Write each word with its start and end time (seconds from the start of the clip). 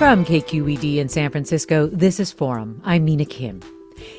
From 0.00 0.24
KQED 0.24 0.96
in 0.96 1.10
San 1.10 1.30
Francisco, 1.30 1.86
this 1.86 2.20
is 2.20 2.32
Forum. 2.32 2.80
I'm 2.86 3.04
Mina 3.04 3.26
Kim. 3.26 3.60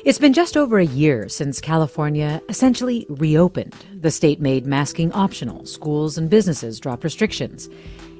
It's 0.04 0.20
been 0.20 0.32
just 0.32 0.56
over 0.56 0.78
a 0.78 0.86
year 0.86 1.28
since 1.28 1.60
California 1.60 2.40
essentially 2.48 3.04
reopened. 3.08 3.74
The 3.92 4.12
state 4.12 4.40
made 4.40 4.64
masking 4.64 5.10
optional. 5.10 5.66
Schools 5.66 6.18
and 6.18 6.30
businesses 6.30 6.78
dropped 6.78 7.02
restrictions. 7.02 7.68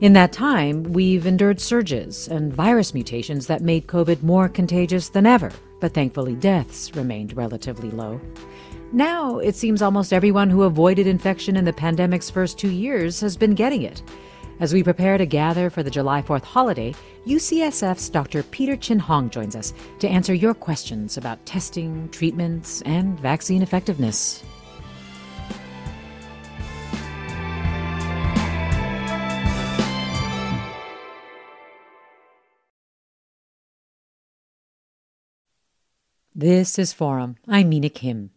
In 0.01 0.13
that 0.15 0.33
time, 0.33 0.83
we've 0.83 1.25
endured 1.25 1.61
surges 1.61 2.27
and 2.27 2.53
virus 2.53 2.95
mutations 2.95 3.47
that 3.47 3.63
made 3.63 3.87
COVID 3.87 4.25
more 4.25 4.49
contagious 4.49 5.09
than 5.09 5.25
ever, 5.25 5.53
but 5.81 5.95
thankfully 5.95 6.35
deaths 6.35 6.93
remained 6.97 7.37
relatively 7.37 7.93
low. 7.93 8.21
Now, 8.91 9.39
it 9.39 9.55
seems 9.55 9.83
almost 9.83 10.13
everyone 10.13 10.51
who 10.51 10.65
avoided 10.65 11.07
infection 11.07 11.57
in 11.57 11.65
the 11.65 11.73
pandemic's 11.73 12.29
first 12.29 12.59
two 12.59 12.73
years 12.73 13.21
has 13.21 13.37
been 13.37 13.55
getting 13.55 13.83
it. 13.83 14.03
As 14.61 14.73
we 14.73 14.83
prepare 14.83 15.19
to 15.19 15.27
gather 15.27 15.71
for 15.71 15.83
the 15.83 15.91
July 15.91 16.23
4th 16.23 16.45
holiday, 16.45 16.95
UCSF's 17.27 18.09
Dr. 18.09 18.43
Peter 18.45 18.77
Chin 18.77 18.99
Hong 18.99 19.29
joins 19.31 19.57
us 19.57 19.73
to 19.99 20.09
answer 20.09 20.35
your 20.35 20.55
questions 20.55 21.17
about 21.17 21.45
testing, 21.47 22.09
treatments, 22.11 22.83
and 22.83 23.19
vaccine 23.19 23.63
effectiveness. 23.63 24.45
This 36.35 36.79
is 36.79 36.93
Forum. 36.93 37.37
I'm 37.47 37.69
Mina 37.69 37.91
Kim. 37.91 38.31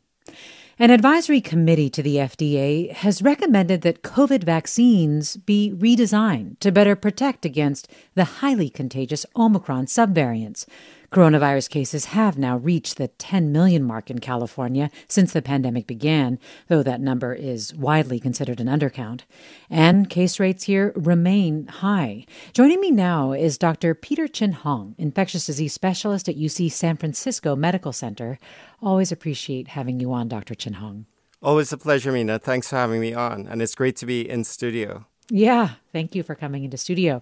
An 0.77 0.91
advisory 0.91 1.39
committee 1.39 1.89
to 1.91 2.03
the 2.03 2.17
FDA 2.17 2.91
has 2.91 3.21
recommended 3.21 3.79
that 3.83 4.01
COVID 4.01 4.43
vaccines 4.43 5.37
be 5.37 5.73
redesigned 5.73 6.59
to 6.59 6.69
better 6.69 6.97
protect 6.97 7.45
against 7.45 7.89
the 8.13 8.25
highly 8.25 8.69
contagious 8.69 9.25
Omicron 9.37 9.85
subvariants. 9.85 10.65
Coronavirus 11.11 11.69
cases 11.69 12.05
have 12.05 12.37
now 12.37 12.57
reached 12.57 12.97
the 12.97 13.07
10 13.07 13.53
million 13.53 13.83
mark 13.83 14.09
in 14.09 14.19
California 14.19 14.91
since 15.07 15.31
the 15.31 15.41
pandemic 15.41 15.87
began, 15.87 16.37
though 16.67 16.83
that 16.83 16.99
number 16.99 17.33
is 17.33 17.73
widely 17.73 18.19
considered 18.19 18.59
an 18.59 18.67
undercount. 18.67 19.21
And 19.69 20.09
case 20.09 20.41
rates 20.41 20.65
here 20.65 20.91
remain 20.97 21.67
high. 21.67 22.25
Joining 22.51 22.81
me 22.81 22.91
now 22.91 23.31
is 23.31 23.57
Dr. 23.57 23.95
Peter 23.95 24.27
Chin 24.27 24.51
Hong, 24.51 24.93
infectious 24.97 25.45
disease 25.45 25.71
specialist 25.71 26.27
at 26.27 26.35
UC 26.35 26.69
San 26.69 26.97
Francisco 26.97 27.55
Medical 27.55 27.93
Center. 27.93 28.37
Always 28.85 29.11
appreciate 29.11 29.69
having 29.69 29.99
you 29.99 30.13
on, 30.13 30.27
Dr. 30.27 30.53
Chin 30.53 30.73
Hong. 30.73 31.07
Always 31.41 31.73
a 31.73 31.77
pleasure, 31.77 32.11
Mina. 32.11 32.37
Thanks 32.37 32.69
for 32.69 32.75
having 32.75 33.01
me 33.01 33.15
on. 33.15 33.47
And 33.47 33.59
it's 33.59 33.73
great 33.73 33.95
to 33.97 34.05
be 34.05 34.29
in 34.29 34.43
studio. 34.43 35.07
Yeah, 35.31 35.71
thank 35.91 36.13
you 36.13 36.21
for 36.21 36.35
coming 36.35 36.63
into 36.63 36.77
studio. 36.77 37.19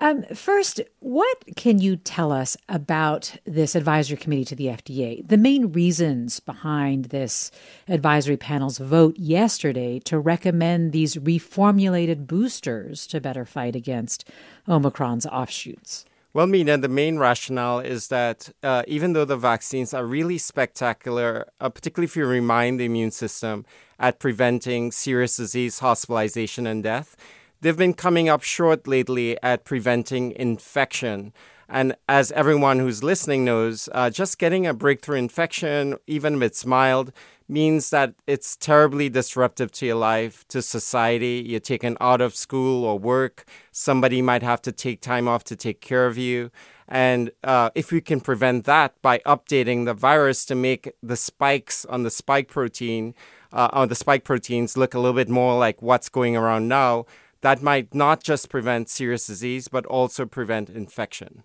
Um, 0.00 0.24
first, 0.34 0.80
what 0.98 1.38
can 1.54 1.78
you 1.78 1.94
tell 1.94 2.32
us 2.32 2.56
about 2.68 3.36
this 3.44 3.76
advisory 3.76 4.16
committee 4.16 4.44
to 4.46 4.56
the 4.56 4.66
FDA? 4.66 5.26
The 5.26 5.36
main 5.36 5.70
reasons 5.70 6.40
behind 6.40 7.06
this 7.06 7.52
advisory 7.86 8.36
panel's 8.36 8.78
vote 8.78 9.16
yesterday 9.16 10.00
to 10.00 10.18
recommend 10.18 10.90
these 10.90 11.14
reformulated 11.14 12.26
boosters 12.26 13.06
to 13.06 13.20
better 13.20 13.44
fight 13.44 13.76
against 13.76 14.28
Omicron's 14.68 15.26
offshoots. 15.26 16.06
Well, 16.34 16.48
Mina, 16.48 16.78
the 16.78 16.88
main 16.88 17.18
rationale 17.18 17.78
is 17.78 18.08
that 18.08 18.50
uh, 18.60 18.82
even 18.88 19.12
though 19.12 19.24
the 19.24 19.36
vaccines 19.36 19.94
are 19.94 20.04
really 20.04 20.36
spectacular, 20.36 21.46
uh, 21.60 21.68
particularly 21.68 22.06
if 22.06 22.16
you 22.16 22.26
remind 22.26 22.80
the 22.80 22.86
immune 22.86 23.12
system 23.12 23.64
at 24.00 24.18
preventing 24.18 24.90
serious 24.90 25.36
disease, 25.36 25.78
hospitalization, 25.78 26.66
and 26.66 26.82
death, 26.82 27.14
they've 27.60 27.76
been 27.76 27.94
coming 27.94 28.28
up 28.28 28.42
short 28.42 28.88
lately 28.88 29.40
at 29.44 29.64
preventing 29.64 30.32
infection. 30.32 31.32
And 31.68 31.96
as 32.08 32.32
everyone 32.32 32.78
who's 32.78 33.02
listening 33.02 33.44
knows, 33.44 33.88
uh, 33.92 34.10
just 34.10 34.38
getting 34.38 34.66
a 34.66 34.74
breakthrough 34.74 35.18
infection, 35.18 35.96
even 36.06 36.36
if 36.36 36.42
it's 36.42 36.66
mild, 36.66 37.12
means 37.48 37.90
that 37.90 38.14
it's 38.26 38.56
terribly 38.56 39.08
disruptive 39.08 39.70
to 39.72 39.86
your 39.86 39.96
life, 39.96 40.46
to 40.48 40.62
society. 40.62 41.44
You're 41.46 41.60
taken 41.60 41.96
out 42.00 42.20
of 42.20 42.34
school 42.34 42.84
or 42.84 42.98
work. 42.98 43.44
Somebody 43.70 44.22
might 44.22 44.42
have 44.42 44.62
to 44.62 44.72
take 44.72 45.00
time 45.00 45.28
off 45.28 45.44
to 45.44 45.56
take 45.56 45.80
care 45.80 46.06
of 46.06 46.16
you. 46.16 46.50
And 46.88 47.30
uh, 47.42 47.70
if 47.74 47.92
we 47.92 48.00
can 48.00 48.20
prevent 48.20 48.64
that 48.64 49.00
by 49.00 49.18
updating 49.20 49.84
the 49.84 49.94
virus 49.94 50.44
to 50.46 50.54
make 50.54 50.92
the 51.02 51.16
spikes 51.16 51.84
on 51.86 52.02
the 52.02 52.10
spike 52.10 52.48
protein, 52.48 53.14
uh, 53.52 53.68
on 53.72 53.88
the 53.88 53.94
spike 53.94 54.24
proteins 54.24 54.76
look 54.76 54.94
a 54.94 54.98
little 54.98 55.14
bit 55.16 55.28
more 55.28 55.58
like 55.58 55.80
what's 55.80 56.08
going 56.08 56.36
around 56.36 56.68
now, 56.68 57.06
that 57.40 57.62
might 57.62 57.94
not 57.94 58.22
just 58.22 58.48
prevent 58.48 58.88
serious 58.88 59.26
disease, 59.26 59.68
but 59.68 59.84
also 59.86 60.24
prevent 60.26 60.70
infection. 60.70 61.42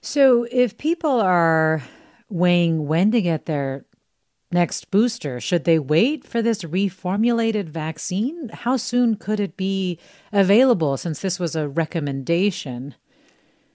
So, 0.00 0.46
if 0.50 0.78
people 0.78 1.20
are 1.20 1.82
weighing 2.28 2.86
when 2.86 3.10
to 3.12 3.20
get 3.22 3.46
their 3.46 3.84
next 4.50 4.90
booster, 4.90 5.40
should 5.40 5.64
they 5.64 5.78
wait 5.78 6.26
for 6.26 6.42
this 6.42 6.62
reformulated 6.62 7.68
vaccine? 7.68 8.50
How 8.52 8.76
soon 8.76 9.16
could 9.16 9.40
it 9.40 9.56
be 9.56 9.98
available 10.32 10.96
since 10.96 11.20
this 11.20 11.38
was 11.38 11.56
a 11.56 11.68
recommendation? 11.68 12.94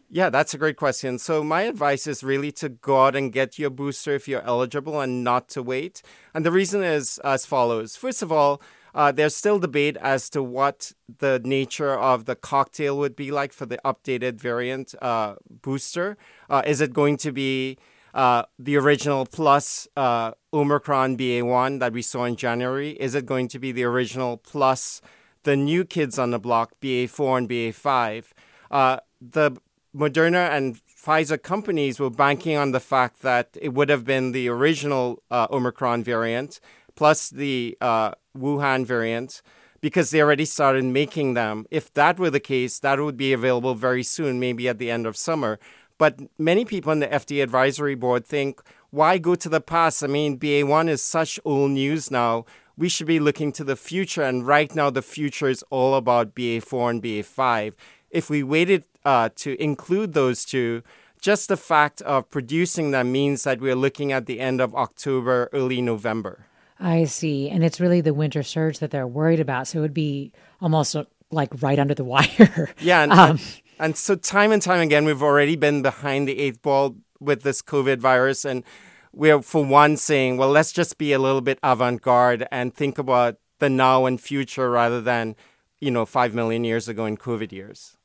Yeah, 0.10 0.30
that's 0.30 0.54
a 0.54 0.58
great 0.58 0.78
question. 0.78 1.20
So, 1.20 1.44
my 1.44 1.64
advice 1.64 2.08
is 2.08 2.24
really 2.24 2.52
to 2.54 2.70
go 2.70 3.06
out 3.06 3.16
and 3.16 3.34
get 3.34 3.60
your 3.60 3.70
booster 3.70 4.14
if 4.14 4.28
you're 4.28 4.44
eligible 4.44 5.02
and 5.02 5.24
not 5.24 5.50
to 5.50 5.62
wait. 5.62 6.02
And 6.34 6.46
the 6.46 6.52
reason 6.52 6.82
is 6.84 7.20
as 7.20 7.46
follows 7.46 7.98
First 7.98 8.22
of 8.22 8.32
all, 8.32 8.62
uh, 8.94 9.12
there's 9.12 9.36
still 9.36 9.60
debate 9.60 9.98
as 9.98 10.30
to 10.32 10.42
what 10.42 10.92
the 11.20 11.42
nature 11.44 11.94
of 11.98 12.26
the 12.26 12.36
cocktail 12.36 12.98
would 12.98 13.16
be 13.16 13.32
like 13.32 13.54
for 13.54 13.66
the 13.66 13.80
updated 13.86 14.40
variant 14.40 14.96
uh, 15.02 15.36
booster. 15.62 16.18
Uh, 16.50 16.62
is 16.66 16.82
it 16.82 16.94
going 16.94 17.18
to 17.18 17.32
be 17.32 17.78
uh, 18.14 18.44
the 18.58 18.76
original 18.78 19.26
plus 19.26 19.88
uh, 19.96 20.32
Omicron 20.54 21.18
BA1 21.18 21.80
that 21.80 21.94
we 21.94 22.02
saw 22.02 22.24
in 22.24 22.36
January? 22.36 22.92
Is 22.92 23.16
it 23.16 23.26
going 23.26 23.48
to 23.50 23.60
be 23.60 23.72
the 23.72 23.84
original 23.84 24.38
plus 24.38 25.02
the 25.44 25.56
new 25.56 25.86
kids 25.86 26.18
on 26.18 26.32
the 26.32 26.40
block, 26.40 26.74
BA4 26.82 27.38
and 27.38 27.50
BA5? 27.50 28.26
Uh, 28.72 28.98
the 29.22 29.52
Moderna 29.96 30.52
and 30.52 30.80
Pfizer 30.88 31.42
companies 31.42 32.00
were 32.00 32.10
banking 32.10 32.58
on 32.58 32.72
the 32.72 32.80
fact 32.80 33.22
that 33.22 33.58
it 33.62 33.70
would 33.74 33.90
have 33.90 34.04
been 34.04 34.32
the 34.32 34.50
original 34.50 35.24
Omicron 35.32 36.04
variant 36.04 36.60
plus 36.98 37.30
the 37.30 37.78
uh, 37.80 38.12
Wuhan 38.38 38.86
variant 38.86 39.42
because 39.80 40.10
they 40.10 40.22
already 40.22 40.46
started 40.46 40.84
making 40.84 41.34
them. 41.34 41.66
If 41.72 41.94
that 41.94 42.20
were 42.20 42.30
the 42.30 42.40
case, 42.40 42.80
that 42.80 43.00
would 43.00 43.16
be 43.16 43.32
available 43.32 43.76
very 43.76 44.04
soon, 44.04 44.40
maybe 44.40 44.68
at 44.68 44.80
the 44.80 44.92
end 44.92 45.06
of 45.06 45.16
summer. 45.16 45.60
But 45.98 46.20
many 46.38 46.66
people 46.66 46.92
on 46.92 47.00
the 47.00 47.08
FDA 47.08 47.42
advisory 47.42 47.96
board 47.96 48.26
think, 48.26 48.62
why 48.90 49.18
go 49.18 49.36
to 49.36 49.50
the 49.50 49.62
past? 49.62 50.04
I 50.04 50.08
mean, 50.08 50.40
BA1 50.40 50.90
is 50.90 51.04
such 51.04 51.40
old 51.46 51.72
news 51.72 52.12
now. 52.12 52.46
We 52.76 52.90
should 52.90 53.08
be 53.08 53.20
looking 53.20 53.52
to 53.54 53.64
the 53.64 53.76
future. 53.76 54.24
And 54.24 54.46
right 54.46 54.74
now, 54.76 54.90
the 54.90 55.02
future 55.02 55.48
is 55.48 55.64
all 55.70 55.96
about 55.96 56.36
BA4 56.36 56.90
and 56.90 57.04
BA5. 57.04 57.74
If 58.10 58.30
we 58.30 58.44
waited 58.44 58.86
uh, 59.04 59.30
to 59.38 59.62
include 59.62 60.14
those 60.14 60.46
two, 60.46 60.84
just 61.20 61.50
the 61.50 61.58
fact 61.58 62.02
of 62.04 62.30
producing 62.30 62.92
them 62.92 63.12
means 63.12 63.44
that 63.44 63.60
we're 63.60 63.76
looking 63.76 64.12
at 64.12 64.28
the 64.28 64.40
end 64.40 64.62
of 64.62 64.76
October, 64.76 65.50
early 65.52 65.82
November. 65.82 66.47
I 66.80 67.06
see. 67.06 67.50
And 67.50 67.64
it's 67.64 67.80
really 67.80 68.02
the 68.02 68.14
winter 68.14 68.44
surge 68.44 68.80
that 68.80 68.92
they're 68.92 69.08
worried 69.08 69.40
about. 69.40 69.68
So 69.68 69.80
it 69.80 69.82
would 69.82 69.94
be 69.94 70.32
almost 70.62 70.96
uh, 70.96 71.06
like 71.32 71.62
right 71.62 71.80
under 71.80 71.94
the 71.94 72.04
wire. 72.04 72.74
Yeah. 72.80 73.04
And, 73.04 73.12
um, 73.12 73.30
and, 73.30 73.62
and 73.80 73.98
so, 73.98 74.16
time 74.16 74.52
and 74.52 74.62
time 74.62 74.82
again, 74.82 75.06
we've 75.06 75.24
already 75.24 75.56
been 75.56 75.82
behind 75.82 76.28
the 76.28 76.40
eighth 76.40 76.62
ball 76.62 76.96
with 77.20 77.44
this 77.44 77.62
COVID 77.62 77.98
virus. 77.98 78.46
And 78.46 78.64
we're, 79.12 79.42
for 79.42 79.66
one, 79.66 79.98
saying, 79.98 80.38
well, 80.38 80.50
let's 80.50 80.72
just 80.72 80.98
be 80.98 81.14
a 81.14 81.20
little 81.20 81.42
bit 81.42 81.60
avant 81.64 82.02
garde 82.02 82.48
and 82.52 82.74
think 82.74 82.98
about 82.98 83.38
the 83.60 83.70
now 83.70 84.06
and 84.06 84.22
future 84.22 84.70
rather 84.70 85.02
than, 85.02 85.36
you 85.80 85.90
know, 85.90 86.06
five 86.06 86.34
million 86.34 86.64
years 86.64 86.88
ago 86.88 87.06
in 87.06 87.18
COVID 87.18 87.52
years. 87.52 87.98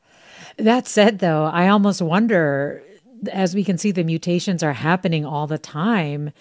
That 0.57 0.87
said, 0.87 1.19
though, 1.19 1.45
I 1.45 1.69
almost 1.69 2.01
wonder, 2.01 2.83
as 3.31 3.55
we 3.55 3.65
can 3.65 3.79
see, 3.79 3.91
the 3.91 4.05
mutations 4.05 4.63
are 4.63 4.73
happening 4.73 5.25
all 5.25 5.47
the 5.47 5.59
time. 5.59 6.33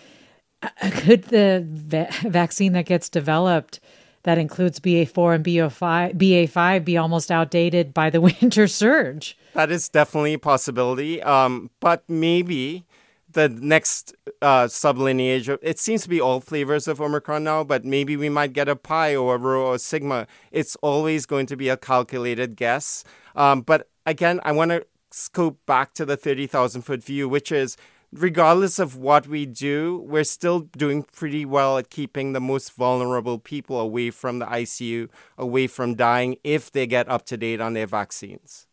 Could 0.91 1.23
the 1.25 1.65
va- 1.67 2.09
vaccine 2.23 2.73
that 2.73 2.85
gets 2.85 3.09
developed 3.09 3.79
that 4.23 4.37
includes 4.37 4.79
BA4 4.79 5.35
and 5.35 5.45
BA5, 5.45 6.15
BA5 6.15 6.85
be 6.85 6.97
almost 6.97 7.31
outdated 7.31 7.93
by 7.93 8.09
the 8.09 8.21
winter 8.41 8.67
surge? 8.67 9.37
That 9.53 9.71
is 9.71 9.89
definitely 9.89 10.33
a 10.33 10.39
possibility. 10.39 11.21
Um, 11.23 11.71
but 11.79 12.03
maybe 12.07 12.85
the 13.33 13.49
next 13.49 14.13
uh, 14.41 14.65
sublineage, 14.65 15.57
it 15.61 15.79
seems 15.79 16.03
to 16.03 16.09
be 16.09 16.21
all 16.21 16.39
flavors 16.39 16.87
of 16.87 17.01
Omicron 17.01 17.43
now, 17.43 17.63
but 17.63 17.85
maybe 17.85 18.15
we 18.15 18.29
might 18.29 18.53
get 18.53 18.69
a 18.69 18.75
pi 18.75 19.15
or 19.15 19.35
a 19.35 19.37
rho 19.37 19.67
or 19.67 19.77
sigma. 19.77 20.27
It's 20.51 20.75
always 20.77 21.25
going 21.25 21.45
to 21.47 21.55
be 21.55 21.69
a 21.69 21.77
calculated 21.77 22.55
guess. 22.55 23.03
Um, 23.35 23.61
but 23.61 23.89
again, 24.05 24.39
I 24.43 24.51
want 24.51 24.71
to 24.71 24.85
scope 25.11 25.59
back 25.65 25.93
to 25.93 26.05
the 26.05 26.17
30,000 26.17 26.81
foot 26.83 27.03
view, 27.03 27.27
which 27.27 27.51
is 27.51 27.77
regardless 28.13 28.79
of 28.79 28.97
what 28.97 29.27
we 29.27 29.45
do, 29.45 30.05
we're 30.07 30.23
still 30.23 30.61
doing 30.77 31.03
pretty 31.03 31.45
well 31.45 31.77
at 31.77 31.89
keeping 31.89 32.33
the 32.33 32.41
most 32.41 32.73
vulnerable 32.73 33.39
people 33.39 33.79
away 33.79 34.09
from 34.09 34.39
the 34.39 34.45
ICU, 34.45 35.09
away 35.37 35.67
from 35.67 35.95
dying 35.95 36.37
if 36.43 36.71
they 36.71 36.85
get 36.85 37.07
up 37.07 37.25
to 37.27 37.37
date 37.37 37.61
on 37.61 37.73
their 37.73 37.87
vaccines. 37.87 38.67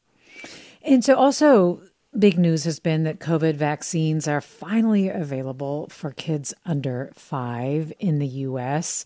And 0.82 1.04
so, 1.04 1.14
also, 1.16 1.80
big 2.18 2.38
news 2.38 2.64
has 2.64 2.80
been 2.80 3.04
that 3.04 3.20
COVID 3.20 3.54
vaccines 3.54 4.26
are 4.26 4.40
finally 4.40 5.08
available 5.08 5.88
for 5.90 6.10
kids 6.12 6.54
under 6.64 7.10
five 7.14 7.92
in 7.98 8.18
the 8.18 8.26
US. 8.26 9.04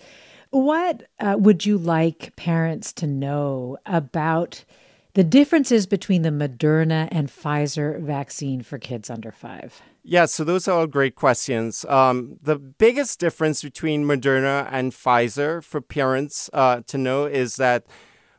What 0.50 1.04
uh, 1.18 1.36
would 1.38 1.64
you 1.64 1.78
like 1.78 2.36
parents 2.36 2.92
to 2.94 3.06
know 3.06 3.78
about 3.86 4.64
the 5.14 5.24
differences 5.24 5.86
between 5.86 6.22
the 6.22 6.30
Moderna 6.30 7.08
and 7.10 7.28
Pfizer 7.28 8.00
vaccine 8.00 8.62
for 8.62 8.78
kids 8.78 9.10
under 9.10 9.32
five? 9.32 9.82
Yeah, 10.04 10.24
so 10.24 10.42
those 10.42 10.66
are 10.66 10.80
all 10.80 10.86
great 10.88 11.14
questions. 11.14 11.84
Um, 11.88 12.38
the 12.42 12.56
biggest 12.56 13.20
difference 13.20 13.62
between 13.62 14.04
Moderna 14.04 14.68
and 14.70 14.92
Pfizer 14.92 15.62
for 15.62 15.80
parents 15.80 16.50
uh, 16.52 16.80
to 16.88 16.98
know 16.98 17.26
is 17.26 17.54
that 17.56 17.86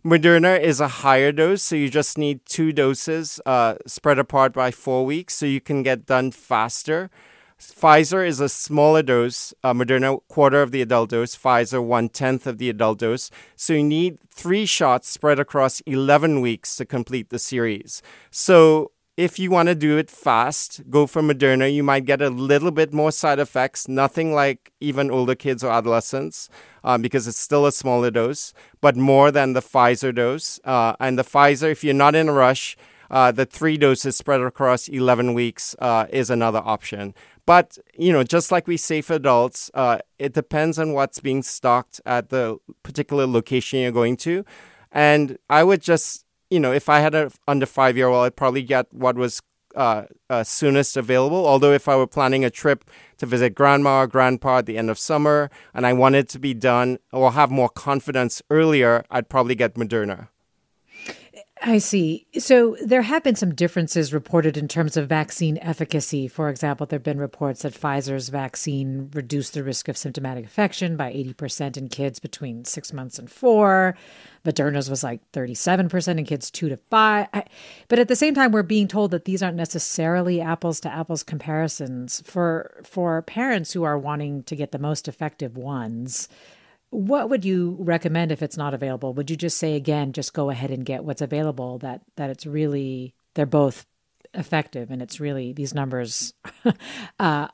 Moderna 0.04 0.60
is 0.60 0.81
a 0.81 0.89
higher 0.89 1.31
dose, 1.31 1.63
so 1.63 1.77
you 1.77 1.89
just 1.89 2.18
need 2.18 2.45
two 2.45 2.74
doses 2.74 3.39
uh, 3.45 3.75
spread 3.88 4.19
apart 4.19 4.51
by 4.51 4.71
four 4.71 5.06
weeks, 5.06 5.36
so 5.36 5.45
you 5.45 5.62
can 5.62 5.83
get 5.83 6.06
done 6.06 6.31
faster. 6.31 7.10
Pfizer 7.57 8.27
is 8.27 8.42
a 8.42 8.50
smaller 8.50 9.01
dose, 9.01 9.54
uh, 9.63 9.74
Moderna 9.74 10.19
quarter 10.27 10.62
of 10.62 10.71
the 10.71 10.81
adult 10.81 11.12
dose, 11.12 11.38
Pfizer 11.38 11.81
one 11.81 12.10
tenth 12.10 12.45
of 12.45 12.57
the 12.57 12.69
adult 12.69 13.00
dose. 13.00 13.31
So 13.56 13.71
you 13.71 13.83
need 13.86 14.19
three 14.30 14.65
shots 14.65 15.07
spread 15.07 15.39
across 15.39 15.80
11 15.81 16.42
weeks 16.42 16.75
to 16.75 16.86
complete 16.86 17.30
the 17.30 17.39
series. 17.39 18.01
So 18.31 18.92
if 19.15 19.38
you 19.38 19.51
want 19.51 19.69
to 19.69 19.75
do 19.75 19.98
it 19.98 20.10
fast, 20.10 20.89
go 20.89 21.06
for 21.06 21.21
Moderna. 21.21 21.71
You 21.71 21.83
might 21.83 22.06
get 22.06 22.21
a 22.21 22.30
little 22.30 22.71
bit 22.71 22.94
more 22.94 23.12
side 23.12 23.38
effects, 23.39 23.88
nothing 23.88 24.33
like 24.33 24.71
even 24.80 25.12
older 25.12 25.36
kids 25.36 25.63
or 25.63 25.71
adolescents, 25.71 26.50
um, 26.83 27.01
because 27.01 27.27
it's 27.27 27.38
still 27.38 27.65
a 27.68 27.71
smaller 27.71 28.10
dose, 28.10 28.54
but 28.81 28.98
more 28.98 29.30
than 29.30 29.54
the 29.54 29.62
Pfizer 29.62 30.13
dose. 30.13 30.60
Uh, 30.63 30.95
and 31.00 31.19
the 31.19 31.24
Pfizer, 31.24 31.71
if 31.71 31.83
you're 31.83 31.94
not 31.94 32.15
in 32.15 32.27
a 32.27 32.33
rush, 32.33 32.75
uh, 33.12 33.31
the 33.31 33.45
three 33.45 33.77
doses 33.77 34.18
spread 34.18 34.42
across 34.42 34.88
11 34.88 35.36
weeks 35.36 35.75
uh, 35.77 36.07
is 36.10 36.31
another 36.31 36.62
option. 36.65 37.13
But, 37.45 37.77
you 37.95 38.12
know, 38.12 38.24
just 38.24 38.51
like 38.51 38.68
we 38.68 38.77
say 38.77 39.01
for 39.01 39.13
adults, 39.13 39.69
uh, 39.75 40.00
it 40.18 40.33
depends 40.33 40.80
on 40.80 40.94
what's 40.94 41.19
being 41.19 41.44
stocked 41.44 42.01
at 42.06 42.30
the 42.30 42.57
particular 42.81 43.27
location 43.27 43.81
you're 43.81 43.92
going 43.92 44.18
to. 44.18 44.44
And 44.92 45.38
I 45.50 45.63
would 45.63 45.81
just 45.81 46.25
you 46.53 46.59
know, 46.59 46.71
if 46.71 46.88
I 46.88 47.00
had 47.00 47.15
a 47.15 47.31
under 47.47 47.65
five 47.65 47.97
year 47.97 48.07
old, 48.07 48.25
I'd 48.25 48.35
probably 48.35 48.61
get 48.61 48.85
what 48.94 49.15
was 49.15 49.41
uh, 49.75 50.03
uh, 50.29 50.44
soonest 50.44 50.95
available. 50.95 51.47
Although 51.47 51.73
if 51.73 51.88
I 51.88 51.95
were 51.95 52.05
planning 52.05 52.45
a 52.45 52.51
trip 52.51 52.85
to 53.17 53.25
visit 53.25 53.55
grandma 53.55 54.01
or 54.01 54.07
grandpa 54.07 54.59
at 54.59 54.67
the 54.67 54.77
end 54.77 54.91
of 54.91 55.00
summer 55.00 55.50
and 55.73 55.88
I 55.88 55.94
wanted 55.94 56.29
to 56.29 56.39
be 56.39 56.53
done 56.53 57.00
or 57.11 57.31
have 57.31 57.50
more 57.50 57.69
confidence 57.69 58.41
earlier, 58.51 59.03
I'd 59.09 59.29
probably 59.29 59.55
get 59.55 59.73
Moderna. 59.73 60.27
I 61.65 61.77
see. 61.77 62.27
So 62.38 62.75
there 62.86 63.04
have 63.04 63.24
been 63.24 63.38
some 63.38 63.56
differences 63.56 64.13
reported 64.13 64.57
in 64.57 64.68
terms 64.68 64.98
of 64.98 65.07
vaccine 65.07 65.57
efficacy. 65.60 66.27
For 66.27 66.50
example, 66.50 66.86
there 66.86 66.98
have 66.98 67.06
been 67.06 67.19
reports 67.19 67.62
that 67.62 67.74
Pfizer's 67.74 68.27
vaccine 68.27 69.10
reduced 69.13 69.54
the 69.54 69.63
risk 69.63 69.88
of 69.88 69.95
symptomatic 69.95 70.44
infection 70.44 70.98
by 70.98 71.13
80% 71.13 71.77
in 71.77 71.88
kids 71.88 72.19
between 72.19 72.65
six 72.65 72.92
months 72.92 73.18
and 73.18 73.31
four. 73.31 73.95
Moderna's 74.44 74.89
was 74.89 75.06
like 75.06 75.21
37% 75.31 76.18
in 76.18 76.25
kids 76.25 76.51
two 76.51 76.68
to 76.68 76.75
five. 76.89 77.30
But 77.88 77.98
at 77.98 78.10
the 78.10 78.15
same 78.18 78.36
time, 78.36 78.51
we're 78.51 78.63
being 78.63 78.89
told 78.89 79.12
that 79.12 79.24
these 79.24 79.42
aren't 79.42 79.56
necessarily 79.56 80.42
apples 80.42 80.81
to 80.81 80.94
apples 80.94 81.24
comparisons 81.24 82.21
for 82.25 82.81
for 82.83 83.21
parents 83.21 83.71
who 83.71 83.83
are 83.83 83.98
wanting 83.98 84.44
to 84.44 84.57
get 84.57 84.74
the 84.74 84.80
most 84.80 85.07
effective 85.07 85.56
ones. 85.56 86.27
What 86.93 87.29
would 87.29 87.43
you 87.43 87.75
recommend 87.79 88.31
if 88.31 88.43
it's 88.43 88.57
not 88.57 88.73
available? 88.73 89.13
Would 89.13 89.31
you 89.31 89.35
just 89.35 89.57
say 89.57 89.75
again, 89.75 90.13
just 90.13 90.33
go 90.33 90.49
ahead 90.49 90.69
and 90.69 90.85
get 90.85 91.03
what's 91.03 91.21
available? 91.21 91.79
That 91.79 92.01
that 92.17 92.29
it's 92.29 92.45
really 92.45 93.15
they're 93.33 93.45
both 93.45 93.85
effective, 94.33 94.91
and 94.91 95.01
it's 95.01 95.19
really 95.19 95.53
these 95.53 95.73
numbers 95.73 96.33
uh, 97.19 97.47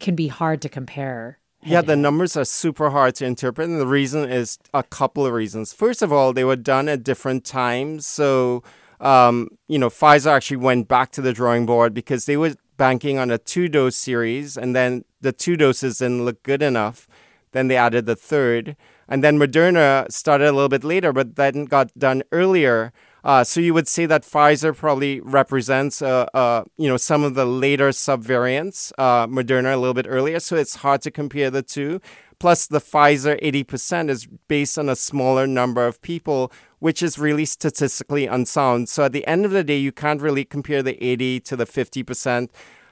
can 0.00 0.14
be 0.14 0.28
hard 0.28 0.62
to 0.62 0.68
compare. 0.68 1.38
Yeah, 1.62 1.82
the 1.82 1.96
numbers 1.96 2.36
are 2.36 2.44
super 2.44 2.90
hard 2.90 3.16
to 3.16 3.26
interpret, 3.26 3.68
and 3.68 3.80
the 3.80 3.86
reason 3.86 4.30
is 4.30 4.58
a 4.72 4.82
couple 4.82 5.26
of 5.26 5.32
reasons. 5.32 5.72
First 5.72 6.02
of 6.02 6.12
all, 6.12 6.32
they 6.32 6.44
were 6.44 6.56
done 6.56 6.88
at 6.88 7.02
different 7.02 7.44
times, 7.44 8.06
so 8.06 8.62
um, 9.00 9.48
you 9.66 9.78
know 9.78 9.88
Pfizer 9.88 10.30
actually 10.30 10.58
went 10.58 10.88
back 10.88 11.10
to 11.12 11.20
the 11.20 11.32
drawing 11.32 11.66
board 11.66 11.92
because 11.92 12.26
they 12.26 12.36
were 12.36 12.54
banking 12.76 13.18
on 13.18 13.30
a 13.30 13.38
two 13.38 13.68
dose 13.68 13.96
series, 13.96 14.56
and 14.56 14.74
then 14.74 15.04
the 15.20 15.32
two 15.32 15.56
doses 15.56 15.98
didn't 15.98 16.24
look 16.24 16.42
good 16.42 16.62
enough. 16.62 17.08
Then 17.52 17.68
they 17.68 17.76
added 17.76 18.06
the 18.06 18.16
third. 18.16 18.76
And 19.08 19.24
then 19.24 19.38
Moderna 19.38 20.10
started 20.12 20.48
a 20.48 20.52
little 20.52 20.68
bit 20.68 20.84
later, 20.84 21.12
but 21.12 21.36
then 21.36 21.64
got 21.64 21.96
done 21.98 22.22
earlier. 22.30 22.92
Uh, 23.24 23.42
so 23.42 23.60
you 23.60 23.74
would 23.74 23.88
say 23.88 24.06
that 24.06 24.22
Pfizer 24.22 24.76
probably 24.76 25.20
represents, 25.20 26.00
uh, 26.00 26.26
uh, 26.34 26.64
you 26.76 26.88
know, 26.88 26.96
some 26.96 27.24
of 27.24 27.34
the 27.34 27.44
later 27.44 27.90
subvariants. 27.90 28.92
Uh, 28.96 29.26
Moderna 29.26 29.74
a 29.74 29.76
little 29.76 29.94
bit 29.94 30.06
earlier, 30.08 30.38
so 30.40 30.56
it's 30.56 30.76
hard 30.76 31.02
to 31.02 31.10
compare 31.10 31.50
the 31.50 31.62
two. 31.62 32.00
Plus, 32.38 32.68
the 32.68 32.78
Pfizer 32.78 33.40
80% 33.42 34.08
is 34.08 34.28
based 34.46 34.78
on 34.78 34.88
a 34.88 34.94
smaller 34.94 35.46
number 35.46 35.86
of 35.86 36.00
people, 36.00 36.52
which 36.78 37.02
is 37.02 37.18
really 37.18 37.44
statistically 37.44 38.26
unsound. 38.26 38.88
So 38.88 39.04
at 39.04 39.12
the 39.12 39.26
end 39.26 39.44
of 39.44 39.50
the 39.50 39.64
day, 39.64 39.76
you 39.76 39.90
can't 39.90 40.22
really 40.22 40.44
compare 40.44 40.82
the 40.82 41.02
80 41.04 41.40
to 41.40 41.56
the 41.56 41.66
50%. 41.66 42.48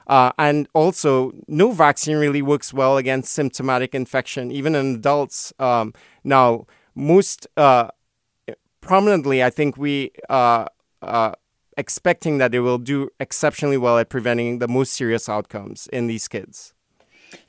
Uh, 0.07 0.31
and 0.37 0.67
also, 0.73 1.33
no 1.47 1.71
vaccine 1.71 2.17
really 2.17 2.41
works 2.41 2.73
well 2.73 2.97
against 2.97 3.33
symptomatic 3.33 3.93
infection, 3.93 4.51
even 4.51 4.73
in 4.73 4.95
adults. 4.95 5.53
Um, 5.59 5.93
now, 6.23 6.65
most 6.95 7.45
uh, 7.57 7.89
prominently, 8.79 9.43
I 9.43 9.49
think 9.49 9.77
we 9.77 10.11
are 10.29 10.69
uh, 11.01 11.33
expecting 11.75 12.37
that 12.37 12.55
it 12.55 12.61
will 12.61 12.77
do 12.77 13.09
exceptionally 13.19 13.77
well 13.77 13.97
at 13.97 14.09
preventing 14.09 14.59
the 14.59 14.67
most 14.67 14.93
serious 14.93 15.27
outcomes 15.27 15.87
in 15.91 16.07
these 16.07 16.27
kids. 16.27 16.73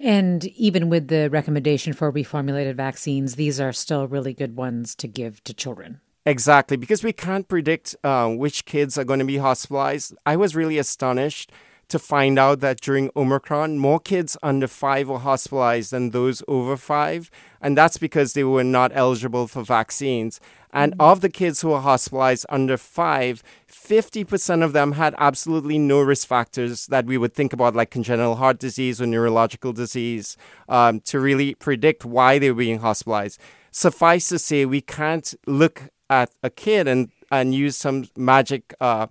And 0.00 0.44
even 0.46 0.88
with 0.88 1.06
the 1.06 1.30
recommendation 1.30 1.92
for 1.92 2.12
reformulated 2.12 2.74
vaccines, 2.74 3.36
these 3.36 3.60
are 3.60 3.72
still 3.72 4.08
really 4.08 4.34
good 4.34 4.56
ones 4.56 4.96
to 4.96 5.06
give 5.06 5.42
to 5.44 5.54
children. 5.54 6.00
Exactly, 6.26 6.76
because 6.76 7.04
we 7.04 7.12
can't 7.12 7.48
predict 7.48 7.96
uh, 8.04 8.28
which 8.28 8.64
kids 8.64 8.98
are 8.98 9.04
going 9.04 9.20
to 9.20 9.24
be 9.24 9.38
hospitalized. 9.38 10.14
I 10.26 10.36
was 10.36 10.56
really 10.56 10.76
astonished 10.76 11.52
to 11.88 11.98
find 11.98 12.38
out 12.38 12.60
that 12.60 12.80
during 12.80 13.10
Omicron, 13.16 13.78
more 13.78 13.98
kids 13.98 14.36
under 14.42 14.68
five 14.68 15.08
were 15.08 15.18
hospitalized 15.18 15.90
than 15.90 16.10
those 16.10 16.42
over 16.46 16.76
five. 16.76 17.30
And 17.60 17.76
that's 17.76 17.96
because 17.96 18.32
they 18.32 18.44
were 18.44 18.64
not 18.64 18.92
eligible 18.94 19.48
for 19.48 19.62
vaccines. 19.62 20.38
And 20.72 20.92
mm-hmm. 20.92 21.00
of 21.00 21.22
the 21.22 21.30
kids 21.30 21.62
who 21.62 21.68
were 21.70 21.80
hospitalized 21.80 22.44
under 22.50 22.76
five, 22.76 23.42
50% 23.70 24.62
of 24.62 24.72
them 24.72 24.92
had 24.92 25.14
absolutely 25.18 25.78
no 25.78 26.00
risk 26.00 26.28
factors 26.28 26.86
that 26.88 27.06
we 27.06 27.16
would 27.16 27.34
think 27.34 27.52
about, 27.52 27.74
like 27.74 27.90
congenital 27.90 28.36
heart 28.36 28.58
disease 28.58 29.00
or 29.00 29.06
neurological 29.06 29.72
disease, 29.72 30.36
um, 30.68 31.00
to 31.00 31.18
really 31.18 31.54
predict 31.54 32.04
why 32.04 32.38
they 32.38 32.50
were 32.50 32.58
being 32.58 32.80
hospitalized. 32.80 33.40
Suffice 33.70 34.28
to 34.28 34.38
say, 34.38 34.66
we 34.66 34.80
can't 34.80 35.34
look 35.46 35.84
at 36.10 36.30
a 36.42 36.50
kid 36.50 36.86
and, 36.86 37.10
and 37.30 37.54
use 37.54 37.76
some 37.76 38.08
magic. 38.16 38.74
Uh, 38.80 39.06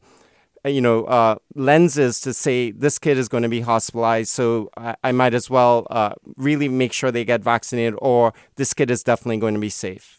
you 0.68 0.82
know 0.82 1.06
uh, 1.06 1.36
lenses 1.56 2.20
to 2.22 2.34
say 2.34 2.72
this 2.72 3.00
kid 3.00 3.18
is 3.18 3.28
going 3.28 3.44
to 3.44 3.50
be 3.50 3.62
hospitalized, 3.62 4.30
so 4.30 4.70
I, 4.78 4.96
I 5.04 5.12
might 5.12 5.34
as 5.34 5.50
well 5.50 5.88
uh, 5.90 6.14
really 6.36 6.70
make 6.70 6.94
sure 6.94 7.12
they 7.12 7.26
get 7.26 7.42
vaccinated, 7.42 7.96
or 8.00 8.34
this 8.56 8.74
kid 8.74 8.92
is 8.92 9.04
definitely 9.04 9.38
going 9.38 9.54
to 9.54 9.60
be 9.60 9.70
safe. 9.70 10.17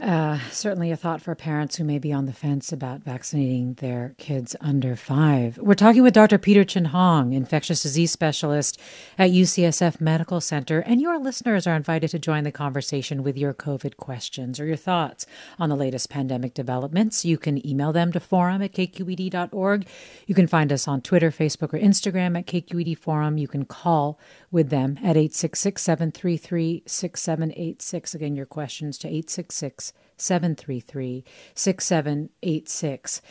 Uh, 0.00 0.38
certainly 0.50 0.90
a 0.90 0.96
thought 0.96 1.20
for 1.20 1.34
parents 1.34 1.76
who 1.76 1.84
may 1.84 1.98
be 1.98 2.10
on 2.10 2.24
the 2.24 2.32
fence 2.32 2.72
about 2.72 3.02
vaccinating 3.02 3.74
their 3.74 4.14
kids 4.16 4.56
under 4.58 4.96
five. 4.96 5.58
We're 5.58 5.74
talking 5.74 6.02
with 6.02 6.14
Dr. 6.14 6.38
Peter 6.38 6.64
Chin 6.64 6.86
Hong, 6.86 7.34
infectious 7.34 7.82
disease 7.82 8.10
specialist 8.10 8.80
at 9.18 9.30
UCSF 9.30 10.00
Medical 10.00 10.40
Center, 10.40 10.80
and 10.80 11.02
your 11.02 11.18
listeners 11.18 11.66
are 11.66 11.76
invited 11.76 12.08
to 12.12 12.18
join 12.18 12.44
the 12.44 12.50
conversation 12.50 13.22
with 13.22 13.36
your 13.36 13.52
COVID 13.52 13.98
questions 13.98 14.58
or 14.58 14.64
your 14.64 14.74
thoughts 14.74 15.26
on 15.58 15.68
the 15.68 15.76
latest 15.76 16.08
pandemic 16.08 16.54
developments. 16.54 17.26
You 17.26 17.36
can 17.36 17.64
email 17.66 17.92
them 17.92 18.10
to 18.12 18.20
forum 18.20 18.62
at 18.62 18.72
kqed.org. 18.72 19.86
You 20.26 20.34
can 20.34 20.46
find 20.46 20.72
us 20.72 20.88
on 20.88 21.02
Twitter, 21.02 21.30
Facebook, 21.30 21.74
or 21.74 21.78
Instagram 21.78 22.38
at 22.38 22.46
KQED 22.46 22.96
Forum. 22.96 23.36
You 23.36 23.48
can 23.48 23.66
call 23.66 24.18
with 24.50 24.70
them 24.70 24.98
at 24.98 25.16
866 25.16 25.82
733 25.82 26.82
6786. 26.86 28.14
Again, 28.14 28.34
your 28.34 28.46
questions 28.46 28.98
to 28.98 29.08
866 29.08 29.92
733 30.16 31.24
6786. 31.54 33.22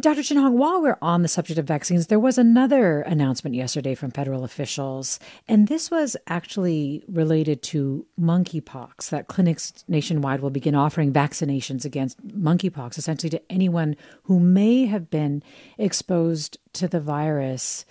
Dr. 0.00 0.22
Chin 0.22 0.36
Hong, 0.36 0.58
while 0.58 0.82
we're 0.82 0.98
on 1.00 1.22
the 1.22 1.28
subject 1.28 1.58
of 1.58 1.66
vaccines, 1.66 2.06
there 2.06 2.20
was 2.20 2.36
another 2.36 3.00
announcement 3.00 3.56
yesterday 3.56 3.94
from 3.94 4.10
federal 4.10 4.44
officials, 4.44 5.18
and 5.48 5.66
this 5.66 5.90
was 5.90 6.16
actually 6.26 7.02
related 7.08 7.62
to 7.62 8.06
monkeypox, 8.20 9.08
that 9.08 9.28
clinics 9.28 9.72
nationwide 9.88 10.40
will 10.40 10.50
begin 10.50 10.74
offering 10.74 11.12
vaccinations 11.12 11.84
against 11.86 12.24
monkeypox, 12.28 12.98
essentially 12.98 13.30
to 13.30 13.42
anyone 13.50 13.96
who 14.24 14.38
may 14.38 14.84
have 14.86 15.08
been 15.08 15.42
exposed 15.78 16.58
to 16.74 16.86
the 16.86 17.00
virus. 17.00 17.86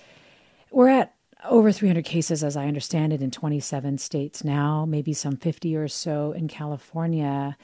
We're 0.71 0.89
at 0.89 1.16
over 1.46 1.72
300 1.72 2.03
cases, 2.03 2.44
as 2.44 2.58
I 2.58 2.67
understand 2.67 3.13
it, 3.13 3.22
in 3.22 3.32
27 3.32 3.98
states 3.98 4.44
now, 4.44 4.86
maybe 4.86 5.13
some 5.13 5.38
50 5.38 5.75
or 5.75 5.88
so 5.88 6.32
in 6.32 6.48
California. 6.48 7.58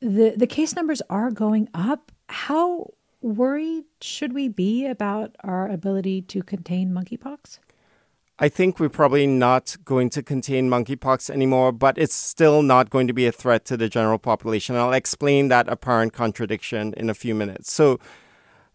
The, 0.00 0.34
the 0.36 0.46
case 0.46 0.74
numbers 0.74 1.02
are 1.10 1.30
going 1.30 1.68
up. 1.74 2.12
How 2.28 2.94
worried 3.20 3.84
should 4.00 4.32
we 4.32 4.48
be 4.48 4.86
about 4.86 5.36
our 5.44 5.68
ability 5.68 6.22
to 6.22 6.42
contain 6.42 6.92
monkeypox? 6.92 7.58
I 8.42 8.48
think 8.48 8.80
we're 8.80 8.88
probably 8.88 9.26
not 9.26 9.76
going 9.84 10.08
to 10.10 10.22
contain 10.22 10.70
monkeypox 10.70 11.28
anymore, 11.28 11.72
but 11.72 11.98
it's 11.98 12.14
still 12.14 12.62
not 12.62 12.88
going 12.88 13.06
to 13.06 13.12
be 13.12 13.26
a 13.26 13.32
threat 13.32 13.66
to 13.66 13.76
the 13.76 13.86
general 13.86 14.18
population. 14.18 14.76
I'll 14.76 14.94
explain 14.94 15.48
that 15.48 15.68
apparent 15.68 16.14
contradiction 16.14 16.94
in 16.96 17.10
a 17.10 17.14
few 17.14 17.34
minutes. 17.34 17.70
So, 17.70 18.00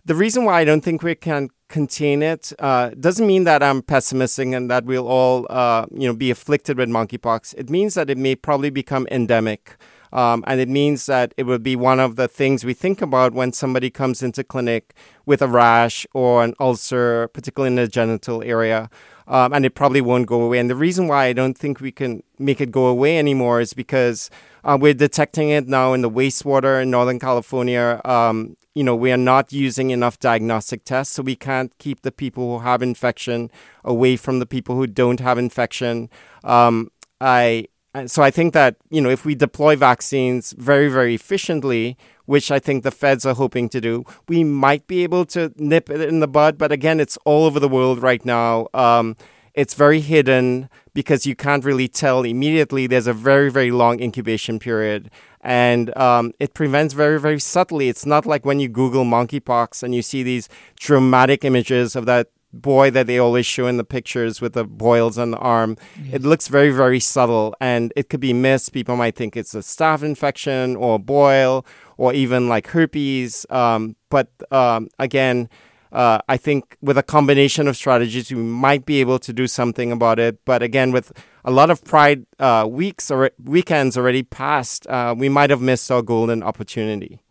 the 0.05 0.15
reason 0.15 0.45
why 0.45 0.61
I 0.61 0.65
don't 0.65 0.81
think 0.81 1.01
we 1.01 1.15
can 1.15 1.49
contain 1.67 2.21
it 2.21 2.53
uh, 2.59 2.91
doesn't 2.99 3.25
mean 3.25 3.43
that 3.45 3.63
I'm 3.63 3.81
pessimistic 3.81 4.49
and 4.49 4.69
that 4.69 4.85
we'll 4.85 5.07
all, 5.07 5.47
uh, 5.49 5.87
you 5.91 6.07
know, 6.07 6.13
be 6.13 6.29
afflicted 6.29 6.77
with 6.77 6.89
monkeypox. 6.89 7.55
It 7.57 7.71
means 7.71 7.95
that 7.95 8.09
it 8.09 8.17
may 8.17 8.35
probably 8.35 8.69
become 8.69 9.07
endemic. 9.09 9.77
Um, 10.13 10.45
and 10.47 10.61
it 10.61 10.69
means 10.69 11.07
that 11.07 11.33
it 11.35 11.43
will 11.43 11.59
be 11.59 11.75
one 11.75 11.99
of 11.99 12.15
the 12.15 12.27
things 12.27 12.63
we 12.63 12.73
think 12.73 13.01
about 13.01 13.33
when 13.33 13.51
somebody 13.51 13.89
comes 13.89 14.23
into 14.23 14.45
clinic 14.45 14.93
with 15.25 15.41
a 15.41 15.47
rash 15.47 16.05
or 16.13 16.43
an 16.43 16.53
ulcer, 16.59 17.27
particularly 17.29 17.71
in 17.71 17.75
the 17.75 17.87
genital 17.87 18.41
area. 18.43 18.89
Um, 19.27 19.53
and 19.53 19.65
it 19.65 19.73
probably 19.73 20.01
won't 20.01 20.27
go 20.27 20.41
away. 20.43 20.59
And 20.59 20.69
the 20.69 20.75
reason 20.75 21.07
why 21.07 21.25
I 21.25 21.33
don't 21.33 21.57
think 21.57 21.81
we 21.81 21.91
can 21.91 22.21
make 22.37 22.61
it 22.61 22.71
go 22.71 22.85
away 22.85 23.17
anymore 23.17 23.59
is 23.59 23.73
because 23.73 24.29
uh, 24.63 24.77
we're 24.79 24.93
detecting 24.93 25.49
it 25.49 25.67
now 25.67 25.93
in 25.93 26.01
the 26.01 26.11
wastewater 26.11 26.81
in 26.81 26.91
Northern 26.91 27.19
California. 27.19 27.99
Um, 28.05 28.55
you 28.75 28.83
know, 28.83 28.95
we 28.95 29.11
are 29.11 29.17
not 29.17 29.53
using 29.53 29.89
enough 29.89 30.19
diagnostic 30.19 30.83
tests, 30.83 31.15
so 31.15 31.23
we 31.23 31.35
can't 31.35 31.75
keep 31.79 32.01
the 32.01 32.11
people 32.11 32.59
who 32.59 32.65
have 32.65 32.83
infection 32.83 33.49
away 33.83 34.17
from 34.17 34.39
the 34.39 34.45
people 34.45 34.75
who 34.75 34.85
don't 34.85 35.21
have 35.21 35.37
infection. 35.37 36.09
Um, 36.43 36.91
I 37.21 37.67
so 38.05 38.21
I 38.21 38.29
think 38.29 38.53
that 38.53 38.75
you 38.89 38.99
know 38.99 39.09
if 39.09 39.23
we 39.23 39.35
deploy 39.35 39.77
vaccines 39.77 40.53
very 40.57 40.89
very 40.89 41.15
efficiently, 41.15 41.97
which 42.25 42.51
I 42.51 42.59
think 42.59 42.83
the 42.83 42.91
feds 42.91 43.25
are 43.25 43.33
hoping 43.33 43.69
to 43.69 43.79
do, 43.79 44.03
we 44.27 44.43
might 44.43 44.85
be 44.87 45.03
able 45.03 45.25
to 45.27 45.53
nip 45.55 45.89
it 45.89 46.01
in 46.01 46.19
the 46.19 46.27
bud. 46.27 46.57
But 46.57 46.73
again, 46.73 46.99
it's 46.99 47.17
all 47.23 47.45
over 47.45 47.59
the 47.59 47.69
world 47.69 48.01
right 48.01 48.23
now. 48.25 48.67
Um, 48.73 49.15
it's 49.53 49.73
very 49.73 50.01
hidden 50.01 50.69
because 50.93 51.25
you 51.25 51.33
can't 51.33 51.63
really 51.63 51.87
tell 51.87 52.23
immediately. 52.23 52.87
There's 52.87 53.07
a 53.07 53.13
very 53.13 53.49
very 53.49 53.71
long 53.71 54.01
incubation 54.01 54.59
period, 54.59 55.09
and 55.45 55.95
um, 55.95 56.33
it 56.39 56.53
prevents 56.53 56.93
very 56.93 57.19
very 57.19 57.39
subtly. 57.39 57.87
It's 57.87 58.05
not 58.05 58.25
like 58.25 58.45
when 58.45 58.59
you 58.59 58.67
Google 58.67 59.05
monkeypox 59.05 59.83
and 59.83 59.95
you 59.95 60.01
see 60.01 60.23
these 60.23 60.49
dramatic 60.77 61.45
images 61.45 61.95
of 61.95 62.05
that 62.07 62.29
boy 62.51 62.89
that 62.89 63.05
they 63.05 63.19
always 63.19 63.45
show 63.45 63.67
in 63.67 63.77
the 63.77 63.83
pictures 63.83 64.41
with 64.41 64.53
the 64.53 64.63
boils 64.63 65.17
on 65.17 65.31
the 65.31 65.37
arm. 65.37 65.77
Yes. 66.01 66.15
It 66.15 66.21
looks 66.23 66.47
very, 66.47 66.71
very 66.71 66.99
subtle 66.99 67.53
and 67.59 67.93
it 67.95 68.09
could 68.09 68.21
be 68.21 68.33
missed. 68.33 68.73
People 68.73 68.95
might 68.95 69.15
think 69.15 69.35
it's 69.35 69.53
a 69.53 69.59
staph 69.59 70.03
infection 70.03 70.75
or 70.75 70.95
a 70.95 70.99
boil 70.99 71.65
or 71.97 72.13
even 72.13 72.47
like 72.49 72.67
herpes. 72.67 73.45
Um, 73.49 73.95
but 74.09 74.29
um, 74.51 74.87
again, 74.99 75.49
uh, 75.95 76.19
I 76.27 76.35
think 76.35 76.75
with 76.81 76.97
a 76.97 77.03
combination 77.03 77.69
of 77.69 77.77
strategies, 77.77 78.29
we 78.29 78.41
might 78.41 78.85
be 78.85 78.99
able 78.99 79.17
to 79.19 79.31
do 79.31 79.47
something 79.47 79.93
about 79.93 80.19
it. 80.19 80.43
But 80.43 80.61
again, 80.61 80.91
with 80.91 81.13
a 81.45 81.51
lot 81.51 81.69
of 81.69 81.85
Pride 81.85 82.25
uh, 82.37 82.67
weeks 82.69 83.09
or 83.09 83.31
weekends 83.41 83.97
already 83.97 84.21
passed, 84.21 84.85
uh, 84.87 85.15
we 85.17 85.29
might 85.29 85.49
have 85.49 85.61
missed 85.61 85.89
our 85.89 86.01
golden 86.01 86.43
opportunity. 86.43 87.21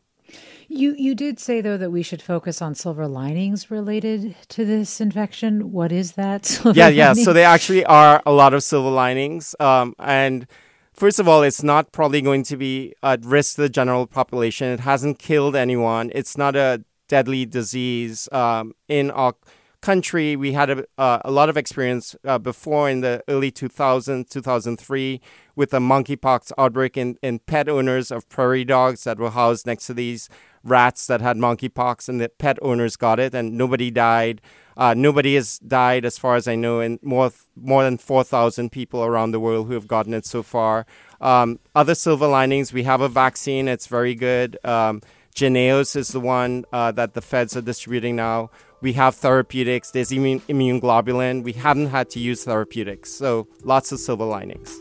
You 0.67 0.95
you 0.97 1.15
did 1.15 1.39
say 1.39 1.61
though 1.61 1.77
that 1.77 1.91
we 1.91 2.03
should 2.03 2.23
focus 2.23 2.63
on 2.63 2.75
silver 2.75 3.07
linings 3.07 3.71
related 3.71 4.35
to 4.49 4.65
this 4.65 4.99
infection. 4.99 5.71
What 5.71 5.93
is 5.93 6.13
that? 6.13 6.59
yeah, 6.75 6.89
yeah. 6.89 7.13
So 7.13 7.35
there 7.35 7.47
actually 7.47 7.85
are 7.85 8.23
a 8.25 8.33
lot 8.33 8.55
of 8.55 8.63
silver 8.63 8.89
linings, 8.89 9.55
um, 9.61 9.95
and 9.99 10.47
first 10.95 11.19
of 11.21 11.29
all, 11.29 11.43
it's 11.43 11.63
not 11.63 11.93
probably 11.93 12.23
going 12.23 12.45
to 12.45 12.57
be 12.57 12.95
at 13.03 13.23
risk 13.27 13.57
to 13.57 13.61
the 13.61 13.69
general 13.69 14.07
population. 14.07 14.69
It 14.69 14.81
hasn't 14.81 15.19
killed 15.19 15.55
anyone. 15.55 16.11
It's 16.15 16.39
not 16.39 16.57
a 16.57 16.83
deadly 17.15 17.47
disease 17.47 18.29
um, 18.33 18.73
in 18.89 19.09
our 19.13 19.35
country. 19.81 20.35
We 20.35 20.51
had 20.53 20.69
a, 20.69 20.85
uh, 20.99 21.21
a 21.25 21.31
lot 21.31 21.49
of 21.49 21.57
experience 21.57 22.17
uh, 22.25 22.39
before 22.39 22.91
in 22.91 23.03
the 23.03 23.23
early 23.29 23.53
2000s, 23.53 24.29
2003, 24.29 25.21
with 25.55 25.71
the 25.71 25.79
monkeypox 25.79 26.51
outbreak 26.59 26.97
in, 26.97 27.17
in 27.23 27.39
pet 27.39 27.69
owners 27.69 28.11
of 28.11 28.29
prairie 28.29 28.65
dogs 28.65 29.05
that 29.05 29.19
were 29.19 29.31
housed 29.31 29.65
next 29.65 29.87
to 29.87 29.95
these 29.95 30.29
rats 30.65 31.07
that 31.07 31.21
had 31.21 31.37
monkeypox, 31.37 32.09
and 32.09 32.21
the 32.21 32.31
pet 32.31 32.59
owners 32.63 32.97
got 32.97 33.21
it, 33.21 33.33
and 33.33 33.57
nobody 33.57 33.93
died. 33.93 34.41
Uh, 34.77 34.93
nobody 34.93 35.37
has 35.37 35.61
died, 35.61 36.05
as 36.05 36.19
far 36.19 36.35
as 36.35 36.49
I 36.49 36.57
know, 36.57 36.81
and 36.81 36.99
more 37.01 37.31
more 37.55 37.85
than 37.85 37.97
four 37.97 38.25
thousand 38.25 38.73
people 38.73 39.05
around 39.05 39.31
the 39.31 39.39
world 39.39 39.69
who 39.69 39.75
have 39.75 39.87
gotten 39.87 40.15
it 40.15 40.27
so 40.27 40.43
far. 40.43 40.85
Um, 41.21 41.61
other 41.77 41.95
silver 41.95 42.27
linings: 42.27 42.73
we 42.73 42.83
have 42.83 43.01
a 43.01 43.09
vaccine; 43.09 43.69
it's 43.69 43.87
very 43.87 44.17
good. 44.17 44.59
Um, 44.65 45.01
Jynneos 45.35 45.97
is 45.97 46.09
the 46.09 46.21
one 46.21 46.65
uh, 46.73 46.93
that 46.93 47.15
the 47.15 47.21
feds 47.21 47.57
are 47.57 47.61
distributing 47.61 48.15
now. 48.15 48.51
We 48.81 48.93
have 48.93 49.17
therapeutics. 49.17 49.91
There's 49.91 50.13
immune, 50.13 50.43
immune 50.47 50.81
globulin. 50.81 51.43
We 51.43 51.53
haven't 51.53 51.89
had 51.89 52.09
to 52.11 52.21
use 52.21 52.45
therapeutics, 52.45 53.11
so 53.11 53.49
lots 53.63 53.91
of 53.91 53.99
silver 53.99 54.25
linings. 54.25 54.81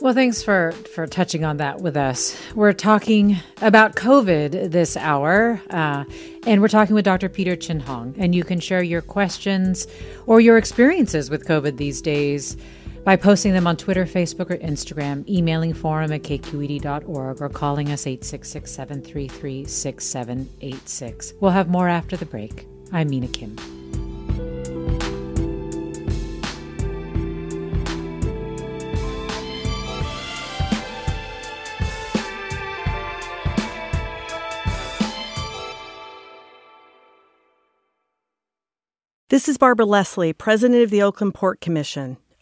Well, 0.00 0.12
thanks 0.12 0.42
for 0.42 0.72
for 0.94 1.06
touching 1.06 1.44
on 1.44 1.56
that 1.56 1.80
with 1.80 1.96
us. 1.96 2.36
We're 2.54 2.74
talking 2.74 3.38
about 3.62 3.96
COVID 3.96 4.70
this 4.70 4.96
hour, 4.96 5.60
uh, 5.70 6.04
and 6.46 6.60
we're 6.60 6.68
talking 6.68 6.94
with 6.94 7.06
Dr. 7.06 7.30
Peter 7.30 7.56
Chin 7.56 7.80
Hong. 7.80 8.14
And 8.18 8.34
you 8.34 8.44
can 8.44 8.60
share 8.60 8.82
your 8.82 9.00
questions 9.00 9.86
or 10.26 10.40
your 10.40 10.58
experiences 10.58 11.30
with 11.30 11.46
COVID 11.46 11.78
these 11.78 12.02
days 12.02 12.56
by 13.06 13.14
posting 13.14 13.52
them 13.52 13.68
on 13.68 13.76
Twitter, 13.76 14.04
Facebook, 14.04 14.50
or 14.50 14.56
Instagram, 14.56 15.26
emailing 15.28 15.72
forum 15.72 16.10
at 16.10 16.24
kqed.org, 16.24 17.40
or 17.40 17.48
calling 17.48 17.92
us 17.92 18.04
866 18.04 18.68
733 18.68 19.64
6786. 19.64 21.34
We'll 21.40 21.52
have 21.52 21.68
more 21.68 21.88
after 21.88 22.16
the 22.16 22.26
break. 22.26 22.66
I'm 22.92 23.08
Mina 23.08 23.28
Kim. 23.28 23.54
This 39.28 39.48
is 39.48 39.58
Barbara 39.58 39.86
Leslie, 39.86 40.32
President 40.32 40.82
of 40.82 40.90
the 40.90 41.02
Oakland 41.02 41.34
Port 41.34 41.60
Commission. 41.60 42.16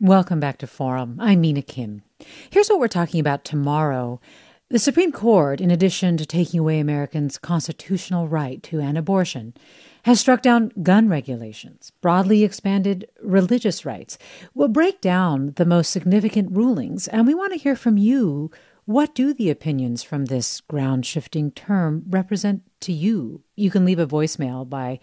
Welcome 0.00 0.40
back 0.40 0.58
to 0.58 0.66
Forum. 0.66 1.16
I'm 1.18 1.40
Mina 1.40 1.62
Kim. 1.62 2.02
Here's 2.50 2.68
what 2.68 2.78
we're 2.78 2.86
talking 2.86 3.18
about 3.18 3.46
tomorrow. 3.46 4.20
The 4.68 4.78
Supreme 4.78 5.10
Court, 5.10 5.58
in 5.58 5.70
addition 5.70 6.18
to 6.18 6.26
taking 6.26 6.60
away 6.60 6.78
Americans' 6.78 7.38
constitutional 7.38 8.28
right 8.28 8.62
to 8.64 8.80
an 8.80 8.98
abortion, 8.98 9.54
has 10.02 10.20
struck 10.20 10.42
down 10.42 10.70
gun 10.82 11.08
regulations, 11.08 11.92
broadly 12.02 12.44
expanded 12.44 13.08
religious 13.22 13.86
rights. 13.86 14.18
We'll 14.52 14.68
break 14.68 15.00
down 15.00 15.54
the 15.56 15.64
most 15.64 15.92
significant 15.92 16.54
rulings, 16.54 17.08
and 17.08 17.26
we 17.26 17.32
want 17.32 17.54
to 17.54 17.58
hear 17.58 17.74
from 17.74 17.96
you. 17.96 18.50
What 18.84 19.14
do 19.14 19.32
the 19.32 19.48
opinions 19.48 20.02
from 20.02 20.26
this 20.26 20.60
ground 20.60 21.06
shifting 21.06 21.52
term 21.52 22.04
represent 22.10 22.64
to 22.80 22.92
you? 22.92 23.44
You 23.54 23.70
can 23.70 23.86
leave 23.86 23.98
a 23.98 24.06
voicemail 24.06 24.68
by 24.68 25.00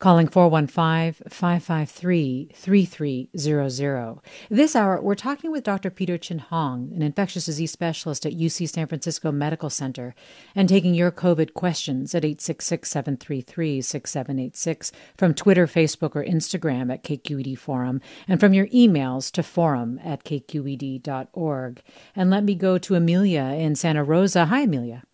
calling 0.00 0.26
415 0.26 1.28
553 1.28 2.50
3300. 2.54 4.18
This 4.48 4.74
hour, 4.74 5.00
we're 5.00 5.14
talking 5.14 5.52
with 5.52 5.62
Dr. 5.62 5.90
Peter 5.90 6.16
Chin 6.16 6.38
Hong, 6.38 6.90
an 6.94 7.02
infectious 7.02 7.44
disease 7.44 7.70
specialist 7.70 8.24
at 8.24 8.32
UC 8.32 8.70
San 8.70 8.86
Francisco 8.86 9.30
Medical 9.30 9.68
Center, 9.68 10.14
and 10.54 10.68
taking 10.68 10.94
your 10.94 11.12
COVID 11.12 11.52
questions 11.52 12.14
at 12.14 12.24
866 12.24 12.90
733 12.90 13.82
6786 13.82 14.92
from 15.16 15.34
Twitter, 15.34 15.66
Facebook, 15.66 16.16
or 16.16 16.24
Instagram 16.24 16.90
at 16.92 17.04
KQED 17.04 17.58
Forum, 17.58 18.00
and 18.26 18.40
from 18.40 18.54
your 18.54 18.66
emails 18.68 19.30
to 19.32 19.42
forum 19.42 20.00
at 20.02 20.24
kqed.org. 20.24 21.82
And 22.16 22.30
let 22.30 22.44
me 22.44 22.54
go 22.54 22.78
to 22.78 22.94
Amelia 22.94 23.42
in 23.42 23.76
Santa 23.76 24.02
Rosa. 24.02 24.46
Hi, 24.46 24.62
Amelia. 24.62 25.04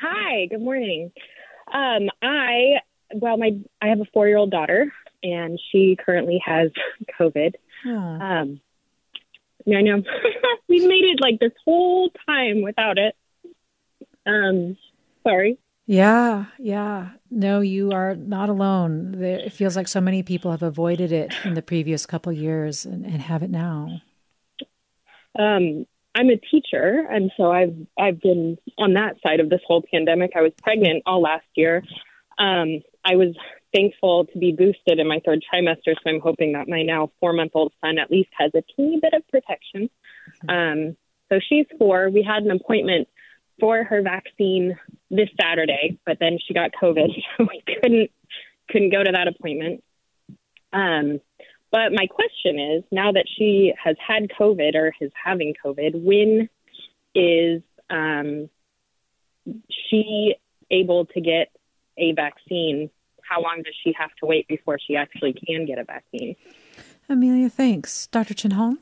Hi, 0.00 0.46
good 0.46 0.60
morning. 0.60 1.12
Um, 1.72 2.10
I 2.20 2.80
well, 3.14 3.36
my 3.36 3.58
I 3.80 3.88
have 3.88 4.00
a 4.00 4.06
four 4.12 4.28
year 4.28 4.36
old 4.36 4.50
daughter, 4.50 4.92
and 5.22 5.60
she 5.70 5.96
currently 6.04 6.42
has 6.44 6.70
COVID. 7.18 7.54
Um, 7.86 8.60
I 9.66 9.82
know 9.82 10.02
we've 10.68 10.88
made 10.88 11.04
it 11.04 11.20
like 11.20 11.38
this 11.40 11.52
whole 11.64 12.10
time 12.26 12.62
without 12.62 12.98
it. 12.98 13.14
Um, 14.26 14.76
sorry. 15.22 15.58
Yeah, 15.86 16.46
yeah. 16.58 17.10
No, 17.30 17.60
you 17.60 17.92
are 17.92 18.14
not 18.14 18.48
alone. 18.48 19.22
It 19.22 19.52
feels 19.52 19.76
like 19.76 19.88
so 19.88 20.00
many 20.00 20.22
people 20.22 20.50
have 20.50 20.62
avoided 20.62 21.12
it 21.12 21.34
in 21.44 21.54
the 21.54 21.62
previous 21.62 22.06
couple 22.06 22.32
years 22.32 22.84
and, 22.86 23.04
and 23.04 23.20
have 23.20 23.42
it 23.42 23.50
now. 23.50 24.00
Um, 25.38 25.86
I'm 26.14 26.28
a 26.28 26.36
teacher, 26.36 27.06
and 27.10 27.32
so 27.36 27.50
I've 27.50 27.74
I've 27.98 28.20
been 28.20 28.58
on 28.78 28.94
that 28.94 29.16
side 29.22 29.40
of 29.40 29.48
this 29.48 29.60
whole 29.66 29.82
pandemic. 29.90 30.32
I 30.36 30.42
was 30.42 30.52
pregnant 30.62 31.02
all 31.06 31.22
last 31.22 31.46
year. 31.54 31.82
Um, 32.38 32.82
I 33.04 33.16
was 33.16 33.34
thankful 33.74 34.26
to 34.26 34.38
be 34.38 34.52
boosted 34.52 34.98
in 34.98 35.08
my 35.08 35.20
third 35.24 35.42
trimester, 35.52 35.94
so 35.94 36.10
I'm 36.10 36.20
hoping 36.20 36.52
that 36.52 36.68
my 36.68 36.82
now 36.82 37.10
four 37.20 37.32
month 37.32 37.52
old 37.54 37.72
son 37.80 37.98
at 37.98 38.10
least 38.10 38.30
has 38.38 38.52
a 38.54 38.62
teeny 38.76 39.00
bit 39.00 39.14
of 39.14 39.26
protection. 39.28 39.90
Um, 40.48 40.96
so 41.28 41.40
she's 41.48 41.66
four. 41.78 42.10
We 42.10 42.22
had 42.22 42.42
an 42.42 42.50
appointment 42.50 43.08
for 43.58 43.84
her 43.84 44.02
vaccine 44.02 44.78
this 45.10 45.28
Saturday, 45.40 45.98
but 46.06 46.18
then 46.20 46.38
she 46.46 46.54
got 46.54 46.72
COVID, 46.80 47.08
so 47.36 47.46
we 47.48 47.62
couldn't 47.66 48.10
couldn't 48.70 48.90
go 48.90 49.02
to 49.02 49.12
that 49.12 49.28
appointment. 49.28 49.82
Um, 50.72 51.20
but 51.70 51.92
my 51.92 52.06
question 52.06 52.58
is, 52.58 52.84
now 52.92 53.12
that 53.12 53.24
she 53.38 53.72
has 53.82 53.96
had 54.06 54.30
COVID 54.38 54.74
or 54.74 54.92
is 55.00 55.10
having 55.22 55.54
COVID, 55.64 56.02
when 56.02 56.48
is 57.14 57.62
um, 57.88 58.50
she 59.70 60.34
able 60.70 61.06
to 61.06 61.20
get 61.20 61.50
a 61.98 62.12
vaccine, 62.12 62.90
how 63.22 63.42
long 63.42 63.62
does 63.64 63.74
she 63.82 63.94
have 63.98 64.10
to 64.20 64.26
wait 64.26 64.46
before 64.48 64.78
she 64.84 64.96
actually 64.96 65.32
can 65.32 65.66
get 65.66 65.78
a 65.78 65.84
vaccine? 65.84 66.36
Amelia, 67.08 67.48
thanks. 67.48 68.06
Dr. 68.08 68.34
Chin 68.34 68.52
Hong? 68.52 68.78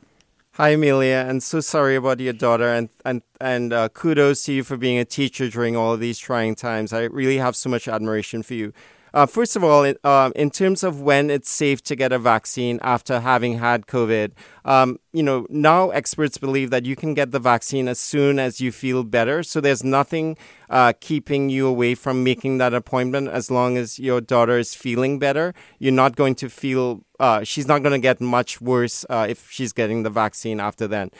Hi, 0.54 0.70
Amelia, 0.70 1.24
and 1.28 1.42
so 1.42 1.60
sorry 1.60 1.94
about 1.94 2.18
your 2.18 2.32
daughter, 2.32 2.68
and 2.68 2.88
and 3.04 3.22
and 3.40 3.72
uh, 3.72 3.88
kudos 3.88 4.42
to 4.44 4.52
you 4.52 4.64
for 4.64 4.76
being 4.76 4.98
a 4.98 5.04
teacher 5.04 5.48
during 5.48 5.76
all 5.76 5.94
of 5.94 6.00
these 6.00 6.18
trying 6.18 6.56
times. 6.56 6.92
I 6.92 7.04
really 7.04 7.38
have 7.38 7.54
so 7.54 7.70
much 7.70 7.86
admiration 7.86 8.42
for 8.42 8.54
you. 8.54 8.72
Uh, 9.12 9.26
first 9.26 9.56
of 9.56 9.64
all, 9.64 9.92
um, 10.04 10.32
in 10.36 10.50
terms 10.50 10.82
of 10.82 11.00
when 11.00 11.30
it's 11.30 11.50
safe 11.50 11.82
to 11.82 11.96
get 11.96 12.12
a 12.12 12.18
vaccine 12.18 12.78
after 12.82 13.20
having 13.20 13.58
had 13.58 13.86
COVID, 13.86 14.32
um, 14.64 14.98
you 15.12 15.22
know, 15.22 15.46
now 15.50 15.90
experts 15.90 16.38
believe 16.38 16.70
that 16.70 16.84
you 16.84 16.94
can 16.94 17.14
get 17.14 17.30
the 17.30 17.38
vaccine 17.38 17.88
as 17.88 17.98
soon 17.98 18.38
as 18.38 18.60
you 18.60 18.70
feel 18.70 19.02
better. 19.02 19.42
So 19.42 19.60
there's 19.60 19.82
nothing 19.82 20.36
uh, 20.68 20.92
keeping 21.00 21.50
you 21.50 21.66
away 21.66 21.94
from 21.94 22.22
making 22.22 22.58
that 22.58 22.74
appointment 22.74 23.28
as 23.28 23.50
long 23.50 23.76
as 23.76 23.98
your 23.98 24.20
daughter 24.20 24.58
is 24.58 24.74
feeling 24.74 25.18
better. 25.18 25.54
You're 25.78 25.92
not 25.92 26.16
going 26.16 26.34
to 26.36 26.48
feel, 26.48 27.04
uh, 27.18 27.42
she's 27.44 27.66
not 27.66 27.82
going 27.82 27.92
to 27.92 27.98
get 27.98 28.20
much 28.20 28.60
worse 28.60 29.04
uh, 29.10 29.26
if 29.28 29.50
she's 29.50 29.72
getting 29.72 30.02
the 30.02 30.10
vaccine 30.10 30.60
after 30.60 30.86
then. 30.86 31.10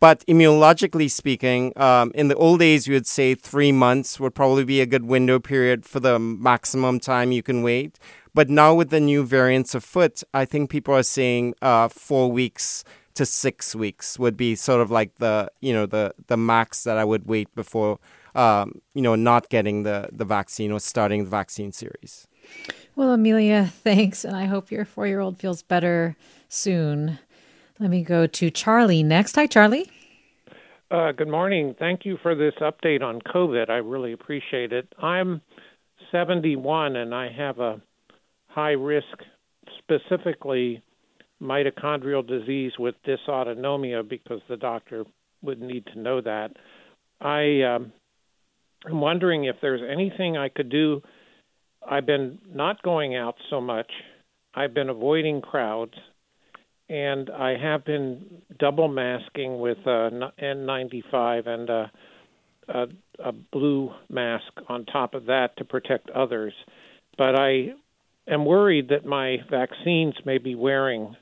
But 0.00 0.24
immunologically 0.26 1.10
speaking, 1.10 1.74
um, 1.76 2.10
in 2.14 2.28
the 2.28 2.34
old 2.36 2.60
days, 2.60 2.86
you 2.86 2.94
would 2.94 3.06
say 3.06 3.34
three 3.34 3.70
months 3.70 4.18
would 4.18 4.34
probably 4.34 4.64
be 4.64 4.80
a 4.80 4.86
good 4.86 5.04
window 5.04 5.38
period 5.38 5.84
for 5.84 6.00
the 6.00 6.18
maximum 6.18 6.98
time 7.00 7.32
you 7.32 7.42
can 7.42 7.62
wait. 7.62 7.98
But 8.32 8.48
now 8.48 8.74
with 8.74 8.88
the 8.88 9.00
new 9.00 9.24
variants 9.24 9.74
afoot, 9.74 10.22
I 10.32 10.46
think 10.46 10.70
people 10.70 10.94
are 10.94 11.02
saying 11.02 11.54
uh, 11.60 11.88
four 11.88 12.32
weeks 12.32 12.82
to 13.14 13.26
six 13.26 13.74
weeks 13.74 14.18
would 14.18 14.36
be 14.36 14.54
sort 14.54 14.80
of 14.80 14.90
like 14.90 15.16
the 15.16 15.50
you 15.60 15.74
know 15.74 15.84
the 15.84 16.14
the 16.28 16.36
max 16.36 16.84
that 16.84 16.96
I 16.96 17.04
would 17.04 17.26
wait 17.26 17.54
before 17.54 17.98
um, 18.34 18.80
you 18.94 19.02
know 19.02 19.14
not 19.14 19.50
getting 19.50 19.82
the 19.82 20.08
the 20.12 20.24
vaccine 20.24 20.72
or 20.72 20.80
starting 20.80 21.24
the 21.24 21.30
vaccine 21.30 21.72
series. 21.72 22.26
Well, 22.96 23.12
Amelia, 23.12 23.66
thanks, 23.84 24.24
and 24.24 24.36
I 24.36 24.46
hope 24.46 24.70
your 24.70 24.84
four 24.84 25.06
year 25.06 25.20
old 25.20 25.38
feels 25.38 25.62
better 25.62 26.16
soon. 26.48 27.18
Let 27.80 27.88
me 27.88 28.02
go 28.02 28.26
to 28.26 28.50
Charlie 28.50 29.02
next. 29.02 29.36
Hi, 29.36 29.46
Charlie. 29.46 29.90
Uh, 30.90 31.12
good 31.12 31.28
morning. 31.28 31.74
Thank 31.78 32.04
you 32.04 32.18
for 32.20 32.34
this 32.34 32.52
update 32.60 33.00
on 33.00 33.20
COVID. 33.22 33.70
I 33.70 33.76
really 33.76 34.12
appreciate 34.12 34.70
it. 34.70 34.86
I'm 35.02 35.40
71 36.12 36.96
and 36.96 37.14
I 37.14 37.32
have 37.32 37.58
a 37.58 37.80
high 38.48 38.72
risk, 38.72 39.06
specifically 39.78 40.82
mitochondrial 41.40 42.26
disease 42.26 42.72
with 42.78 42.96
dysautonomia, 43.06 44.06
because 44.06 44.42
the 44.50 44.58
doctor 44.58 45.04
would 45.40 45.62
need 45.62 45.86
to 45.86 45.98
know 45.98 46.20
that. 46.20 46.50
I 47.18 47.62
um, 47.62 47.92
am 48.90 49.00
wondering 49.00 49.44
if 49.44 49.56
there's 49.62 49.80
anything 49.90 50.36
I 50.36 50.50
could 50.50 50.68
do. 50.68 51.00
I've 51.88 52.04
been 52.04 52.40
not 52.46 52.82
going 52.82 53.16
out 53.16 53.36
so 53.48 53.58
much. 53.58 53.90
I've 54.54 54.74
been 54.74 54.90
avoiding 54.90 55.40
crowds 55.40 55.94
and 56.90 57.30
I 57.30 57.56
have 57.56 57.84
been 57.84 58.42
double 58.58 58.88
masking 58.88 59.60
with 59.60 59.78
an 59.86 60.24
N95 60.42 61.46
and 61.46 61.70
uh, 61.70 61.86
a, 62.68 62.86
a 63.24 63.32
blue 63.32 63.92
mask 64.08 64.52
on 64.68 64.84
top 64.86 65.14
of 65.14 65.26
that 65.26 65.56
to 65.58 65.64
protect 65.64 66.10
others. 66.10 66.52
But 67.16 67.38
I 67.38 67.74
am 68.26 68.44
worried 68.44 68.88
that 68.88 69.06
my 69.06 69.36
vaccines 69.48 70.14
may 70.24 70.38
be 70.38 70.56
wearing, 70.56 71.14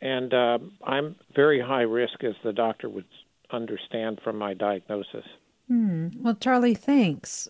and 0.00 0.32
uh, 0.32 0.58
I'm 0.82 1.16
very 1.36 1.60
high 1.60 1.82
risk, 1.82 2.24
as 2.24 2.34
the 2.42 2.54
doctor 2.54 2.88
would 2.88 3.04
understand 3.50 4.20
from 4.24 4.38
my 4.38 4.54
diagnosis. 4.54 5.24
Hmm. 5.68 6.08
Well, 6.18 6.36
Charlie, 6.40 6.74
thanks 6.74 7.46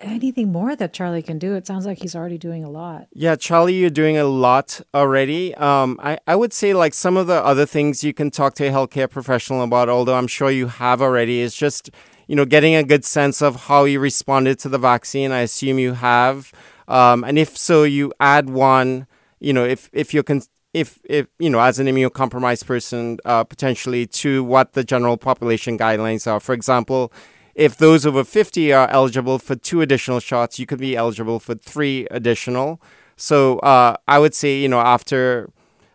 anything 0.00 0.52
more 0.52 0.76
that 0.76 0.92
Charlie 0.92 1.22
can 1.22 1.38
do? 1.38 1.54
It 1.54 1.66
sounds 1.66 1.86
like 1.86 1.98
he's 1.98 2.14
already 2.14 2.38
doing 2.38 2.64
a 2.64 2.70
lot. 2.70 3.06
Yeah, 3.12 3.36
Charlie, 3.36 3.74
you're 3.74 3.90
doing 3.90 4.16
a 4.16 4.24
lot 4.24 4.80
already. 4.94 5.54
Um, 5.54 5.98
I, 6.02 6.18
I 6.26 6.36
would 6.36 6.52
say 6.52 6.74
like 6.74 6.94
some 6.94 7.16
of 7.16 7.26
the 7.26 7.44
other 7.44 7.66
things 7.66 8.04
you 8.04 8.12
can 8.12 8.30
talk 8.30 8.54
to 8.56 8.66
a 8.66 8.70
healthcare 8.70 9.10
professional 9.10 9.62
about, 9.62 9.88
although 9.88 10.16
I'm 10.16 10.26
sure 10.26 10.50
you 10.50 10.68
have 10.68 11.02
already, 11.02 11.40
is 11.40 11.54
just, 11.54 11.90
you 12.26 12.36
know, 12.36 12.44
getting 12.44 12.74
a 12.74 12.84
good 12.84 13.04
sense 13.04 13.42
of 13.42 13.66
how 13.66 13.84
you 13.84 14.00
responded 14.00 14.58
to 14.60 14.68
the 14.68 14.78
vaccine. 14.78 15.32
I 15.32 15.40
assume 15.40 15.78
you 15.78 15.94
have. 15.94 16.52
Um, 16.88 17.24
and 17.24 17.38
if 17.38 17.56
so, 17.56 17.82
you 17.82 18.12
add 18.20 18.50
one, 18.50 19.06
you 19.40 19.52
know, 19.52 19.64
if, 19.64 19.90
if 19.92 20.14
you're 20.14 20.22
con- 20.22 20.42
if, 20.72 21.00
if 21.04 21.26
you 21.38 21.48
know, 21.48 21.60
as 21.60 21.78
an 21.78 21.86
immunocompromised 21.86 22.66
person, 22.66 23.18
uh, 23.24 23.44
potentially 23.44 24.06
to 24.06 24.44
what 24.44 24.74
the 24.74 24.84
general 24.84 25.16
population 25.16 25.78
guidelines 25.78 26.30
are. 26.30 26.38
For 26.38 26.52
example, 26.52 27.12
if 27.56 27.78
those 27.78 28.04
over 28.04 28.22
50 28.22 28.72
are 28.74 28.88
eligible 28.90 29.38
for 29.38 29.56
two 29.56 29.80
additional 29.80 30.20
shots, 30.20 30.58
you 30.58 30.66
could 30.66 30.78
be 30.78 30.94
eligible 30.94 31.40
for 31.40 31.54
three 31.54 32.06
additional. 32.10 32.80
So 33.16 33.58
uh, 33.60 33.96
I 34.06 34.18
would 34.18 34.34
say, 34.34 34.58
you 34.58 34.68
know, 34.68 34.78
after, 34.78 35.48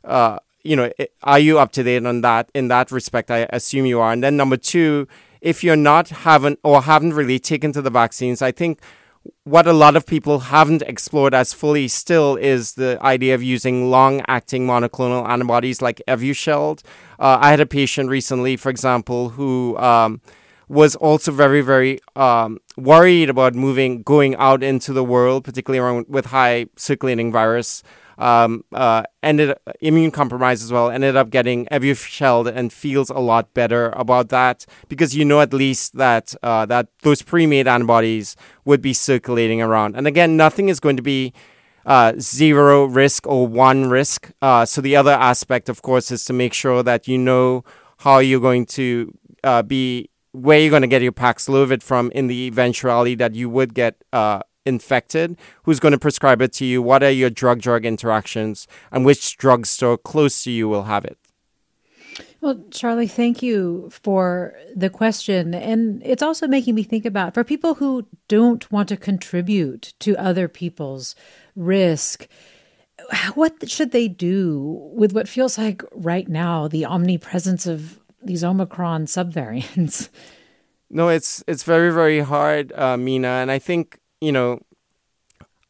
uh, 0.03 0.39
you 0.63 0.75
know, 0.75 0.91
are 1.21 1.37
you 1.37 1.59
up 1.59 1.71
to 1.73 1.83
date 1.83 2.03
on 2.03 2.21
that? 2.21 2.49
In 2.55 2.67
that 2.69 2.91
respect, 2.91 3.29
I 3.29 3.47
assume 3.51 3.85
you 3.85 3.99
are. 3.99 4.11
And 4.11 4.23
then 4.23 4.35
number 4.35 4.57
two, 4.57 5.07
if 5.39 5.63
you're 5.63 5.75
not 5.75 6.09
haven't 6.09 6.59
or 6.63 6.81
haven't 6.81 7.13
really 7.13 7.37
taken 7.37 7.71
to 7.73 7.81
the 7.81 7.91
vaccines, 7.91 8.41
I 8.41 8.51
think 8.51 8.79
what 9.43 9.67
a 9.67 9.73
lot 9.73 9.95
of 9.95 10.07
people 10.07 10.39
haven't 10.39 10.81
explored 10.81 11.35
as 11.35 11.53
fully 11.53 11.87
still 11.87 12.37
is 12.37 12.73
the 12.73 12.97
idea 13.03 13.35
of 13.35 13.43
using 13.43 13.91
long 13.91 14.23
acting 14.27 14.65
monoclonal 14.65 15.29
antibodies 15.29 15.79
like 15.79 16.01
Evusheld. 16.07 16.81
Uh, 17.19 17.37
I 17.39 17.51
had 17.51 17.59
a 17.59 17.67
patient 17.67 18.09
recently, 18.09 18.57
for 18.57 18.69
example, 18.69 19.29
who 19.29 19.77
um, 19.77 20.21
was 20.71 20.95
also 20.95 21.31
very, 21.33 21.61
very 21.61 21.99
um, 22.15 22.59
worried 22.77 23.29
about 23.29 23.53
moving, 23.53 24.03
going 24.03 24.35
out 24.35 24.63
into 24.63 24.93
the 24.93 25.03
world, 25.03 25.43
particularly 25.43 25.79
around 25.79 26.05
with 26.07 26.27
high 26.27 26.67
circulating 26.77 27.31
virus 27.31 27.83
um, 28.17 28.63
uh, 28.71 29.03
ended 29.23 29.57
immune 29.81 30.11
compromised 30.11 30.63
as 30.63 30.71
well. 30.71 30.89
Ended 30.89 31.17
up 31.17 31.29
getting 31.29 31.65
Evusheld 31.65 32.47
and 32.55 32.71
feels 32.71 33.09
a 33.09 33.19
lot 33.19 33.53
better 33.53 33.89
about 33.97 34.29
that 34.29 34.65
because 34.87 35.15
you 35.15 35.25
know 35.25 35.41
at 35.41 35.53
least 35.53 35.97
that 35.97 36.35
uh, 36.43 36.65
that 36.67 36.87
those 37.01 37.21
pre-made 37.21 37.67
antibodies 37.67 38.35
would 38.63 38.81
be 38.81 38.93
circulating 38.93 39.61
around. 39.61 39.97
And 39.97 40.07
again, 40.07 40.37
nothing 40.37 40.69
is 40.69 40.79
going 40.79 40.97
to 40.97 41.03
be 41.03 41.33
uh, 41.85 42.13
zero 42.19 42.85
risk 42.85 43.25
or 43.27 43.47
one 43.47 43.89
risk. 43.89 44.31
Uh, 44.41 44.65
so 44.65 44.81
the 44.81 44.95
other 44.95 45.13
aspect, 45.13 45.67
of 45.67 45.81
course, 45.81 46.11
is 46.11 46.23
to 46.25 46.33
make 46.33 46.53
sure 46.53 46.83
that 46.83 47.07
you 47.07 47.17
know 47.17 47.63
how 47.97 48.19
you're 48.19 48.39
going 48.39 48.67
to 48.67 49.11
uh, 49.43 49.63
be 49.63 50.09
where 50.31 50.59
you're 50.59 50.69
going 50.69 50.81
to 50.81 50.87
get 50.87 51.01
your 51.01 51.11
Paxlovid 51.11 51.83
from 51.83 52.11
in 52.11 52.27
the 52.27 52.47
eventuality 52.47 53.15
that 53.15 53.35
you 53.35 53.49
would 53.49 53.73
get 53.73 54.03
uh, 54.13 54.41
infected, 54.65 55.37
who's 55.63 55.79
going 55.79 55.91
to 55.91 55.99
prescribe 55.99 56.41
it 56.41 56.53
to 56.53 56.65
you, 56.65 56.81
what 56.81 57.03
are 57.03 57.11
your 57.11 57.29
drug 57.29 57.61
drug 57.61 57.85
interactions, 57.85 58.67
and 58.91 59.05
which 59.05 59.37
drugstore 59.37 59.97
close 59.97 60.43
to 60.43 60.51
you 60.51 60.69
will 60.69 60.83
have 60.83 61.05
it. 61.05 61.17
Well, 62.41 62.63
Charlie, 62.71 63.07
thank 63.07 63.43
you 63.43 63.89
for 63.91 64.55
the 64.75 64.89
question. 64.89 65.53
And 65.53 66.01
it's 66.03 66.23
also 66.23 66.47
making 66.47 66.73
me 66.73 66.83
think 66.83 67.05
about 67.05 67.35
for 67.35 67.43
people 67.43 67.75
who 67.75 68.07
don't 68.27 68.69
want 68.71 68.89
to 68.89 68.97
contribute 68.97 69.93
to 69.99 70.17
other 70.17 70.47
people's 70.47 71.15
risk, 71.55 72.27
what 73.35 73.69
should 73.69 73.91
they 73.91 74.07
do 74.07 74.91
with 74.93 75.13
what 75.13 75.27
feels 75.27 75.57
like 75.57 75.83
right 75.91 76.27
now 76.27 76.67
the 76.67 76.85
omnipresence 76.85 77.65
of 77.65 77.99
these 78.23 78.43
Omicron 78.43 79.05
subvariants? 79.05 80.09
No, 80.93 81.07
it's 81.07 81.41
it's 81.47 81.63
very 81.63 81.89
very 81.89 82.19
hard, 82.19 82.73
uh, 82.73 82.97
Mina, 82.97 83.29
and 83.29 83.49
I 83.49 83.59
think 83.59 83.97
you 84.19 84.31
know, 84.31 84.59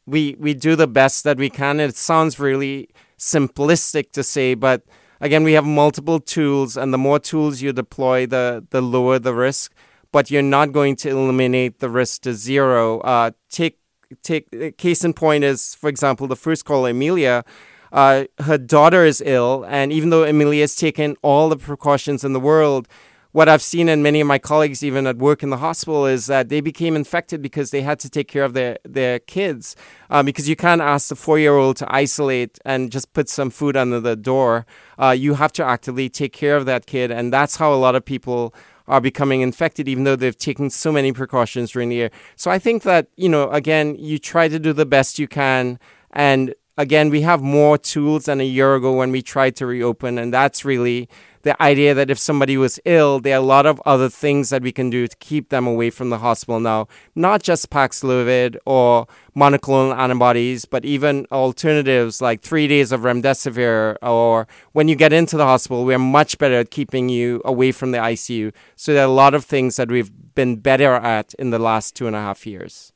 we 0.06 0.36
we 0.38 0.52
do 0.54 0.76
the 0.76 0.86
best 0.86 1.24
that 1.24 1.38
we 1.38 1.48
can. 1.48 1.80
It 1.80 1.96
sounds 1.96 2.38
really 2.38 2.88
simplistic 3.18 4.12
to 4.12 4.22
say, 4.22 4.54
but 4.54 4.82
again, 5.20 5.44
we 5.44 5.52
have 5.52 5.64
multiple 5.64 6.20
tools, 6.20 6.76
and 6.76 6.92
the 6.92 6.98
more 6.98 7.18
tools 7.18 7.62
you 7.62 7.72
deploy, 7.72 8.26
the 8.26 8.66
the 8.70 8.82
lower 8.82 9.18
the 9.18 9.34
risk. 9.34 9.72
But 10.10 10.30
you're 10.30 10.42
not 10.42 10.72
going 10.72 10.96
to 10.96 11.08
eliminate 11.08 11.78
the 11.78 11.88
risk 11.88 12.22
to 12.22 12.34
zero. 12.34 13.00
Uh, 13.00 13.30
take 13.48 13.78
take 14.22 14.76
case 14.76 15.04
in 15.04 15.14
point 15.14 15.44
is, 15.44 15.74
for 15.74 15.88
example, 15.88 16.26
the 16.26 16.36
first 16.36 16.64
call, 16.64 16.84
Amelia. 16.84 17.44
Uh, 17.92 18.24
her 18.40 18.58
daughter 18.58 19.04
is 19.04 19.22
ill, 19.24 19.64
and 19.68 19.92
even 19.92 20.10
though 20.10 20.24
Amelia 20.24 20.62
has 20.62 20.74
taken 20.74 21.16
all 21.22 21.48
the 21.48 21.56
precautions 21.56 22.24
in 22.24 22.32
the 22.32 22.40
world, 22.40 22.88
what 23.32 23.48
I've 23.48 23.62
seen 23.62 23.88
and 23.88 24.02
many 24.02 24.20
of 24.20 24.26
my 24.26 24.38
colleagues 24.38 24.84
even 24.84 25.06
at 25.06 25.16
work 25.16 25.42
in 25.42 25.48
the 25.48 25.56
hospital 25.56 26.06
is 26.06 26.26
that 26.26 26.50
they 26.50 26.60
became 26.60 26.94
infected 26.94 27.40
because 27.40 27.70
they 27.70 27.80
had 27.80 27.98
to 28.00 28.10
take 28.10 28.28
care 28.28 28.44
of 28.44 28.52
their, 28.52 28.78
their 28.84 29.18
kids. 29.18 29.74
Um, 30.10 30.26
because 30.26 30.50
you 30.50 30.56
can't 30.56 30.82
ask 30.82 31.08
the 31.08 31.16
four 31.16 31.38
year 31.38 31.56
old 31.56 31.78
to 31.78 31.94
isolate 31.94 32.58
and 32.66 32.92
just 32.92 33.14
put 33.14 33.30
some 33.30 33.48
food 33.48 33.74
under 33.74 34.00
the 34.00 34.16
door. 34.16 34.66
Uh, 34.98 35.10
you 35.10 35.34
have 35.34 35.52
to 35.54 35.64
actively 35.64 36.10
take 36.10 36.34
care 36.34 36.56
of 36.56 36.66
that 36.66 36.84
kid. 36.84 37.10
And 37.10 37.32
that's 37.32 37.56
how 37.56 37.72
a 37.72 37.76
lot 37.76 37.94
of 37.94 38.04
people 38.04 38.54
are 38.86 39.00
becoming 39.00 39.40
infected, 39.40 39.88
even 39.88 40.04
though 40.04 40.16
they've 40.16 40.36
taken 40.36 40.68
so 40.68 40.92
many 40.92 41.12
precautions 41.12 41.70
during 41.70 41.88
the 41.88 41.96
year. 41.96 42.10
So 42.36 42.50
I 42.50 42.58
think 42.58 42.82
that, 42.82 43.06
you 43.16 43.30
know, 43.30 43.48
again, 43.50 43.96
you 43.98 44.18
try 44.18 44.48
to 44.48 44.58
do 44.58 44.74
the 44.74 44.84
best 44.84 45.18
you 45.18 45.26
can. 45.26 45.78
And 46.10 46.54
again, 46.76 47.10
we 47.10 47.22
have 47.22 47.42
more 47.42 47.78
tools 47.78 48.24
than 48.24 48.40
a 48.40 48.44
year 48.44 48.74
ago 48.74 48.92
when 48.96 49.10
we 49.10 49.22
tried 49.22 49.56
to 49.56 49.66
reopen. 49.66 50.18
And 50.18 50.32
that's 50.32 50.64
really 50.64 51.08
the 51.42 51.60
idea 51.60 51.92
that 51.92 52.10
if 52.10 52.18
somebody 52.18 52.56
was 52.56 52.78
ill, 52.84 53.18
there 53.20 53.34
are 53.34 53.42
a 53.42 53.44
lot 53.44 53.66
of 53.66 53.82
other 53.84 54.08
things 54.08 54.50
that 54.50 54.62
we 54.62 54.72
can 54.72 54.90
do 54.90 55.08
to 55.08 55.16
keep 55.16 55.48
them 55.48 55.66
away 55.66 55.90
from 55.90 56.10
the 56.10 56.18
hospital 56.18 56.60
now. 56.60 56.86
Not 57.14 57.42
just 57.42 57.70
Paxlovid 57.70 58.56
or 58.64 59.06
monoclonal 59.36 59.96
antibodies, 59.96 60.64
but 60.64 60.84
even 60.84 61.26
alternatives 61.32 62.20
like 62.22 62.42
three 62.42 62.68
days 62.68 62.92
of 62.92 63.00
remdesivir. 63.00 63.96
Or 64.02 64.46
when 64.72 64.88
you 64.88 64.96
get 64.96 65.12
into 65.12 65.36
the 65.36 65.46
hospital, 65.46 65.84
we're 65.84 65.98
much 65.98 66.38
better 66.38 66.60
at 66.60 66.70
keeping 66.70 67.08
you 67.08 67.42
away 67.44 67.72
from 67.72 67.90
the 67.90 67.98
ICU. 67.98 68.52
So 68.76 68.94
there 68.94 69.02
are 69.02 69.10
a 69.10 69.12
lot 69.12 69.34
of 69.34 69.44
things 69.44 69.76
that 69.76 69.90
we've 69.90 70.10
been 70.34 70.56
better 70.56 70.94
at 70.94 71.34
in 71.34 71.50
the 71.50 71.58
last 71.58 71.96
two 71.96 72.06
and 72.06 72.16
a 72.16 72.20
half 72.20 72.46
years. 72.46 72.92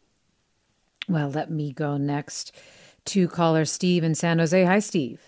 Well, 1.09 1.29
let 1.29 1.51
me 1.51 1.73
go 1.73 1.97
next 1.97 2.53
to 3.07 3.29
caller 3.29 3.65
Steve 3.65 4.05
in 4.05 4.15
San 4.15 4.39
Jose. 4.39 4.65
Hi, 4.65 4.79
Steve. 4.79 5.21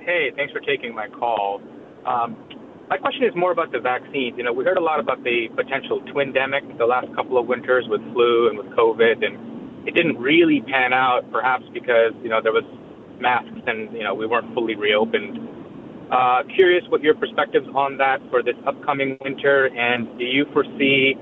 Hey, 0.00 0.30
thanks 0.34 0.52
for 0.52 0.60
taking 0.60 0.94
my 0.94 1.08
call. 1.08 1.60
Um, 2.06 2.36
my 2.88 2.96
question 2.96 3.24
is 3.24 3.34
more 3.36 3.52
about 3.52 3.72
the 3.72 3.80
vaccines. 3.80 4.34
You 4.38 4.44
know, 4.44 4.52
we 4.52 4.64
heard 4.64 4.78
a 4.78 4.82
lot 4.82 5.00
about 5.00 5.22
the 5.22 5.48
potential 5.54 6.00
twindemic 6.00 6.78
the 6.78 6.86
last 6.86 7.14
couple 7.14 7.36
of 7.36 7.46
winters 7.46 7.84
with 7.88 8.00
flu 8.12 8.48
and 8.48 8.56
with 8.56 8.68
COVID, 8.68 9.24
and 9.24 9.86
it 9.86 9.94
didn't 9.94 10.16
really 10.16 10.62
pan 10.62 10.92
out, 10.92 11.30
perhaps 11.30 11.64
because 11.74 12.12
you 12.22 12.30
know 12.30 12.40
there 12.42 12.52
was 12.52 12.64
masks 13.20 13.60
and 13.66 13.92
you 13.92 14.02
know 14.02 14.14
we 14.14 14.26
weren't 14.26 14.52
fully 14.54 14.74
reopened. 14.74 15.38
Uh, 16.10 16.42
curious 16.56 16.82
what 16.88 17.02
your 17.02 17.14
perspectives 17.14 17.66
on 17.74 17.98
that 17.98 18.18
for 18.30 18.42
this 18.42 18.56
upcoming 18.66 19.18
winter, 19.20 19.66
and 19.66 20.18
do 20.18 20.24
you 20.24 20.46
foresee 20.54 21.14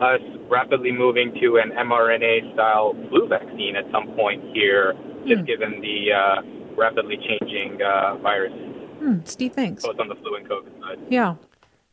us 0.00 0.20
rapidly 0.48 0.92
moving 0.92 1.34
to 1.40 1.56
an 1.58 1.70
mRNA 1.70 2.54
style 2.54 2.94
flu 3.08 3.28
vaccine 3.28 3.76
at 3.76 3.84
some 3.92 4.08
point 4.14 4.42
here, 4.54 4.94
just 5.26 5.42
mm. 5.42 5.46
given 5.46 5.80
the 5.80 6.12
uh, 6.12 6.42
rapidly 6.76 7.16
changing 7.16 7.80
uh, 7.82 8.16
virus. 8.16 8.52
Hmm, 8.98 9.18
Steve, 9.24 9.52
thanks. 9.52 9.84
Both 9.84 9.98
on 9.98 10.08
the 10.08 10.14
flu 10.16 10.36
and 10.36 10.48
COVID 10.48 10.80
side. 10.80 10.98
Yeah. 11.08 11.36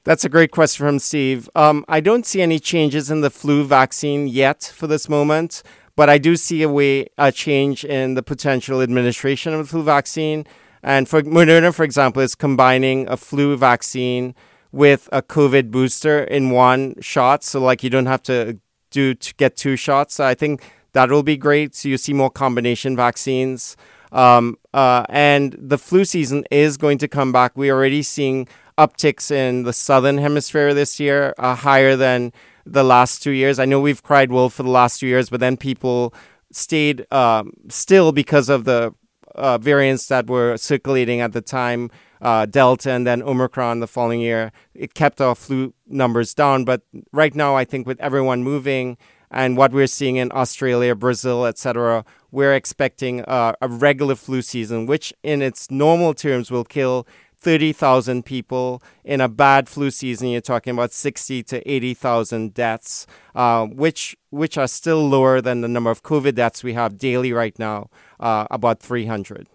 That's 0.04 0.24
a 0.24 0.30
great 0.30 0.52
question 0.52 0.86
from 0.86 1.00
Steve. 1.00 1.50
Um, 1.54 1.84
I 1.90 2.00
don't 2.00 2.26
see 2.26 2.42
any 2.42 2.60
changes 2.60 3.12
in 3.12 3.22
the 3.22 3.30
flu 3.30 3.66
vaccine 3.66 4.28
yet 4.28 4.72
for 4.74 4.88
this 4.88 5.10
moment, 5.10 5.64
but 5.98 6.10
I 6.10 6.18
do 6.18 6.38
see 6.38 6.64
a 6.64 6.70
way 6.70 7.08
a 7.18 7.32
change 7.32 7.84
in 7.84 8.14
the 8.14 8.24
potential 8.24 8.82
administration 8.82 9.54
of 9.54 9.60
the 9.60 9.66
flu 9.66 9.84
vaccine. 9.84 10.46
And 10.82 11.10
for 11.10 11.24
Moderna, 11.24 11.74
for 11.74 11.84
example, 11.84 12.22
is 12.22 12.36
combining 12.36 13.10
a 13.10 13.18
flu 13.18 13.58
vaccine 13.58 14.34
with 14.72 15.10
a 15.12 15.22
COVID 15.22 15.72
booster 15.72 16.24
in 16.24 16.52
one 16.52 16.96
shot, 17.02 17.44
so 17.44 17.60
like 17.60 17.84
you 17.84 17.90
don't 17.90 18.06
have 18.06 18.24
to 18.24 18.60
do 18.92 19.14
to 19.14 19.34
get 19.36 19.56
two 19.56 19.76
shots. 19.76 20.16
So 20.16 20.26
I 20.26 20.34
think 20.34 20.64
that 20.94 21.10
will 21.10 21.24
be 21.24 21.38
great. 21.38 21.76
So 21.76 21.90
you 21.90 21.98
see 21.98 22.14
more 22.14 22.30
combination 22.30 22.96
vaccines. 22.96 23.78
Um, 24.12 24.58
uh, 24.74 25.04
and 25.10 25.56
the 25.60 25.78
flu 25.78 26.06
season 26.06 26.46
is 26.50 26.78
going 26.78 26.98
to 27.00 27.08
come 27.08 27.32
back. 27.32 27.52
We're 27.56 27.74
already 27.74 28.04
seeing 28.04 28.48
upticks 28.78 29.32
in 29.32 29.64
the 29.64 29.74
southern 29.74 30.18
hemisphere 30.18 30.74
this 30.74 31.00
year, 31.00 31.34
uh, 31.38 31.56
higher 31.56 31.96
than 31.96 32.32
the 32.66 32.84
last 32.84 33.24
two 33.24 33.32
years. 33.32 33.60
I 33.60 33.66
know 33.66 33.80
we've 33.80 34.04
cried 34.04 34.32
wolf 34.32 34.54
for 34.54 34.64
the 34.64 34.70
last 34.70 35.00
two 35.00 35.08
years, 35.08 35.30
but 35.30 35.40
then 35.40 35.58
people 35.58 36.14
stayed 36.52 37.12
um, 37.12 37.54
still 37.70 38.12
because 38.12 38.50
of 38.50 38.64
the 38.66 38.94
uh, 39.36 39.58
variants 39.58 40.08
that 40.08 40.28
were 40.28 40.58
circulating 40.58 41.22
at 41.22 41.34
the 41.34 41.42
time, 41.42 41.92
uh, 42.22 42.46
Delta 42.46 42.92
and 42.92 43.06
then 43.06 43.22
Omicron 43.22 43.80
the 43.80 43.88
following 43.88 44.22
year. 44.22 44.52
It 44.74 44.94
kept 44.94 45.22
our 45.22 45.36
flu 45.36 45.74
numbers 45.88 46.34
down. 46.34 46.66
But 46.66 46.82
right 47.12 47.34
now, 47.36 47.56
I 47.56 47.66
think 47.66 47.88
with 47.88 48.00
everyone 48.00 48.44
moving 48.44 48.98
and 49.30 49.58
what 49.58 49.72
we're 49.72 49.88
seeing 49.88 50.16
in 50.16 50.32
Australia, 50.34 50.96
Brazil, 50.96 51.46
etc., 51.46 52.06
we're 52.32 52.54
expecting 52.54 53.24
uh, 53.26 53.54
a 53.62 53.68
regular 53.68 54.16
flu 54.16 54.42
season, 54.42 54.86
which 54.86 55.14
in 55.24 55.42
its 55.42 55.70
normal 55.70 56.14
terms 56.14 56.50
will 56.50 56.64
kill 56.64 57.06
30,000 57.40 58.26
people. 58.26 58.82
In 59.04 59.22
a 59.22 59.30
bad 59.30 59.70
flu 59.70 59.92
season, 59.92 60.30
you're 60.30 60.42
talking 60.42 60.72
about 60.72 60.92
60 60.92 61.44
to 61.44 61.72
80,000 61.72 62.54
deaths, 62.54 63.06
uh, 63.36 63.66
which 63.66 64.16
which 64.30 64.58
are 64.58 64.68
still 64.68 65.08
lower 65.08 65.40
than 65.40 65.62
the 65.62 65.68
number 65.68 65.90
of 65.90 66.04
COVID 66.04 66.36
deaths 66.36 66.64
we 66.64 66.74
have 66.74 66.98
daily 66.98 67.32
right 67.32 67.58
now, 67.58 67.90
uh, 68.20 68.46
about 68.52 68.80
300. 68.82 69.48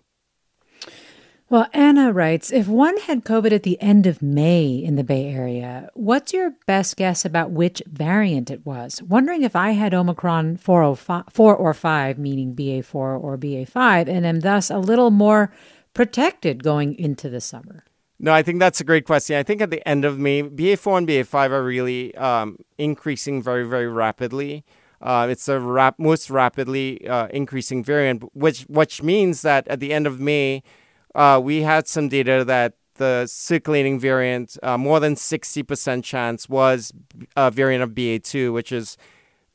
Well, 1.52 1.68
Anna 1.74 2.14
writes 2.14 2.50
If 2.50 2.66
one 2.66 2.96
had 2.96 3.26
COVID 3.26 3.52
at 3.52 3.62
the 3.62 3.78
end 3.78 4.06
of 4.06 4.22
May 4.22 4.68
in 4.68 4.96
the 4.96 5.04
Bay 5.04 5.26
Area, 5.26 5.90
what's 5.92 6.32
your 6.32 6.54
best 6.66 6.96
guess 6.96 7.26
about 7.26 7.50
which 7.50 7.82
variant 7.86 8.50
it 8.50 8.64
was? 8.64 9.02
Wondering 9.02 9.42
if 9.42 9.54
I 9.54 9.72
had 9.72 9.92
Omicron 9.92 10.56
4, 10.56 10.96
4 10.96 11.26
or 11.54 11.74
5, 11.74 12.18
meaning 12.18 12.56
BA4 12.56 12.94
or 12.94 13.36
BA5, 13.36 14.08
and 14.08 14.24
am 14.24 14.40
thus 14.40 14.70
a 14.70 14.78
little 14.78 15.10
more 15.10 15.52
protected 15.92 16.62
going 16.62 16.98
into 16.98 17.28
the 17.28 17.42
summer. 17.42 17.84
No, 18.18 18.32
I 18.32 18.42
think 18.42 18.58
that's 18.58 18.80
a 18.80 18.84
great 18.84 19.04
question. 19.04 19.36
I 19.36 19.42
think 19.42 19.60
at 19.60 19.68
the 19.68 19.86
end 19.86 20.06
of 20.06 20.18
May, 20.18 20.44
BA4 20.44 20.96
and 20.96 21.06
BA5 21.06 21.50
are 21.50 21.62
really 21.62 22.14
um, 22.14 22.56
increasing 22.78 23.42
very, 23.42 23.68
very 23.68 23.88
rapidly. 23.88 24.64
Uh, 25.02 25.26
it's 25.28 25.44
the 25.44 25.60
rap- 25.60 25.98
most 25.98 26.30
rapidly 26.30 27.06
uh, 27.06 27.26
increasing 27.26 27.84
variant, 27.84 28.24
which 28.34 28.62
which 28.70 29.02
means 29.02 29.42
that 29.42 29.68
at 29.68 29.80
the 29.80 29.92
end 29.92 30.06
of 30.06 30.18
May, 30.18 30.62
uh, 31.14 31.40
we 31.42 31.62
had 31.62 31.88
some 31.88 32.08
data 32.08 32.44
that 32.44 32.74
the 32.96 33.26
circulating 33.26 33.98
variant, 33.98 34.56
uh, 34.62 34.76
more 34.76 35.00
than 35.00 35.14
60% 35.14 36.04
chance 36.04 36.48
was 36.48 36.92
a 37.36 37.50
variant 37.50 37.82
of 37.82 37.90
BA2, 37.90 38.52
which 38.52 38.70
is 38.70 38.96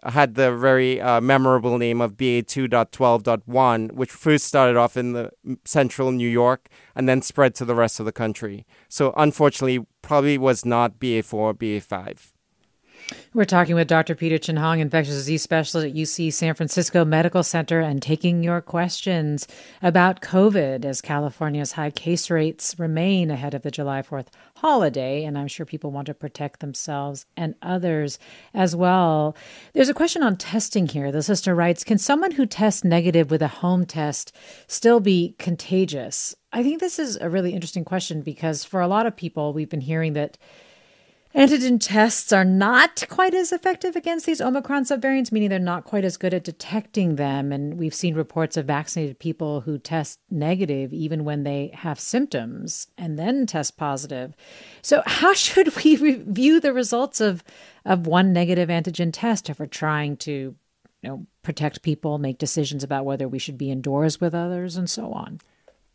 had 0.03 0.35
the 0.35 0.55
very 0.55 1.01
uh, 1.01 1.19
memorable 1.19 1.77
name 1.77 2.01
of 2.01 2.15
BA2.12.1, 2.15 3.91
which 3.93 4.11
first 4.11 4.45
started 4.45 4.77
off 4.77 4.95
in 4.95 5.13
the 5.13 5.31
central 5.65 6.11
New 6.11 6.29
York 6.29 6.69
and 6.95 7.09
then 7.09 7.21
spread 7.21 7.55
to 7.55 7.65
the 7.65 7.75
rest 7.75 7.99
of 7.99 8.05
the 8.05 8.11
country. 8.11 8.65
So, 8.87 9.13
unfortunately, 9.17 9.85
probably 10.01 10.37
was 10.37 10.65
not 10.65 10.99
BA4 10.99 11.33
or 11.33 11.53
BA5. 11.53 12.33
We're 13.33 13.45
talking 13.45 13.75
with 13.75 13.87
Dr. 13.87 14.15
Peter 14.15 14.37
Chin 14.37 14.57
Hong, 14.57 14.79
infectious 14.79 15.15
disease 15.15 15.41
specialist 15.41 15.87
at 15.87 15.95
UC 15.95 16.33
San 16.33 16.55
Francisco 16.55 17.05
Medical 17.05 17.43
Center, 17.43 17.79
and 17.79 18.01
taking 18.01 18.43
your 18.43 18.61
questions 18.61 19.47
about 19.81 20.21
COVID 20.21 20.83
as 20.83 21.01
California's 21.01 21.73
high 21.73 21.91
case 21.91 22.29
rates 22.29 22.75
remain 22.77 23.31
ahead 23.31 23.53
of 23.53 23.61
the 23.61 23.71
July 23.71 24.01
4th 24.01 24.27
holiday. 24.57 25.23
And 25.23 25.37
I'm 25.37 25.47
sure 25.47 25.65
people 25.65 25.91
want 25.91 26.07
to 26.07 26.13
protect 26.13 26.59
themselves 26.59 27.25
and 27.37 27.55
others 27.61 28.19
as 28.53 28.75
well. 28.75 29.37
There's 29.73 29.89
a 29.89 29.93
question 29.93 30.23
on 30.23 30.35
testing 30.35 30.87
here. 30.87 31.11
The 31.11 31.23
sister 31.23 31.55
writes 31.55 31.83
Can 31.83 31.97
someone 31.97 32.31
who 32.31 32.45
tests 32.45 32.83
negative 32.83 33.31
with 33.31 33.41
a 33.41 33.47
home 33.47 33.85
test 33.85 34.35
still 34.67 34.99
be 34.99 35.35
contagious? 35.37 36.35
I 36.51 36.63
think 36.63 36.79
this 36.79 36.97
is 36.97 37.17
a 37.17 37.29
really 37.29 37.53
interesting 37.53 37.85
question 37.85 38.21
because 38.21 38.63
for 38.63 38.81
a 38.81 38.87
lot 38.87 39.05
of 39.05 39.15
people, 39.15 39.53
we've 39.53 39.69
been 39.69 39.81
hearing 39.81 40.13
that 40.13 40.37
Antigen 41.35 41.77
tests 41.79 42.31
are 42.31 42.45
not 42.45 43.03
quite 43.09 43.33
as 43.33 43.51
effective 43.51 43.95
against 43.95 44.25
these 44.25 44.39
Omicron 44.39 44.85
subvariants, 44.85 45.31
meaning 45.31 45.49
they're 45.49 45.59
not 45.59 45.83
quite 45.83 46.05
as 46.05 46.17
good 46.17 46.33
at 46.33 46.45
detecting 46.45 47.15
them. 47.15 47.51
And 47.51 47.77
we've 47.77 47.93
seen 47.93 48.15
reports 48.15 48.55
of 48.55 48.65
vaccinated 48.65 49.19
people 49.19 49.61
who 49.61 49.77
test 49.77 50.19
negative 50.31 50.93
even 50.93 51.25
when 51.25 51.43
they 51.43 51.71
have 51.73 51.99
symptoms 51.99 52.87
and 52.97 53.19
then 53.19 53.45
test 53.45 53.77
positive. 53.77 54.35
So, 54.81 55.03
how 55.05 55.33
should 55.35 55.75
we 55.83 55.97
review 55.97 56.59
the 56.59 56.73
results 56.73 57.19
of, 57.19 57.43
of 57.85 58.07
one 58.07 58.31
negative 58.31 58.69
antigen 58.69 59.11
test 59.11 59.49
if 59.49 59.59
we're 59.59 59.65
trying 59.65 60.17
to 60.17 60.55
you 61.01 61.09
know, 61.09 61.27
protect 61.43 61.81
people, 61.81 62.17
make 62.17 62.37
decisions 62.37 62.83
about 62.83 63.05
whether 63.05 63.27
we 63.27 63.39
should 63.39 63.57
be 63.57 63.69
indoors 63.69 64.19
with 64.19 64.33
others, 64.33 64.77
and 64.77 64.89
so 64.89 65.11
on? 65.11 65.41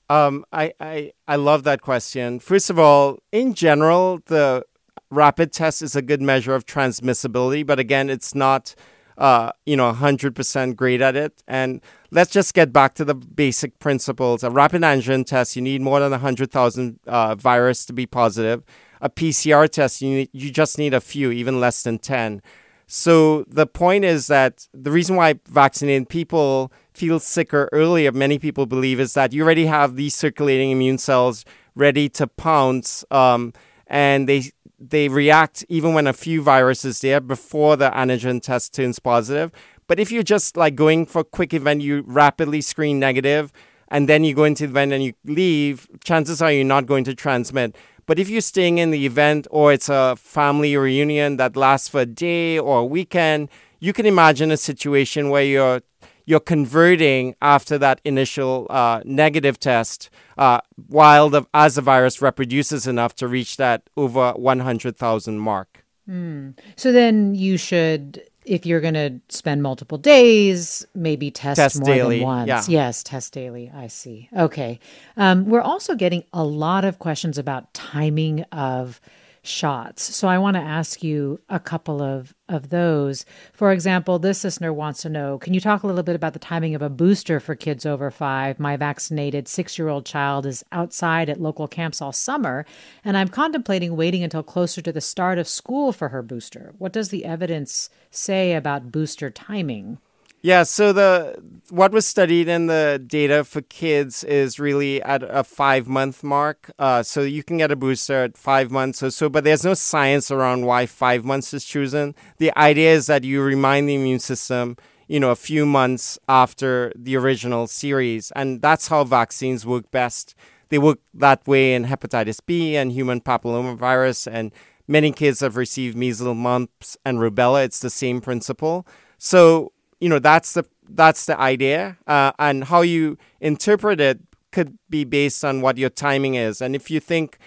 Um, 0.08 0.44
I, 0.52 0.74
I, 0.78 1.12
I 1.26 1.36
love 1.36 1.64
that 1.64 1.80
question. 1.80 2.38
First 2.38 2.68
of 2.68 2.78
all, 2.78 3.18
in 3.32 3.54
general, 3.54 4.20
the 4.26 4.64
rapid 5.12 5.52
test 5.52 5.82
is 5.82 5.94
a 5.94 6.02
good 6.02 6.22
measure 6.22 6.54
of 6.54 6.64
transmissibility, 6.64 7.64
but 7.64 7.78
again, 7.78 8.08
it's 8.08 8.34
not, 8.34 8.74
uh, 9.18 9.52
you 9.66 9.76
know, 9.76 9.92
100% 9.92 10.74
great 10.74 11.02
at 11.02 11.14
it. 11.14 11.42
And 11.46 11.82
let's 12.10 12.30
just 12.30 12.54
get 12.54 12.72
back 12.72 12.94
to 12.94 13.04
the 13.04 13.14
basic 13.14 13.78
principles. 13.78 14.42
A 14.42 14.50
rapid 14.50 14.82
antigen 14.82 15.26
test, 15.26 15.54
you 15.54 15.62
need 15.62 15.82
more 15.82 16.00
than 16.00 16.10
100,000 16.12 16.98
uh, 17.06 17.34
virus 17.34 17.84
to 17.86 17.92
be 17.92 18.06
positive. 18.06 18.64
A 19.02 19.10
PCR 19.10 19.68
test, 19.68 20.00
you, 20.00 20.08
need, 20.08 20.30
you 20.32 20.50
just 20.50 20.78
need 20.78 20.94
a 20.94 21.00
few, 21.00 21.30
even 21.30 21.60
less 21.60 21.82
than 21.82 21.98
10. 21.98 22.40
So 22.86 23.44
the 23.44 23.66
point 23.66 24.04
is 24.04 24.26
that 24.28 24.68
the 24.72 24.90
reason 24.90 25.16
why 25.16 25.40
vaccinated 25.48 26.08
people 26.08 26.72
feel 26.92 27.20
sicker 27.20 27.68
earlier, 27.72 28.12
many 28.12 28.38
people 28.38 28.66
believe, 28.66 28.98
is 28.98 29.14
that 29.14 29.32
you 29.32 29.42
already 29.44 29.66
have 29.66 29.96
these 29.96 30.14
circulating 30.14 30.70
immune 30.70 30.98
cells 30.98 31.44
ready 31.74 32.08
to 32.10 32.26
pounce. 32.26 33.04
Um, 33.10 33.52
and 33.86 34.28
they 34.28 34.52
they 34.90 35.08
react 35.08 35.64
even 35.68 35.94
when 35.94 36.06
a 36.06 36.12
few 36.12 36.42
viruses 36.42 37.00
there 37.00 37.20
before 37.20 37.76
the 37.76 37.90
antigen 37.90 38.42
test 38.42 38.74
turns 38.74 38.98
positive. 38.98 39.52
But 39.86 40.00
if 40.00 40.10
you're 40.10 40.22
just 40.22 40.56
like 40.56 40.74
going 40.74 41.06
for 41.06 41.20
a 41.20 41.24
quick 41.24 41.54
event, 41.54 41.82
you 41.82 42.02
rapidly 42.06 42.60
screen 42.60 42.98
negative, 42.98 43.52
and 43.88 44.08
then 44.08 44.24
you 44.24 44.34
go 44.34 44.44
into 44.44 44.66
the 44.66 44.70
event 44.70 44.92
and 44.92 45.04
you 45.04 45.12
leave, 45.24 45.86
chances 46.02 46.40
are 46.40 46.50
you're 46.50 46.64
not 46.64 46.86
going 46.86 47.04
to 47.04 47.14
transmit. 47.14 47.76
But 48.06 48.18
if 48.18 48.28
you're 48.28 48.40
staying 48.40 48.78
in 48.78 48.90
the 48.90 49.06
event 49.06 49.46
or 49.50 49.72
it's 49.72 49.88
a 49.88 50.16
family 50.16 50.76
reunion 50.76 51.36
that 51.36 51.56
lasts 51.56 51.88
for 51.88 52.00
a 52.00 52.06
day 52.06 52.58
or 52.58 52.80
a 52.80 52.84
weekend, 52.84 53.48
you 53.80 53.92
can 53.92 54.06
imagine 54.06 54.50
a 54.50 54.56
situation 54.56 55.30
where 55.30 55.44
you're 55.44 55.82
you're 56.24 56.40
converting 56.40 57.34
after 57.42 57.78
that 57.78 58.00
initial 58.04 58.66
uh, 58.70 59.00
negative 59.04 59.58
test 59.58 60.10
uh, 60.38 60.60
while 60.88 61.28
the, 61.28 61.42
as 61.54 61.74
the 61.74 61.82
virus 61.82 62.22
reproduces 62.22 62.86
enough 62.86 63.14
to 63.16 63.28
reach 63.28 63.56
that 63.56 63.88
over 63.96 64.32
100,000 64.32 65.38
mark. 65.38 65.84
Mm. 66.08 66.58
So 66.76 66.92
then 66.92 67.34
you 67.34 67.56
should, 67.56 68.22
if 68.44 68.66
you're 68.66 68.80
going 68.80 68.94
to 68.94 69.20
spend 69.28 69.62
multiple 69.62 69.98
days, 69.98 70.86
maybe 70.94 71.30
test, 71.30 71.56
test 71.58 71.80
more 71.80 71.94
daily. 71.94 72.18
than 72.18 72.26
once. 72.26 72.48
Yeah. 72.48 72.64
Yes, 72.68 73.02
test 73.02 73.32
daily. 73.32 73.70
I 73.74 73.86
see. 73.86 74.28
Okay. 74.36 74.80
Um, 75.16 75.46
we're 75.46 75.60
also 75.60 75.94
getting 75.94 76.24
a 76.32 76.44
lot 76.44 76.84
of 76.84 76.98
questions 76.98 77.38
about 77.38 77.72
timing 77.74 78.42
of 78.52 79.00
shots. 79.44 80.02
So 80.14 80.28
I 80.28 80.38
want 80.38 80.54
to 80.54 80.62
ask 80.62 81.02
you 81.02 81.40
a 81.48 81.58
couple 81.58 82.00
of, 82.00 82.32
of 82.48 82.70
those. 82.70 83.24
For 83.52 83.72
example, 83.72 84.18
this 84.18 84.44
listener 84.44 84.72
wants 84.72 85.02
to 85.02 85.08
know 85.08 85.38
Can 85.38 85.52
you 85.52 85.60
talk 85.60 85.82
a 85.82 85.86
little 85.86 86.04
bit 86.04 86.14
about 86.14 86.32
the 86.32 86.38
timing 86.38 86.74
of 86.74 86.82
a 86.82 86.88
booster 86.88 87.40
for 87.40 87.56
kids 87.56 87.84
over 87.84 88.10
five? 88.10 88.60
My 88.60 88.76
vaccinated 88.76 89.48
six 89.48 89.78
year 89.78 89.88
old 89.88 90.06
child 90.06 90.46
is 90.46 90.64
outside 90.70 91.28
at 91.28 91.40
local 91.40 91.66
camps 91.66 92.00
all 92.00 92.12
summer, 92.12 92.64
and 93.04 93.16
I'm 93.16 93.28
contemplating 93.28 93.96
waiting 93.96 94.22
until 94.22 94.44
closer 94.44 94.80
to 94.80 94.92
the 94.92 95.00
start 95.00 95.38
of 95.38 95.48
school 95.48 95.92
for 95.92 96.10
her 96.10 96.22
booster. 96.22 96.74
What 96.78 96.92
does 96.92 97.08
the 97.08 97.24
evidence 97.24 97.90
say 98.10 98.54
about 98.54 98.92
booster 98.92 99.28
timing? 99.28 99.98
Yeah, 100.44 100.64
so 100.64 100.92
the 100.92 101.36
what 101.70 101.92
was 101.92 102.04
studied 102.04 102.48
in 102.48 102.66
the 102.66 103.00
data 103.06 103.44
for 103.44 103.62
kids 103.62 104.24
is 104.24 104.58
really 104.58 105.00
at 105.02 105.22
a 105.22 105.44
five 105.44 105.86
month 105.86 106.24
mark. 106.24 106.72
Uh, 106.80 107.04
so 107.04 107.22
you 107.22 107.44
can 107.44 107.58
get 107.58 107.70
a 107.70 107.76
booster 107.76 108.24
at 108.24 108.36
five 108.36 108.68
months 108.72 109.04
or 109.04 109.12
so, 109.12 109.28
but 109.28 109.44
there's 109.44 109.64
no 109.64 109.74
science 109.74 110.32
around 110.32 110.66
why 110.66 110.86
five 110.86 111.24
months 111.24 111.54
is 111.54 111.64
chosen. 111.64 112.16
The 112.38 112.52
idea 112.58 112.92
is 112.92 113.06
that 113.06 113.22
you 113.22 113.40
remind 113.40 113.88
the 113.88 113.94
immune 113.94 114.18
system, 114.18 114.76
you 115.06 115.20
know, 115.20 115.30
a 115.30 115.36
few 115.36 115.64
months 115.64 116.18
after 116.28 116.92
the 116.96 117.16
original 117.16 117.68
series, 117.68 118.32
and 118.32 118.60
that's 118.60 118.88
how 118.88 119.04
vaccines 119.04 119.64
work 119.64 119.92
best. 119.92 120.34
They 120.70 120.78
work 120.78 120.98
that 121.14 121.46
way 121.46 121.72
in 121.74 121.84
hepatitis 121.84 122.40
B 122.44 122.74
and 122.74 122.90
human 122.90 123.20
papillomavirus, 123.20 124.26
and 124.30 124.50
many 124.88 125.12
kids 125.12 125.38
have 125.38 125.56
received 125.56 125.96
measles, 125.96 126.36
mumps, 126.36 126.96
and 127.04 127.18
rubella. 127.18 127.64
It's 127.64 127.78
the 127.78 127.90
same 127.90 128.20
principle. 128.20 128.84
So 129.18 129.71
you 130.02 130.08
know 130.08 130.18
that's 130.18 130.54
the 130.54 130.64
that's 130.90 131.26
the 131.26 131.38
idea 131.38 131.96
uh, 132.08 132.32
and 132.40 132.64
how 132.64 132.80
you 132.80 133.16
interpret 133.40 134.00
it 134.00 134.18
could 134.50 134.76
be 134.90 135.04
based 135.04 135.44
on 135.44 135.60
what 135.60 135.78
your 135.78 135.88
timing 135.88 136.34
is. 136.34 136.60
And 136.60 136.74
if 136.74 136.90
you 136.90 136.98
think 136.98 137.38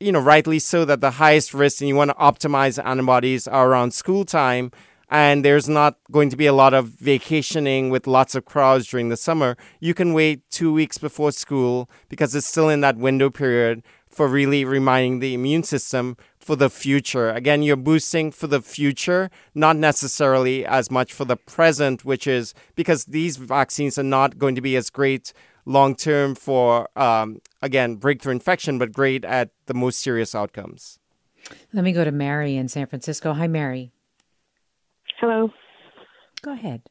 you 0.00 0.10
know 0.10 0.18
rightly 0.18 0.58
so 0.58 0.84
that 0.84 1.00
the 1.00 1.12
highest 1.12 1.54
risk 1.54 1.80
and 1.80 1.88
you 1.88 1.94
want 1.94 2.10
to 2.10 2.16
optimize 2.16 2.84
antibodies 2.84 3.46
are 3.46 3.68
around 3.70 3.94
school 3.94 4.24
time 4.24 4.72
and 5.08 5.44
there's 5.44 5.68
not 5.68 5.96
going 6.10 6.28
to 6.28 6.36
be 6.36 6.46
a 6.46 6.52
lot 6.52 6.74
of 6.74 6.86
vacationing 6.88 7.88
with 7.88 8.08
lots 8.08 8.34
of 8.34 8.44
crowds 8.44 8.88
during 8.88 9.08
the 9.08 9.16
summer 9.16 9.56
you 9.78 9.94
can 9.94 10.12
wait 10.12 10.40
two 10.50 10.72
weeks 10.72 10.98
before 10.98 11.30
school 11.30 11.88
because 12.08 12.34
it's 12.34 12.48
still 12.48 12.68
in 12.68 12.80
that 12.80 12.96
window 12.96 13.30
period 13.30 13.80
for 14.10 14.26
really 14.26 14.64
reminding 14.64 15.20
the 15.20 15.34
immune 15.34 15.62
system 15.62 16.16
for 16.46 16.54
the 16.54 16.70
future. 16.70 17.30
Again, 17.30 17.62
you're 17.62 17.76
boosting 17.76 18.30
for 18.30 18.46
the 18.46 18.62
future, 18.62 19.30
not 19.52 19.76
necessarily 19.76 20.64
as 20.64 20.92
much 20.92 21.12
for 21.12 21.24
the 21.24 21.36
present, 21.36 22.04
which 22.04 22.28
is 22.28 22.54
because 22.76 23.06
these 23.06 23.36
vaccines 23.36 23.98
are 23.98 24.04
not 24.04 24.38
going 24.38 24.54
to 24.54 24.60
be 24.60 24.76
as 24.76 24.88
great 24.88 25.32
long 25.64 25.96
term 25.96 26.36
for, 26.36 26.88
um, 26.96 27.40
again, 27.60 27.96
breakthrough 27.96 28.32
infection, 28.32 28.78
but 28.78 28.92
great 28.92 29.24
at 29.24 29.50
the 29.66 29.74
most 29.74 29.98
serious 29.98 30.36
outcomes. 30.36 31.00
Let 31.72 31.82
me 31.82 31.92
go 31.92 32.04
to 32.04 32.12
Mary 32.12 32.54
in 32.54 32.68
San 32.68 32.86
Francisco. 32.86 33.32
Hi, 33.32 33.48
Mary. 33.48 33.90
Hello. 35.18 35.50
Go 36.42 36.52
ahead. 36.52 36.82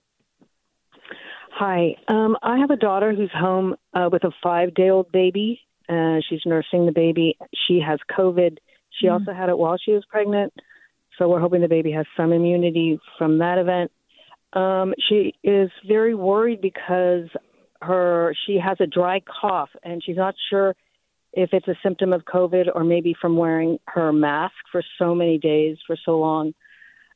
Hi. 1.51 1.95
Um, 2.09 2.35
I 2.43 2.57
have 2.59 2.71
a 2.71 2.75
daughter 2.75 3.13
who's 3.13 3.31
home 3.33 3.75
uh, 3.93 4.09
with 4.11 4.25
a 4.25 4.31
five 4.43 4.73
day 4.73 4.89
old 4.89 5.13
baby 5.13 5.61
uh, 5.87 6.17
she's 6.27 6.41
nursing 6.45 6.85
the 6.85 6.91
baby. 6.91 7.37
She 7.67 7.79
has 7.79 7.99
COVID. 8.17 8.57
She 8.99 9.07
mm 9.07 9.13
also 9.13 9.33
had 9.33 9.49
it 9.49 9.57
while 9.57 9.77
she 9.77 9.91
was 9.91 10.03
pregnant. 10.05 10.53
So 11.17 11.29
we're 11.29 11.39
hoping 11.39 11.61
the 11.61 11.67
baby 11.67 11.91
has 11.91 12.05
some 12.17 12.33
immunity 12.33 12.99
from 13.17 13.39
that 13.39 13.57
event. 13.57 13.91
Um, 14.53 14.93
she 15.09 15.33
is 15.43 15.69
very 15.87 16.15
worried 16.15 16.61
because 16.61 17.27
her 17.81 18.33
she 18.45 18.57
has 18.57 18.77
a 18.79 18.87
dry 18.87 19.21
cough 19.21 19.69
and 19.83 20.01
she's 20.03 20.17
not 20.17 20.35
sure 20.49 20.75
if 21.33 21.49
it's 21.51 21.67
a 21.67 21.75
symptom 21.83 22.13
of 22.13 22.23
COVID 22.23 22.67
or 22.73 22.83
maybe 22.83 23.13
from 23.19 23.37
wearing 23.37 23.77
her 23.87 24.13
mask 24.13 24.55
for 24.71 24.81
so 24.97 25.13
many 25.13 25.37
days 25.37 25.77
for 25.85 25.97
so 26.05 26.17
long. 26.17 26.53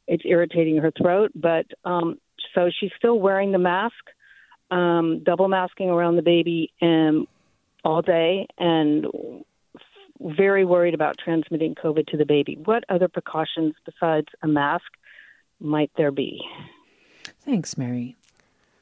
It's 0.07 0.23
irritating 0.25 0.77
her 0.77 0.91
throat, 0.91 1.31
but 1.35 1.65
um, 1.85 2.19
so 2.53 2.69
she's 2.79 2.91
still 2.97 3.19
wearing 3.19 3.51
the 3.51 3.59
mask, 3.59 3.93
um, 4.71 5.21
double 5.23 5.47
masking 5.47 5.89
around 5.89 6.15
the 6.15 6.21
baby, 6.21 6.73
and 6.81 7.27
all 7.83 8.01
day 8.01 8.47
and 8.57 9.05
very 10.21 10.65
worried 10.65 10.93
about 10.93 11.17
transmitting 11.17 11.75
COVID 11.75 12.07
to 12.07 12.17
the 12.17 12.25
baby. 12.25 12.57
What 12.65 12.83
other 12.89 13.07
precautions 13.07 13.75
besides 13.85 14.27
a 14.41 14.47
mask 14.47 14.85
might 15.59 15.91
there 15.97 16.11
be? 16.11 16.41
Thanks, 17.41 17.77
Mary. 17.77 18.15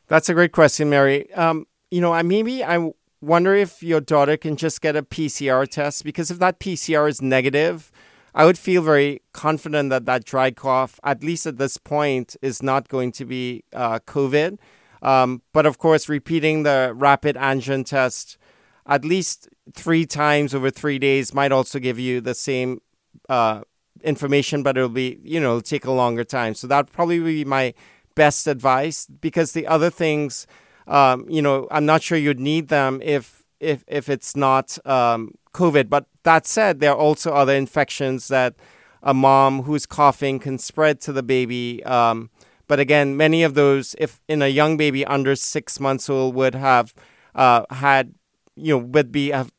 That's 0.07 0.29
a 0.29 0.33
great 0.33 0.51
question, 0.51 0.89
Mary. 0.89 1.31
Um, 1.33 1.67
you 1.91 2.01
know, 2.01 2.13
I 2.13 2.21
maybe 2.21 2.63
I 2.63 2.91
wonder 3.21 3.53
if 3.53 3.83
your 3.83 4.01
daughter 4.01 4.37
can 4.37 4.55
just 4.55 4.81
get 4.81 4.95
a 4.95 5.03
PCR 5.03 5.67
test 5.67 6.03
because 6.03 6.31
if 6.31 6.39
that 6.39 6.59
PCR 6.59 7.09
is 7.09 7.21
negative, 7.21 7.91
I 8.33 8.45
would 8.45 8.57
feel 8.57 8.81
very 8.81 9.21
confident 9.33 9.89
that 9.89 10.05
that 10.05 10.23
dry 10.23 10.51
cough, 10.51 10.99
at 11.03 11.23
least 11.23 11.45
at 11.45 11.57
this 11.57 11.77
point, 11.77 12.35
is 12.41 12.61
not 12.61 12.87
going 12.87 13.11
to 13.13 13.25
be 13.25 13.63
uh, 13.73 13.99
COVID. 13.99 14.59
Um, 15.01 15.41
but 15.53 15.65
of 15.65 15.77
course, 15.77 16.09
repeating 16.09 16.63
the 16.63 16.93
rapid 16.95 17.35
antigen 17.35 17.85
test 17.85 18.37
at 18.85 19.03
least 19.03 19.49
three 19.73 20.05
times 20.05 20.53
over 20.55 20.69
three 20.69 20.99
days 20.99 21.33
might 21.33 21.51
also 21.51 21.79
give 21.79 21.99
you 21.99 22.21
the 22.21 22.33
same 22.33 22.81
uh, 23.29 23.61
information, 24.03 24.63
but 24.63 24.77
it'll 24.77 24.89
be, 24.89 25.19
you 25.23 25.39
know, 25.39 25.59
take 25.59 25.85
a 25.85 25.91
longer 25.91 26.23
time. 26.23 26.53
So 26.53 26.67
that 26.67 26.91
probably 26.91 27.19
be 27.19 27.45
my 27.45 27.73
best 28.15 28.47
advice 28.47 29.07
because 29.07 29.53
the 29.53 29.67
other 29.67 29.89
things, 29.89 30.47
um, 30.87 31.25
you 31.29 31.41
know, 31.41 31.67
I'm 31.71 31.85
not 31.85 32.01
sure 32.01 32.17
you'd 32.17 32.39
need 32.39 32.67
them 32.69 33.01
if 33.03 33.43
if 33.59 33.83
if 33.87 34.09
it's 34.09 34.35
not 34.35 34.77
um, 34.85 35.33
COVID. 35.53 35.89
But 35.89 36.05
that 36.23 36.45
said, 36.45 36.79
there 36.79 36.91
are 36.91 36.97
also 36.97 37.33
other 37.33 37.53
infections 37.53 38.27
that 38.27 38.55
a 39.03 39.13
mom 39.13 39.63
who's 39.63 39.85
coughing 39.85 40.39
can 40.39 40.57
spread 40.57 40.99
to 41.01 41.13
the 41.13 41.23
baby. 41.23 41.83
Um, 41.85 42.29
but 42.67 42.79
again, 42.79 43.15
many 43.15 43.43
of 43.43 43.53
those, 43.53 43.95
if 43.97 44.21
in 44.27 44.41
a 44.41 44.47
young 44.47 44.75
baby 44.75 45.05
under 45.05 45.35
six 45.35 45.79
months 45.79 46.09
old, 46.09 46.35
would 46.35 46.55
have 46.55 46.93
uh, 47.33 47.63
had, 47.69 48.13
you 48.55 48.73
know, 48.73 48.79
would 48.79 49.11
be 49.11 49.29
have 49.29 49.51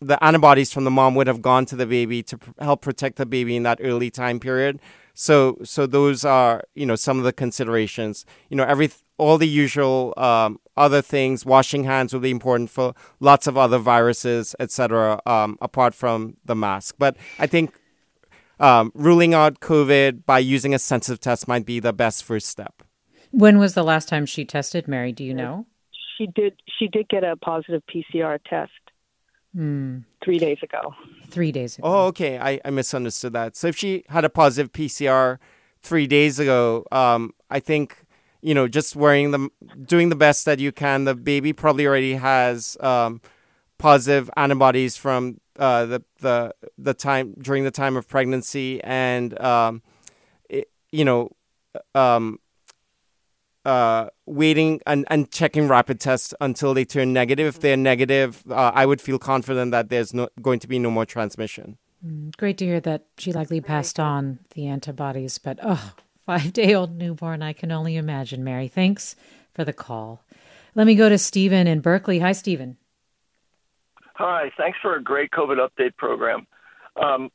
the 0.00 0.22
antibodies 0.24 0.72
from 0.72 0.84
the 0.84 0.90
mom 0.90 1.14
would 1.14 1.26
have 1.26 1.42
gone 1.42 1.66
to 1.66 1.76
the 1.76 1.86
baby 1.86 2.22
to 2.24 2.38
pr- 2.38 2.50
help 2.58 2.80
protect 2.80 3.16
the 3.16 3.26
baby 3.26 3.56
in 3.56 3.62
that 3.64 3.78
early 3.82 4.10
time 4.10 4.40
period. 4.40 4.80
So, 5.14 5.58
so 5.62 5.86
those 5.86 6.24
are 6.24 6.64
you 6.74 6.86
know 6.86 6.96
some 6.96 7.18
of 7.18 7.24
the 7.24 7.32
considerations. 7.32 8.24
You 8.48 8.56
know, 8.56 8.64
every 8.64 8.90
all 9.18 9.36
the 9.36 9.48
usual 9.48 10.14
um, 10.16 10.58
other 10.76 11.02
things. 11.02 11.44
Washing 11.44 11.84
hands 11.84 12.12
will 12.12 12.20
be 12.20 12.30
important 12.30 12.70
for 12.70 12.94
lots 13.20 13.46
of 13.46 13.58
other 13.58 13.78
viruses, 13.78 14.54
etc. 14.58 15.20
Um, 15.26 15.58
apart 15.60 15.94
from 15.94 16.36
the 16.44 16.54
mask, 16.54 16.94
but 16.98 17.16
I 17.38 17.46
think 17.46 17.74
um, 18.58 18.92
ruling 18.94 19.34
out 19.34 19.60
COVID 19.60 20.24
by 20.24 20.38
using 20.38 20.74
a 20.74 20.78
sensitive 20.78 21.20
test 21.20 21.48
might 21.48 21.66
be 21.66 21.80
the 21.80 21.92
best 21.92 22.24
first 22.24 22.46
step. 22.46 22.82
When 23.32 23.58
was 23.58 23.74
the 23.74 23.84
last 23.84 24.08
time 24.08 24.26
she 24.26 24.44
tested, 24.44 24.88
Mary? 24.88 25.12
Do 25.12 25.24
you 25.24 25.34
know? 25.34 25.66
She 26.16 26.26
did. 26.26 26.54
She 26.78 26.88
did 26.88 27.08
get 27.08 27.24
a 27.24 27.36
positive 27.36 27.82
PCR 27.92 28.38
test 28.48 28.72
Hmm. 29.54 29.98
three 30.22 30.38
days 30.38 30.58
ago. 30.62 30.94
Three 31.28 31.52
days 31.52 31.78
ago. 31.78 31.88
Oh, 31.88 32.06
okay. 32.06 32.38
I, 32.38 32.60
I 32.64 32.70
misunderstood 32.70 33.32
that. 33.32 33.56
So 33.56 33.68
if 33.68 33.76
she 33.76 34.04
had 34.08 34.24
a 34.24 34.28
positive 34.28 34.72
PCR 34.72 35.38
three 35.82 36.06
days 36.06 36.38
ago, 36.38 36.84
um, 36.92 37.32
I 37.50 37.60
think 37.60 38.04
you 38.42 38.54
know 38.54 38.68
just 38.68 38.96
wearing 38.96 39.32
them, 39.32 39.50
doing 39.84 40.08
the 40.08 40.16
best 40.16 40.44
that 40.44 40.58
you 40.60 40.72
can. 40.72 41.04
The 41.04 41.14
baby 41.14 41.52
probably 41.52 41.86
already 41.86 42.14
has 42.14 42.76
um, 42.80 43.20
positive 43.78 44.30
antibodies 44.36 44.96
from 44.96 45.40
uh, 45.58 45.86
the 45.86 46.04
the 46.20 46.54
the 46.78 46.94
time 46.94 47.34
during 47.40 47.64
the 47.64 47.70
time 47.70 47.96
of 47.96 48.08
pregnancy, 48.08 48.82
and 48.84 49.38
um, 49.40 49.82
it, 50.48 50.70
you 50.92 51.04
know. 51.04 51.30
Um, 51.94 52.40
uh, 53.64 54.08
waiting 54.26 54.80
and, 54.86 55.06
and 55.10 55.30
checking 55.30 55.68
rapid 55.68 56.00
tests 56.00 56.34
until 56.40 56.74
they 56.74 56.84
turn 56.84 57.12
negative. 57.12 57.46
If 57.46 57.60
they're 57.60 57.76
negative, 57.76 58.42
uh, 58.50 58.72
I 58.74 58.86
would 58.86 59.00
feel 59.00 59.18
confident 59.18 59.70
that 59.72 59.88
there's 59.88 60.14
no, 60.14 60.28
going 60.40 60.60
to 60.60 60.68
be 60.68 60.78
no 60.78 60.90
more 60.90 61.06
transmission. 61.06 61.78
Mm, 62.04 62.36
great 62.36 62.58
to 62.58 62.64
hear 62.64 62.80
that 62.80 63.04
she 63.18 63.32
likely 63.32 63.60
passed 63.60 64.00
on 64.00 64.38
the 64.54 64.66
antibodies, 64.66 65.38
but 65.38 65.58
oh, 65.62 65.92
five 66.26 66.52
day 66.52 66.74
old 66.74 66.96
newborn, 66.96 67.42
I 67.42 67.52
can 67.52 67.72
only 67.72 67.96
imagine, 67.96 68.44
Mary. 68.44 68.68
Thanks 68.68 69.16
for 69.54 69.64
the 69.64 69.72
call. 69.72 70.24
Let 70.74 70.86
me 70.86 70.94
go 70.94 71.08
to 71.08 71.18
Stephen 71.18 71.66
in 71.66 71.80
Berkeley. 71.80 72.20
Hi, 72.20 72.32
Stephen. 72.32 72.76
Hi, 74.14 74.52
thanks 74.56 74.78
for 74.80 74.96
a 74.96 75.02
great 75.02 75.30
COVID 75.30 75.56
update 75.58 75.96
program. 75.96 76.46
Um, 77.02 77.30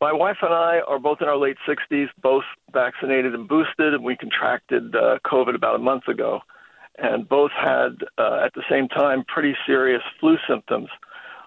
my 0.00 0.12
wife 0.12 0.36
and 0.42 0.54
I 0.54 0.80
are 0.86 0.98
both 0.98 1.18
in 1.20 1.28
our 1.28 1.36
late 1.36 1.56
60s, 1.66 2.06
both 2.22 2.44
vaccinated 2.72 3.34
and 3.34 3.48
boosted, 3.48 3.94
and 3.94 4.04
we 4.04 4.16
contracted 4.16 4.94
uh, 4.94 5.18
COVID 5.26 5.54
about 5.54 5.74
a 5.74 5.78
month 5.78 6.06
ago. 6.06 6.40
And 6.98 7.28
both 7.28 7.50
had, 7.52 8.04
uh, 8.16 8.40
at 8.44 8.54
the 8.54 8.64
same 8.68 8.88
time, 8.88 9.24
pretty 9.26 9.54
serious 9.66 10.02
flu 10.18 10.36
symptoms. 10.48 10.88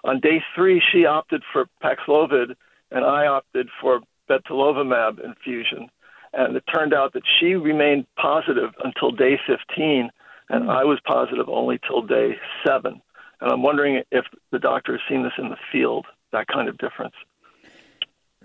On 0.04 0.18
day 0.20 0.42
three, 0.54 0.82
she 0.92 1.04
opted 1.04 1.42
for 1.52 1.66
Paxlovid, 1.82 2.54
and 2.90 3.04
I 3.04 3.26
opted 3.26 3.68
for 3.80 4.00
Bebtelovimab 4.28 5.22
infusion. 5.24 5.88
And 6.32 6.56
it 6.56 6.64
turned 6.72 6.94
out 6.94 7.12
that 7.12 7.22
she 7.38 7.54
remained 7.54 8.06
positive 8.16 8.70
until 8.82 9.10
day 9.10 9.38
15, 9.46 10.10
and 10.48 10.70
I 10.70 10.84
was 10.84 10.98
positive 11.06 11.48
only 11.48 11.78
till 11.86 12.02
day 12.02 12.36
seven. 12.66 13.02
And 13.40 13.52
I'm 13.52 13.62
wondering 13.62 14.02
if 14.10 14.24
the 14.50 14.58
doctor 14.58 14.92
has 14.92 15.00
seen 15.08 15.22
this 15.22 15.32
in 15.38 15.50
the 15.50 15.56
field, 15.70 16.06
that 16.32 16.46
kind 16.48 16.68
of 16.68 16.78
difference. 16.78 17.14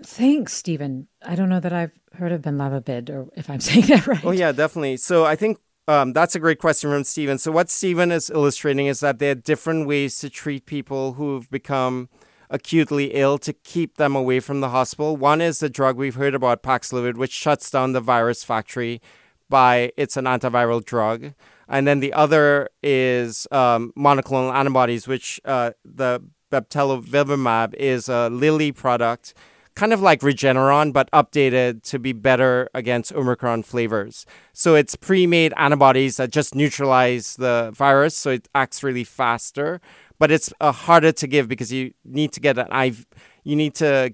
Thanks, 0.02 0.52
Stephen. 0.52 1.08
I 1.22 1.34
don't 1.34 1.48
know 1.48 1.60
that 1.60 1.72
I've 1.72 1.92
heard 2.14 2.32
of 2.32 2.42
Benlavabid, 2.42 3.10
or 3.10 3.28
if 3.36 3.50
I'm 3.50 3.60
saying 3.68 3.86
that 3.86 4.06
right. 4.06 4.24
Oh 4.24 4.30
yeah, 4.30 4.52
definitely. 4.52 4.96
So 4.96 5.24
I 5.24 5.36
think 5.36 5.58
um, 5.86 6.12
that's 6.12 6.34
a 6.34 6.40
great 6.40 6.58
question 6.58 6.90
from 6.90 7.04
Stephen. 7.04 7.38
So 7.38 7.50
what 7.50 7.70
Stephen 7.70 8.12
is 8.12 8.30
illustrating 8.30 8.86
is 8.86 9.00
that 9.00 9.18
there 9.18 9.32
are 9.32 9.34
different 9.34 9.86
ways 9.86 10.18
to 10.20 10.30
treat 10.30 10.66
people 10.66 11.14
who've 11.14 11.50
become 11.50 12.08
acutely 12.50 13.14
ill 13.14 13.38
to 13.38 13.52
keep 13.52 13.96
them 13.96 14.16
away 14.16 14.40
from 14.40 14.60
the 14.60 14.70
hospital. 14.70 15.16
One 15.16 15.40
is 15.40 15.58
the 15.58 15.68
drug 15.68 15.96
we've 15.96 16.14
heard 16.14 16.34
about, 16.34 16.62
Paxlovid, 16.62 17.16
which 17.16 17.32
shuts 17.32 17.70
down 17.70 17.92
the 17.92 18.00
virus 18.00 18.44
factory 18.44 19.00
by 19.48 19.92
it's 19.96 20.16
an 20.16 20.24
antiviral 20.24 20.84
drug. 20.84 21.32
And 21.68 21.86
then 21.86 22.00
the 22.00 22.12
other 22.14 22.68
is 22.82 23.46
um, 23.50 23.92
monoclonal 23.96 24.54
antibodies, 24.54 25.06
which 25.06 25.40
uh, 25.44 25.72
the 25.84 26.22
Bebtelovimab 26.50 27.74
is 27.74 28.08
a 28.08 28.30
Lilly 28.30 28.72
product 28.72 29.34
kind 29.78 29.92
of 29.92 30.02
like 30.02 30.20
Regeneron, 30.22 30.92
but 30.92 31.08
updated 31.12 31.84
to 31.84 32.00
be 32.00 32.12
better 32.12 32.68
against 32.74 33.12
Omicron 33.12 33.62
flavors. 33.62 34.26
So 34.52 34.74
it's 34.74 34.96
pre 34.96 35.24
made 35.24 35.54
antibodies 35.56 36.16
that 36.16 36.32
just 36.32 36.52
neutralize 36.56 37.36
the 37.36 37.70
virus, 37.72 38.16
so 38.16 38.30
it 38.30 38.48
acts 38.56 38.82
really 38.82 39.04
faster. 39.04 39.80
But 40.18 40.32
it's 40.32 40.52
uh, 40.60 40.72
harder 40.72 41.12
to 41.12 41.26
give 41.28 41.46
because 41.46 41.72
you 41.72 41.92
need 42.04 42.32
to 42.32 42.40
get 42.40 42.58
an 42.58 42.66
IV. 42.72 43.06
You 43.44 43.54
need 43.54 43.76
to 43.76 44.12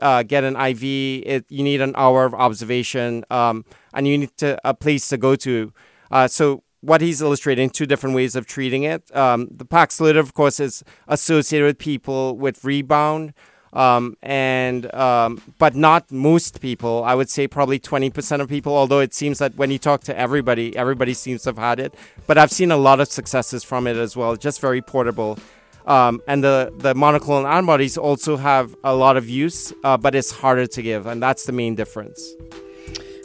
uh, 0.00 0.22
get 0.22 0.44
an 0.44 0.54
IV. 0.54 0.84
It, 0.84 1.44
you 1.48 1.64
need 1.64 1.80
an 1.80 1.92
hour 1.96 2.24
of 2.24 2.32
observation, 2.32 3.24
um, 3.30 3.64
and 3.92 4.06
you 4.06 4.16
need 4.16 4.36
to 4.36 4.60
a 4.64 4.74
place 4.74 5.08
to 5.08 5.16
go 5.16 5.34
to. 5.34 5.72
Uh, 6.12 6.28
so 6.28 6.62
what 6.82 7.00
he's 7.00 7.20
illustrating 7.20 7.68
two 7.68 7.84
different 7.84 8.14
ways 8.14 8.36
of 8.36 8.46
treating 8.46 8.84
it. 8.84 9.14
Um, 9.14 9.48
the 9.50 9.66
Paxlovid, 9.66 10.16
of 10.16 10.34
course, 10.34 10.60
is 10.60 10.84
associated 11.08 11.66
with 11.66 11.78
people 11.78 12.36
with 12.36 12.64
rebound 12.64 13.34
um, 13.72 14.16
and 14.22 14.92
um, 14.94 15.40
but 15.58 15.74
not 15.74 16.10
most 16.10 16.60
people. 16.60 17.04
I 17.04 17.14
would 17.14 17.30
say 17.30 17.46
probably 17.46 17.78
20% 17.78 18.40
of 18.40 18.48
people. 18.48 18.76
Although 18.76 19.00
it 19.00 19.14
seems 19.14 19.38
that 19.38 19.54
when 19.56 19.70
you 19.70 19.78
talk 19.78 20.02
to 20.04 20.18
everybody, 20.18 20.76
everybody 20.76 21.14
seems 21.14 21.42
to 21.42 21.50
have 21.50 21.58
had 21.58 21.80
it. 21.80 21.94
But 22.26 22.38
I've 22.38 22.50
seen 22.50 22.70
a 22.70 22.76
lot 22.76 23.00
of 23.00 23.08
successes 23.08 23.64
from 23.64 23.86
it 23.86 23.96
as 23.96 24.16
well. 24.16 24.36
Just 24.36 24.60
very 24.60 24.82
portable. 24.82 25.38
Um, 25.86 26.20
and 26.28 26.44
the, 26.44 26.72
the 26.76 26.94
monoclonal 26.94 27.50
antibodies 27.50 27.96
also 27.96 28.36
have 28.36 28.76
a 28.84 28.94
lot 28.94 29.16
of 29.16 29.28
use, 29.28 29.72
uh, 29.82 29.96
but 29.96 30.14
it's 30.14 30.30
harder 30.30 30.66
to 30.66 30.82
give, 30.82 31.06
and 31.06 31.22
that's 31.22 31.46
the 31.46 31.52
main 31.52 31.74
difference. 31.74 32.34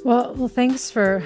Well, 0.04 0.34
well, 0.36 0.48
thanks 0.48 0.90
for 0.90 1.24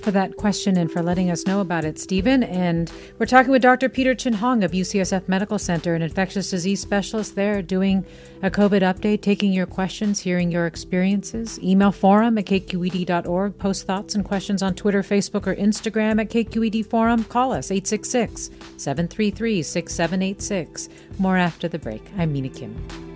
for 0.00 0.10
that 0.10 0.36
question 0.36 0.76
and 0.76 0.90
for 0.90 1.02
letting 1.02 1.30
us 1.30 1.46
know 1.46 1.60
about 1.60 1.84
it, 1.84 1.98
Stephen. 1.98 2.42
And 2.42 2.90
we're 3.18 3.26
talking 3.26 3.50
with 3.50 3.62
Dr. 3.62 3.88
Peter 3.88 4.14
Chin 4.14 4.34
Hong 4.34 4.62
of 4.62 4.72
UCSF 4.72 5.28
Medical 5.28 5.58
Center, 5.58 5.94
an 5.94 6.02
infectious 6.02 6.50
disease 6.50 6.80
specialist 6.80 7.34
there, 7.34 7.62
doing 7.62 8.04
a 8.42 8.50
COVID 8.50 8.82
update, 8.82 9.22
taking 9.22 9.52
your 9.52 9.66
questions, 9.66 10.20
hearing 10.20 10.50
your 10.50 10.66
experiences. 10.66 11.58
Email 11.62 11.92
forum 11.92 12.38
at 12.38 12.46
kqed.org, 12.46 13.58
post 13.58 13.86
thoughts 13.86 14.14
and 14.14 14.24
questions 14.24 14.62
on 14.62 14.74
Twitter, 14.74 15.02
Facebook, 15.02 15.46
or 15.46 15.54
Instagram 15.56 16.20
at 16.20 16.30
KQED 16.30 16.86
Forum. 16.86 17.24
Call 17.24 17.52
us 17.52 17.70
866 17.70 18.50
733 18.76 19.62
6786. 19.62 20.88
More 21.18 21.36
after 21.36 21.68
the 21.68 21.78
break. 21.78 22.02
I'm 22.16 22.32
Mina 22.32 22.48
Kim. 22.48 23.15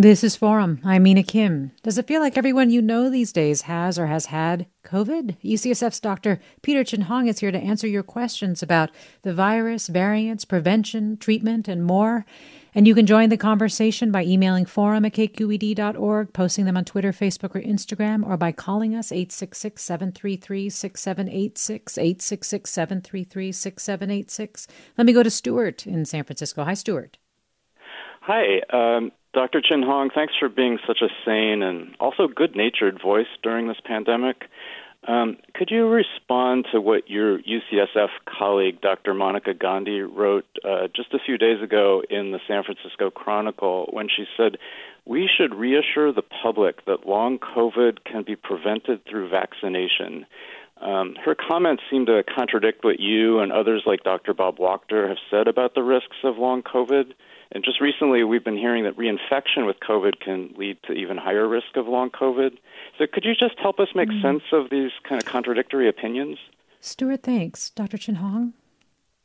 This 0.00 0.24
is 0.24 0.34
Forum. 0.34 0.80
I'm 0.82 1.02
Mina 1.02 1.22
Kim. 1.22 1.72
Does 1.82 1.98
it 1.98 2.06
feel 2.06 2.22
like 2.22 2.38
everyone 2.38 2.70
you 2.70 2.80
know 2.80 3.10
these 3.10 3.34
days 3.34 3.60
has 3.62 3.98
or 3.98 4.06
has 4.06 4.24
had 4.24 4.64
COVID? 4.82 5.36
UCSF's 5.44 6.00
Dr. 6.00 6.40
Peter 6.62 6.82
Chin 6.82 7.02
Hong 7.02 7.26
is 7.26 7.40
here 7.40 7.52
to 7.52 7.58
answer 7.58 7.86
your 7.86 8.02
questions 8.02 8.62
about 8.62 8.90
the 9.24 9.34
virus, 9.34 9.88
variants, 9.88 10.46
prevention, 10.46 11.18
treatment, 11.18 11.68
and 11.68 11.84
more. 11.84 12.24
And 12.74 12.88
you 12.88 12.94
can 12.94 13.04
join 13.04 13.28
the 13.28 13.36
conversation 13.36 14.10
by 14.10 14.24
emailing 14.24 14.64
forum 14.64 15.04
at 15.04 15.12
kqed.org, 15.12 16.32
posting 16.32 16.64
them 16.64 16.78
on 16.78 16.86
Twitter, 16.86 17.12
Facebook, 17.12 17.54
or 17.54 17.60
Instagram, 17.60 18.26
or 18.26 18.38
by 18.38 18.52
calling 18.52 18.94
us 18.94 19.12
866 19.12 19.82
733 19.82 20.70
6786, 20.70 21.98
866 21.98 22.70
733 22.70 23.52
6786. 23.52 24.66
Let 24.96 25.06
me 25.06 25.12
go 25.12 25.22
to 25.22 25.30
Stuart 25.30 25.86
in 25.86 26.06
San 26.06 26.24
Francisco. 26.24 26.64
Hi, 26.64 26.72
Stuart. 26.72 27.18
Hi, 28.22 28.60
um, 28.70 29.12
Dr. 29.32 29.60
Chin 29.60 29.82
Hong. 29.82 30.10
Thanks 30.10 30.34
for 30.38 30.48
being 30.48 30.78
such 30.86 31.02
a 31.02 31.08
sane 31.24 31.62
and 31.62 31.94
also 32.00 32.26
good 32.26 32.56
natured 32.56 33.00
voice 33.00 33.28
during 33.42 33.68
this 33.68 33.80
pandemic. 33.84 34.44
Um, 35.06 35.38
could 35.54 35.70
you 35.70 35.88
respond 35.88 36.66
to 36.72 36.80
what 36.80 37.08
your 37.08 37.38
UCSF 37.38 38.08
colleague, 38.26 38.80
Dr. 38.82 39.14
Monica 39.14 39.54
Gandhi, 39.54 40.00
wrote 40.00 40.44
uh, 40.62 40.88
just 40.94 41.14
a 41.14 41.18
few 41.24 41.38
days 41.38 41.62
ago 41.62 42.02
in 42.10 42.32
the 42.32 42.40
San 42.46 42.64
Francisco 42.64 43.10
Chronicle 43.10 43.88
when 43.92 44.08
she 44.08 44.26
said, 44.36 44.58
We 45.06 45.28
should 45.34 45.54
reassure 45.54 46.12
the 46.12 46.22
public 46.42 46.84
that 46.84 47.06
long 47.06 47.38
COVID 47.38 48.04
can 48.04 48.24
be 48.24 48.36
prevented 48.36 49.06
through 49.06 49.30
vaccination. 49.30 50.26
Um, 50.82 51.14
her 51.24 51.34
comments 51.34 51.82
seem 51.90 52.06
to 52.06 52.22
contradict 52.22 52.84
what 52.84 53.00
you 53.00 53.40
and 53.40 53.52
others 53.52 53.82
like 53.86 54.02
Dr. 54.02 54.34
Bob 54.34 54.58
Wachter 54.58 55.08
have 55.08 55.18
said 55.30 55.48
about 55.48 55.74
the 55.74 55.82
risks 55.82 56.16
of 56.24 56.36
long 56.36 56.62
COVID. 56.62 57.12
And 57.52 57.64
just 57.64 57.80
recently, 57.80 58.22
we've 58.22 58.44
been 58.44 58.56
hearing 58.56 58.84
that 58.84 58.96
reinfection 58.96 59.66
with 59.66 59.80
COVID 59.80 60.20
can 60.20 60.54
lead 60.56 60.78
to 60.84 60.92
even 60.92 61.16
higher 61.16 61.48
risk 61.48 61.76
of 61.76 61.88
long 61.88 62.10
COVID. 62.10 62.58
So, 62.96 63.06
could 63.12 63.24
you 63.24 63.34
just 63.34 63.58
help 63.58 63.80
us 63.80 63.88
make 63.94 64.08
mm. 64.08 64.22
sense 64.22 64.42
of 64.52 64.70
these 64.70 64.92
kind 65.08 65.20
of 65.20 65.26
contradictory 65.26 65.88
opinions? 65.88 66.38
Stuart, 66.80 67.24
thanks. 67.24 67.70
Dr. 67.70 67.98
Chin 67.98 68.16
Hong? 68.16 68.52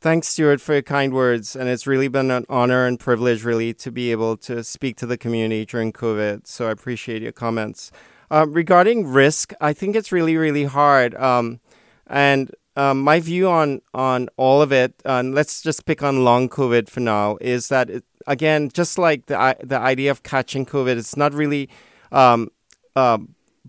Thanks, 0.00 0.28
Stuart, 0.28 0.60
for 0.60 0.74
your 0.74 0.82
kind 0.82 1.14
words. 1.14 1.54
And 1.54 1.68
it's 1.68 1.86
really 1.86 2.08
been 2.08 2.30
an 2.32 2.44
honor 2.48 2.84
and 2.84 2.98
privilege, 2.98 3.44
really, 3.44 3.72
to 3.74 3.92
be 3.92 4.10
able 4.10 4.36
to 4.38 4.64
speak 4.64 4.96
to 4.98 5.06
the 5.06 5.16
community 5.16 5.64
during 5.64 5.92
COVID. 5.92 6.48
So, 6.48 6.66
I 6.66 6.72
appreciate 6.72 7.22
your 7.22 7.32
comments. 7.32 7.92
Uh, 8.28 8.44
regarding 8.48 9.06
risk, 9.06 9.52
I 9.60 9.72
think 9.72 9.94
it's 9.94 10.10
really, 10.10 10.36
really 10.36 10.64
hard. 10.64 11.14
Um, 11.14 11.60
and 12.08 12.50
um, 12.76 13.02
my 13.02 13.20
view 13.20 13.48
on 13.48 13.80
on 13.94 14.28
all 14.36 14.62
of 14.62 14.72
it, 14.72 14.94
uh, 15.06 15.12
and 15.12 15.34
let's 15.34 15.62
just 15.62 15.86
pick 15.86 16.02
on 16.02 16.24
long 16.24 16.48
COVID 16.48 16.88
for 16.88 17.00
now, 17.00 17.38
is 17.40 17.68
that 17.68 17.88
it, 17.88 18.04
again, 18.26 18.70
just 18.72 18.98
like 18.98 19.26
the 19.26 19.56
the 19.62 19.78
idea 19.78 20.10
of 20.10 20.22
catching 20.22 20.66
COVID, 20.66 20.96
it's 20.96 21.16
not 21.16 21.32
really 21.32 21.68
um, 22.12 22.50
uh, 22.94 23.18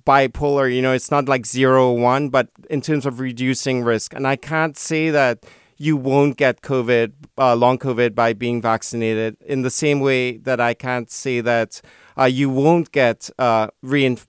bipolar. 0.06 0.74
You 0.74 0.82
know, 0.82 0.94
it's 0.94 1.12
not 1.12 1.28
like 1.28 1.46
zero 1.46 1.92
one, 1.92 2.30
but 2.30 2.50
in 2.70 2.82
terms 2.82 3.06
of 3.06 3.20
reducing 3.20 3.84
risk. 3.84 4.14
And 4.14 4.28
I 4.28 4.36
can't 4.36 4.78
say 4.78 5.10
that 5.10 5.46
you 5.78 5.96
won't 5.96 6.38
get 6.38 6.62
COVID, 6.62 7.14
uh, 7.38 7.56
long 7.56 7.78
COVID, 7.78 8.16
by 8.16 8.34
being 8.34 8.62
vaccinated. 8.62 9.38
In 9.46 9.62
the 9.62 9.70
same 9.70 10.00
way 10.00 10.38
that 10.38 10.60
I 10.60 10.74
can't 10.74 11.10
say 11.12 11.42
that 11.42 11.82
uh, 12.18 12.26
you 12.26 12.50
won't 12.50 12.92
get 12.92 13.30
uh, 13.38 13.68
rein- 13.84 14.20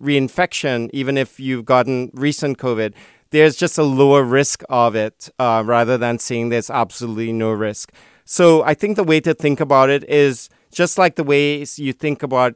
reinfection 0.00 0.90
even 0.92 1.16
if 1.16 1.40
you've 1.40 1.64
gotten 1.64 2.10
recent 2.12 2.58
COVID. 2.58 2.94
There's 3.30 3.56
just 3.56 3.78
a 3.78 3.82
lower 3.82 4.22
risk 4.22 4.62
of 4.68 4.94
it 4.94 5.28
uh, 5.38 5.62
rather 5.66 5.98
than 5.98 6.18
saying 6.18 6.50
there's 6.50 6.70
absolutely 6.70 7.32
no 7.32 7.50
risk. 7.50 7.92
So 8.24 8.62
I 8.62 8.74
think 8.74 8.96
the 8.96 9.04
way 9.04 9.20
to 9.20 9.34
think 9.34 9.60
about 9.60 9.90
it 9.90 10.08
is 10.08 10.48
just 10.72 10.98
like 10.98 11.16
the 11.16 11.24
ways 11.24 11.78
you 11.78 11.92
think 11.92 12.22
about 12.22 12.54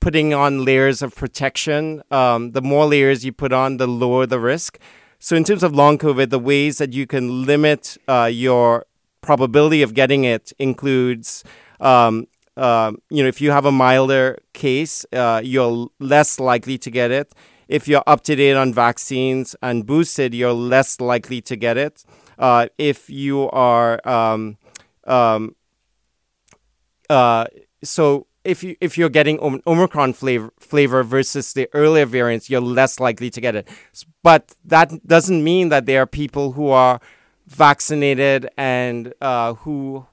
putting 0.00 0.32
on 0.32 0.64
layers 0.64 1.02
of 1.02 1.14
protection. 1.14 2.02
Um, 2.10 2.52
the 2.52 2.62
more 2.62 2.86
layers 2.86 3.24
you 3.24 3.32
put 3.32 3.52
on, 3.52 3.76
the 3.76 3.86
lower 3.86 4.26
the 4.26 4.40
risk. 4.40 4.78
So 5.18 5.36
in 5.36 5.44
terms 5.44 5.62
of 5.62 5.74
long 5.74 5.98
COVID, 5.98 6.30
the 6.30 6.38
ways 6.38 6.78
that 6.78 6.94
you 6.94 7.06
can 7.06 7.44
limit 7.44 7.98
uh, 8.08 8.30
your 8.32 8.86
probability 9.20 9.82
of 9.82 9.92
getting 9.92 10.24
it 10.24 10.52
includes, 10.58 11.44
um, 11.78 12.26
uh, 12.56 12.92
you 13.10 13.22
know, 13.22 13.28
if 13.28 13.40
you 13.42 13.50
have 13.50 13.66
a 13.66 13.72
milder 13.72 14.38
case, 14.54 15.04
uh, 15.12 15.42
you're 15.44 15.88
less 15.98 16.40
likely 16.40 16.78
to 16.78 16.90
get 16.90 17.10
it. 17.10 17.34
If 17.68 17.86
you're 17.86 18.02
up 18.06 18.22
to 18.22 18.34
date 18.34 18.54
on 18.54 18.72
vaccines 18.72 19.54
and 19.62 19.86
boosted, 19.86 20.34
you're 20.34 20.54
less 20.54 21.00
likely 21.00 21.42
to 21.42 21.54
get 21.54 21.76
it. 21.76 22.04
Uh, 22.38 22.68
if 22.78 23.10
you 23.10 23.50
are 23.50 24.00
um, 24.08 24.56
um, 25.10 25.56
uh, 27.08 27.46
so 27.82 28.26
if 28.44 28.62
you 28.62 28.76
if 28.80 28.96
you're 28.96 29.10
getting 29.10 29.38
Omicron 29.66 30.14
flavor 30.14 30.50
flavor 30.58 31.02
versus 31.02 31.52
the 31.52 31.68
earlier 31.74 32.06
variants, 32.06 32.48
you're 32.48 32.60
less 32.60 32.98
likely 33.00 33.30
to 33.30 33.40
get 33.40 33.54
it. 33.54 33.68
But 34.22 34.54
that 34.64 35.06
doesn't 35.06 35.44
mean 35.44 35.68
that 35.68 35.86
there 35.86 36.02
are 36.02 36.06
people 36.06 36.52
who 36.52 36.68
are 36.70 37.00
vaccinated 37.46 38.48
and 38.56 39.12
uh, 39.20 39.54
who 39.54 40.06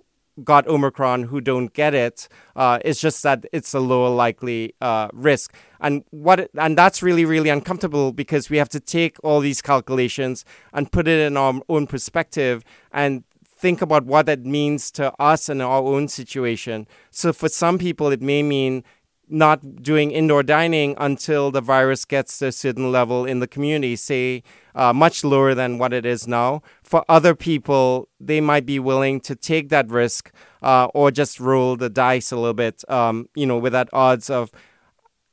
got 0.44 0.68
Omicron 0.68 1.24
who 1.24 1.42
don't 1.42 1.74
get 1.74 1.94
it. 1.94 2.28
Uh, 2.56 2.80
it's 2.84 3.00
just 3.00 3.24
that 3.24 3.46
it's 3.52 3.74
a 3.74 3.80
lower 3.80 4.10
likely 4.10 4.74
uh, 4.82 5.08
risk, 5.14 5.56
and 5.80 6.04
what 6.10 6.50
and 6.56 6.78
that's 6.78 7.02
really 7.02 7.24
really 7.24 7.50
uncomfortable 7.50 8.12
because 8.12 8.50
we 8.50 8.58
have 8.58 8.70
to 8.70 8.80
take 8.80 9.18
all 9.24 9.40
these 9.40 9.62
calculations 9.62 10.44
and 10.74 10.92
put 10.92 11.08
it 11.08 11.20
in 11.20 11.38
our 11.38 11.62
own 11.70 11.88
perspective 11.88 12.64
and 12.92 13.24
think 13.58 13.82
about 13.82 14.06
what 14.06 14.28
that 14.28 14.46
means 14.46 14.92
to 14.92 15.12
us 15.20 15.50
and 15.50 15.62
our 15.62 15.82
own 15.82 16.08
situation. 16.08 16.88
So 17.10 17.34
for 17.34 17.50
some 17.50 17.78
people, 17.78 18.12
it 18.12 18.22
may 18.22 18.44
mean 18.44 18.84
not 19.30 19.82
doing 19.84 20.12
indoor 20.12 20.42
dining 20.42 20.96
until 20.98 21.52
the 21.52 21.60
virus 21.60 22.06
gets 22.06 22.38
to 22.40 22.48
a 22.48 22.52
certain 22.52 22.92
level 22.92 23.26
in 23.26 23.40
the 23.40 23.48
community, 23.48 23.96
say 23.96 24.44
uh, 24.74 24.94
much 24.94 25.24
lower 25.24 25.54
than 25.54 25.78
what 25.78 25.92
it 25.92 26.06
is 26.06 26.28
now. 26.28 26.62
For 26.84 27.04
other 27.10 27.36
people, 27.36 28.08
they 28.20 28.40
might 28.40 28.66
be 28.66 28.80
willing 28.80 29.20
to 29.22 29.36
take 29.36 29.70
that 29.70 29.90
risk 29.90 30.32
uh, 30.62 30.88
or 30.94 31.12
just 31.12 31.40
roll 31.40 31.76
the 31.76 31.90
dice 31.90 32.32
a 32.32 32.38
little 32.38 32.54
bit, 32.54 32.90
um, 32.90 33.28
you 33.36 33.46
know, 33.46 33.58
with 33.58 33.74
that 33.74 33.90
odds 33.92 34.30
of, 34.30 34.52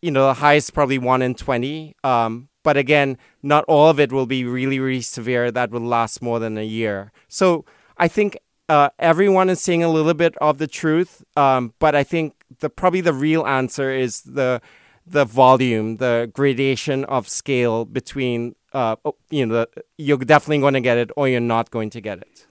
you 0.03 0.11
know, 0.11 0.27
the 0.27 0.35
highest 0.35 0.75
probably 0.75 0.99
one 0.99 1.23
in 1.23 1.35
20. 1.35 1.95
Um, 2.03 2.49
but 2.65 2.77
again, 2.77 3.17
not 3.43 3.65
all 3.69 3.91
of 3.91 4.01
it 4.01 4.11
will 4.11 4.27
be 4.27 4.45
really, 4.45 4.81
really 4.81 5.03
severe. 5.03 5.53
That 5.53 5.71
will 5.71 5.81
last 5.81 6.21
more 6.21 6.41
than 6.41 6.59
a 6.59 6.65
year. 6.65 7.13
So 7.29 7.65
I 7.97 8.09
think 8.09 8.39
uh, 8.69 8.91
everyone 8.99 9.51
is 9.51 9.61
seeing 9.61 9.83
a 9.83 9.89
little 9.89 10.15
bit 10.15 10.37
of 10.39 10.59
the 10.59 10.67
truth, 10.67 11.23
um, 11.37 11.75
but 11.79 11.95
I 11.95 12.05
think 12.05 12.35
the 12.61 12.71
probably 12.71 13.01
the 13.01 13.13
real 13.13 13.47
answer 13.47 13.91
is 13.91 14.23
the 14.23 14.61
the 15.07 15.25
volume, 15.27 15.99
the 15.99 16.31
gradation 16.33 17.05
of 17.05 17.29
scale 17.29 17.85
between 17.85 18.55
uh, 18.73 18.97
oh, 19.05 19.17
you 19.31 19.47
know 19.47 19.55
the, 19.55 19.83
you're 19.99 20.19
definitely 20.19 20.61
going 20.61 20.75
to 20.75 20.81
get 20.81 20.99
it 20.99 21.11
or 21.17 21.29
you're 21.29 21.41
not 21.41 21.71
going 21.71 21.91
to 21.91 22.01
get 22.01 22.19
it. 22.19 22.47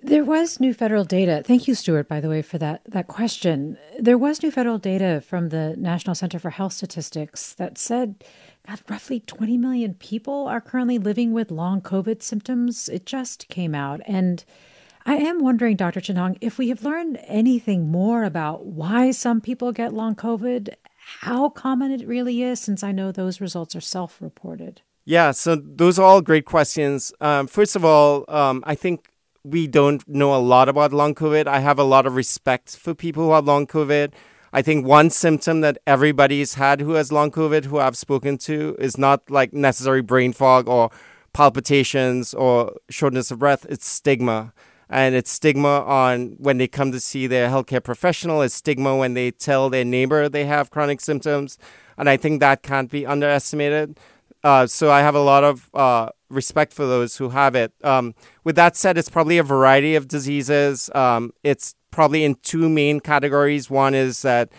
There 0.00 0.24
was 0.24 0.60
new 0.60 0.72
federal 0.72 1.04
data. 1.04 1.42
Thank 1.44 1.66
you, 1.66 1.74
Stuart, 1.74 2.08
by 2.08 2.20
the 2.20 2.28
way, 2.28 2.40
for 2.40 2.56
that, 2.58 2.82
that 2.86 3.08
question. 3.08 3.76
There 3.98 4.16
was 4.16 4.42
new 4.42 4.52
federal 4.52 4.78
data 4.78 5.20
from 5.20 5.48
the 5.48 5.74
National 5.76 6.14
Center 6.14 6.38
for 6.38 6.50
Health 6.50 6.72
Statistics 6.72 7.52
that 7.54 7.76
said 7.78 8.22
God, 8.68 8.82
roughly 8.88 9.20
20 9.20 9.56
million 9.56 9.94
people 9.94 10.46
are 10.46 10.60
currently 10.60 10.98
living 10.98 11.32
with 11.32 11.50
long 11.50 11.80
COVID 11.80 12.22
symptoms. 12.22 12.88
It 12.88 13.06
just 13.06 13.48
came 13.48 13.74
out. 13.74 14.00
And 14.06 14.44
I 15.06 15.14
am 15.14 15.42
wondering, 15.42 15.76
Dr. 15.76 16.02
Chin 16.02 16.16
Hong, 16.16 16.36
if 16.42 16.58
we 16.58 16.68
have 16.68 16.82
learned 16.82 17.18
anything 17.26 17.90
more 17.90 18.24
about 18.24 18.66
why 18.66 19.10
some 19.10 19.40
people 19.40 19.72
get 19.72 19.94
long 19.94 20.14
COVID, 20.14 20.74
how 21.20 21.48
common 21.48 21.92
it 21.92 22.06
really 22.06 22.42
is, 22.42 22.60
since 22.60 22.82
I 22.82 22.92
know 22.92 23.10
those 23.10 23.40
results 23.40 23.74
are 23.74 23.80
self 23.80 24.20
reported. 24.20 24.82
Yeah, 25.06 25.30
so 25.30 25.56
those 25.56 25.98
are 25.98 26.04
all 26.04 26.20
great 26.20 26.44
questions. 26.44 27.10
Um, 27.22 27.46
first 27.46 27.74
of 27.74 27.86
all, 27.86 28.26
um, 28.28 28.62
I 28.66 28.74
think 28.74 29.08
we 29.44 29.66
don't 29.66 30.06
know 30.06 30.34
a 30.34 30.36
lot 30.36 30.68
about 30.68 30.92
long 30.92 31.14
COVID. 31.14 31.46
I 31.46 31.60
have 31.60 31.78
a 31.78 31.84
lot 31.84 32.04
of 32.04 32.14
respect 32.16 32.76
for 32.76 32.92
people 32.94 33.24
who 33.24 33.32
have 33.32 33.46
long 33.46 33.66
COVID. 33.66 34.12
I 34.52 34.62
think 34.62 34.86
one 34.86 35.10
symptom 35.10 35.60
that 35.60 35.78
everybody's 35.86 36.54
had 36.54 36.80
who 36.80 36.92
has 36.92 37.12
long 37.12 37.30
COVID, 37.30 37.66
who 37.66 37.78
I've 37.78 37.96
spoken 37.96 38.38
to, 38.38 38.76
is 38.78 38.96
not 38.96 39.30
like 39.30 39.52
necessary 39.52 40.02
brain 40.02 40.32
fog 40.32 40.68
or 40.68 40.90
palpitations 41.32 42.34
or 42.34 42.74
shortness 42.88 43.30
of 43.30 43.38
breath. 43.38 43.66
It's 43.68 43.86
stigma. 43.86 44.52
and 44.90 45.14
it's 45.14 45.30
stigma 45.30 45.82
on 45.84 46.34
when 46.38 46.58
they 46.58 46.66
come 46.66 46.92
to 46.92 47.00
see 47.00 47.26
their 47.26 47.48
healthcare 47.48 47.82
professional. 47.82 48.42
It's 48.42 48.54
stigma 48.54 48.96
when 48.96 49.14
they 49.14 49.30
tell 49.30 49.68
their 49.68 49.84
neighbor 49.84 50.28
they 50.28 50.46
have 50.46 50.70
chronic 50.70 51.00
symptoms, 51.00 51.58
and 51.96 52.08
I 52.08 52.16
think 52.16 52.40
that 52.40 52.62
can't 52.62 52.90
be 52.90 53.06
underestimated. 53.06 53.98
Uh, 54.42 54.66
so 54.66 54.90
I 54.90 55.00
have 55.00 55.14
a 55.14 55.20
lot 55.20 55.44
of 55.44 55.68
uh, 55.74 56.08
respect 56.30 56.72
for 56.72 56.86
those 56.86 57.16
who 57.16 57.30
have 57.30 57.54
it. 57.54 57.72
Um, 57.82 58.14
with 58.44 58.56
that 58.56 58.76
said, 58.76 58.96
it's 58.96 59.10
probably 59.10 59.36
a 59.38 59.42
variety 59.42 59.94
of 59.94 60.08
diseases. 60.08 60.88
Um, 60.94 61.32
it's 61.42 61.74
probably 61.90 62.24
in 62.24 62.36
two 62.36 62.68
main 62.68 63.00
categories. 63.00 63.70
One 63.70 63.94
is 63.94 64.22
that 64.22 64.50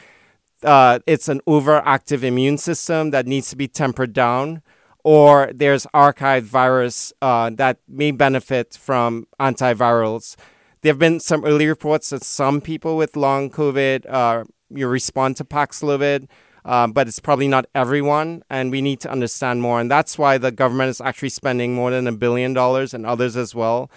uh, 0.63 0.99
it's 1.05 1.27
an 1.29 1.41
overactive 1.47 2.23
immune 2.23 2.57
system 2.57 3.11
that 3.11 3.25
needs 3.25 3.49
to 3.49 3.55
be 3.55 3.67
tempered 3.67 4.13
down 4.13 4.61
or 5.03 5.51
there's 5.53 5.85
archived 5.93 6.43
virus 6.43 7.13
uh, 7.21 7.49
that 7.51 7.79
may 7.87 8.11
benefit 8.11 8.75
from 8.75 9.25
antivirals. 9.39 10.35
There 10.81 10.91
have 10.91 10.99
been 10.99 11.19
some 11.19 11.45
early 11.45 11.67
reports 11.67 12.09
that 12.09 12.23
some 12.23 12.61
people 12.61 12.97
with 12.97 13.15
long 13.15 13.49
COVID 13.49 14.09
uh, 14.09 14.43
you 14.69 14.87
respond 14.87 15.37
to 15.37 15.43
Paxlovid, 15.43 16.27
uh, 16.63 16.87
but 16.87 17.07
it's 17.07 17.19
probably 17.19 17.47
not 17.47 17.65
everyone, 17.73 18.43
and 18.49 18.71
we 18.71 18.81
need 18.81 18.99
to 19.01 19.11
understand 19.11 19.61
more. 19.61 19.79
And 19.79 19.89
that's 19.89 20.17
why 20.17 20.37
the 20.37 20.51
government 20.51 20.89
is 20.89 21.01
actually 21.01 21.29
spending 21.29 21.73
more 21.73 21.91
than 21.91 22.05
a 22.07 22.11
billion 22.11 22.53
dollars, 22.53 22.93
and 22.93 23.05
others 23.05 23.35
as 23.35 23.55
well, 23.55 23.89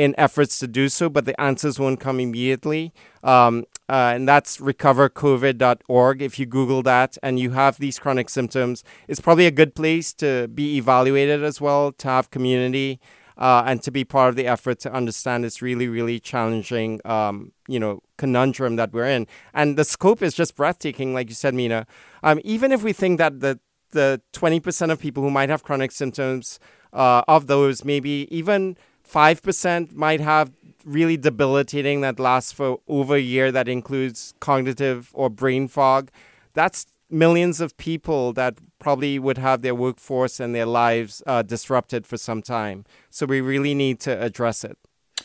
in 0.00 0.14
efforts 0.16 0.58
to 0.58 0.66
do 0.66 0.88
so, 0.88 1.10
but 1.10 1.26
the 1.26 1.38
answers 1.38 1.78
won't 1.78 2.00
come 2.00 2.18
immediately. 2.20 2.90
Um, 3.22 3.66
uh, 3.86 4.12
and 4.14 4.26
that's 4.26 4.56
recovercovid.org. 4.56 6.22
If 6.22 6.38
you 6.38 6.46
Google 6.46 6.82
that 6.84 7.18
and 7.22 7.38
you 7.38 7.50
have 7.50 7.76
these 7.76 7.98
chronic 7.98 8.30
symptoms, 8.30 8.82
it's 9.08 9.20
probably 9.20 9.46
a 9.46 9.50
good 9.50 9.74
place 9.74 10.14
to 10.14 10.48
be 10.48 10.78
evaluated 10.78 11.44
as 11.44 11.60
well, 11.60 11.92
to 11.92 12.08
have 12.08 12.30
community. 12.30 12.98
Uh, 13.36 13.62
and 13.64 13.82
to 13.82 13.90
be 13.90 14.04
part 14.04 14.28
of 14.28 14.36
the 14.36 14.46
effort 14.46 14.78
to 14.78 14.92
understand 14.92 15.44
this 15.44 15.62
really, 15.62 15.88
really 15.88 16.20
challenging, 16.20 17.00
um, 17.06 17.52
you 17.68 17.80
know, 17.80 18.02
conundrum 18.18 18.76
that 18.76 18.92
we're 18.92 19.06
in. 19.06 19.26
And 19.54 19.78
the 19.78 19.84
scope 19.84 20.20
is 20.20 20.34
just 20.34 20.54
breathtaking, 20.54 21.14
like 21.14 21.30
you 21.30 21.34
said, 21.34 21.54
Mina. 21.54 21.86
Um, 22.22 22.38
even 22.44 22.70
if 22.70 22.82
we 22.82 22.92
think 22.92 23.16
that 23.16 23.40
the 23.40 23.58
the 23.92 24.20
20% 24.34 24.90
of 24.92 25.00
people 25.00 25.22
who 25.22 25.30
might 25.30 25.48
have 25.48 25.62
chronic 25.62 25.90
symptoms, 25.90 26.60
uh, 26.92 27.22
of 27.28 27.46
those, 27.46 27.84
maybe 27.84 28.28
even 28.30 28.76
5% 29.12 29.92
might 29.92 30.20
have 30.20 30.52
really 30.84 31.16
debilitating 31.16 32.00
that 32.00 32.18
lasts 32.18 32.52
for 32.52 32.80
over 32.88 33.16
a 33.16 33.20
year 33.20 33.52
that 33.52 33.68
includes 33.68 34.34
cognitive 34.40 35.10
or 35.12 35.28
brain 35.28 35.68
fog. 35.68 36.10
That's 36.54 36.86
millions 37.10 37.60
of 37.60 37.76
people 37.76 38.32
that 38.34 38.54
probably 38.78 39.18
would 39.18 39.38
have 39.38 39.62
their 39.62 39.74
workforce 39.74 40.40
and 40.40 40.54
their 40.54 40.66
lives 40.66 41.22
uh, 41.26 41.42
disrupted 41.42 42.06
for 42.06 42.16
some 42.16 42.40
time. 42.40 42.84
So 43.10 43.26
we 43.26 43.40
really 43.40 43.74
need 43.74 44.00
to 44.00 44.22
address 44.22 44.64
it. 44.64 44.78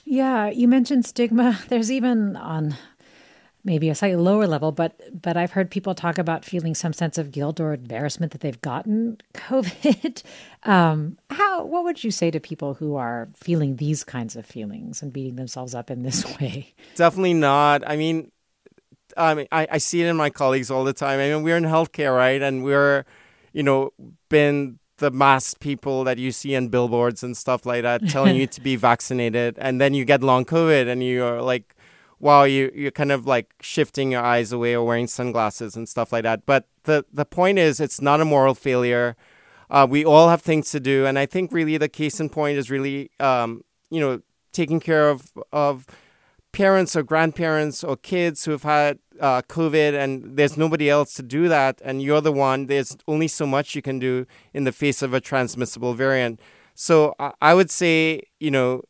Yeah, 0.04 0.50
you 0.50 0.68
mentioned 0.68 1.06
stigma. 1.06 1.60
There's 1.70 1.92
even 1.92 2.36
on 2.36 2.76
maybe 3.66 3.90
a 3.90 3.96
slightly 3.96 4.22
lower 4.22 4.48
level, 4.48 4.72
but 4.72 5.02
but 5.22 5.36
I've 5.36 5.52
heard 5.52 5.70
people 5.70 5.96
talk 5.96 6.18
about 6.18 6.46
feeling 6.46 6.76
some 6.76 6.94
sense 6.94 7.18
of 7.18 7.32
guilt 7.32 7.60
or 7.60 7.74
embarrassment 7.74 8.32
that 8.32 8.42
they've 8.42 8.62
gotten 8.62 9.18
COVID. 9.34 10.24
um, 10.64 11.18
how 11.32 11.66
what 11.66 11.84
would 11.84 12.04
you 12.04 12.12
say 12.12 12.32
to 12.32 12.40
people 12.40 12.76
who 12.76 12.96
are 12.96 13.28
feeling 13.36 13.76
these 13.78 14.04
kinds 14.04 14.36
of 14.36 14.46
feelings 14.46 15.02
and 15.02 15.12
beating 15.12 15.36
themselves 15.36 15.76
up 15.76 15.92
in 15.92 16.04
this 16.04 16.24
way? 16.40 16.74
Definitely 16.96 17.34
not. 17.34 17.84
I 17.86 17.98
mean, 17.98 18.32
I 19.18 19.34
mean, 19.34 19.48
I, 19.52 19.68
I 19.72 19.78
see 19.80 20.02
it 20.02 20.08
in 20.08 20.16
my 20.16 20.30
colleagues 20.30 20.70
all 20.70 20.84
the 20.84 20.94
time. 20.94 21.20
I 21.20 21.30
mean, 21.30 21.44
we're 21.44 21.58
in 21.58 21.64
healthcare, 21.64 22.16
right? 22.16 22.42
And 22.42 22.64
we're, 22.64 23.06
you 23.52 23.64
know, 23.64 23.92
been 24.30 24.80
the 24.98 25.12
masked 25.12 25.60
people 25.60 26.04
that 26.06 26.18
you 26.18 26.32
see 26.32 26.54
in 26.54 26.70
billboards 26.70 27.24
and 27.24 27.36
stuff 27.36 27.66
like 27.66 27.82
that 27.84 28.08
telling 28.08 28.36
you 28.40 28.48
to 28.48 28.62
be 28.62 28.76
vaccinated 28.76 29.58
and 29.58 29.82
then 29.82 29.94
you 29.94 30.06
get 30.06 30.24
long 30.24 30.46
covid 30.46 30.88
and 30.88 31.04
you're 31.04 31.42
like 31.42 31.75
while 32.26 32.48
you 32.48 32.72
you're 32.74 32.90
kind 32.90 33.12
of 33.12 33.28
like 33.28 33.54
shifting 33.62 34.12
your 34.12 34.24
eyes 34.24 34.52
away 34.52 34.76
or 34.76 34.84
wearing 34.84 35.06
sunglasses 35.06 35.76
and 35.76 35.88
stuff 35.88 36.12
like 36.12 36.24
that. 36.24 36.44
But 36.48 36.68
the 36.86 37.06
the 37.14 37.24
point 37.24 37.60
is, 37.60 37.80
it's 37.80 38.02
not 38.02 38.20
a 38.20 38.26
moral 38.26 38.56
failure. 38.56 39.16
Uh, 39.70 39.86
we 39.88 40.04
all 40.04 40.30
have 40.30 40.42
things 40.42 40.72
to 40.72 40.80
do, 40.80 41.06
and 41.06 41.20
I 41.20 41.28
think 41.28 41.52
really 41.52 41.78
the 41.78 41.88
case 41.88 42.20
in 42.20 42.30
point 42.30 42.58
is 42.58 42.72
really 42.72 43.12
um, 43.20 43.64
you 43.92 44.00
know 44.00 44.22
taking 44.52 44.80
care 44.80 45.08
of 45.08 45.34
of 45.54 45.86
parents 46.52 46.96
or 46.96 47.04
grandparents 47.04 47.84
or 47.84 47.96
kids 47.96 48.46
who 48.46 48.52
have 48.52 48.64
had 48.64 48.98
uh, 49.22 49.44
COVID, 49.44 49.94
and 49.94 50.36
there's 50.36 50.58
nobody 50.58 50.90
else 50.90 51.14
to 51.14 51.22
do 51.22 51.48
that, 51.48 51.80
and 51.86 52.02
you're 52.02 52.22
the 52.22 52.32
one. 52.32 52.66
There's 52.66 52.98
only 53.08 53.28
so 53.28 53.46
much 53.46 53.76
you 53.76 53.84
can 53.84 54.00
do 54.00 54.26
in 54.52 54.64
the 54.64 54.72
face 54.72 55.04
of 55.04 55.14
a 55.14 55.22
transmissible 55.22 55.94
variant. 55.94 56.40
So 56.74 57.14
I, 57.20 57.34
I 57.40 57.54
would 57.54 57.70
say, 57.70 58.24
you 58.40 58.50
know, 58.50 58.82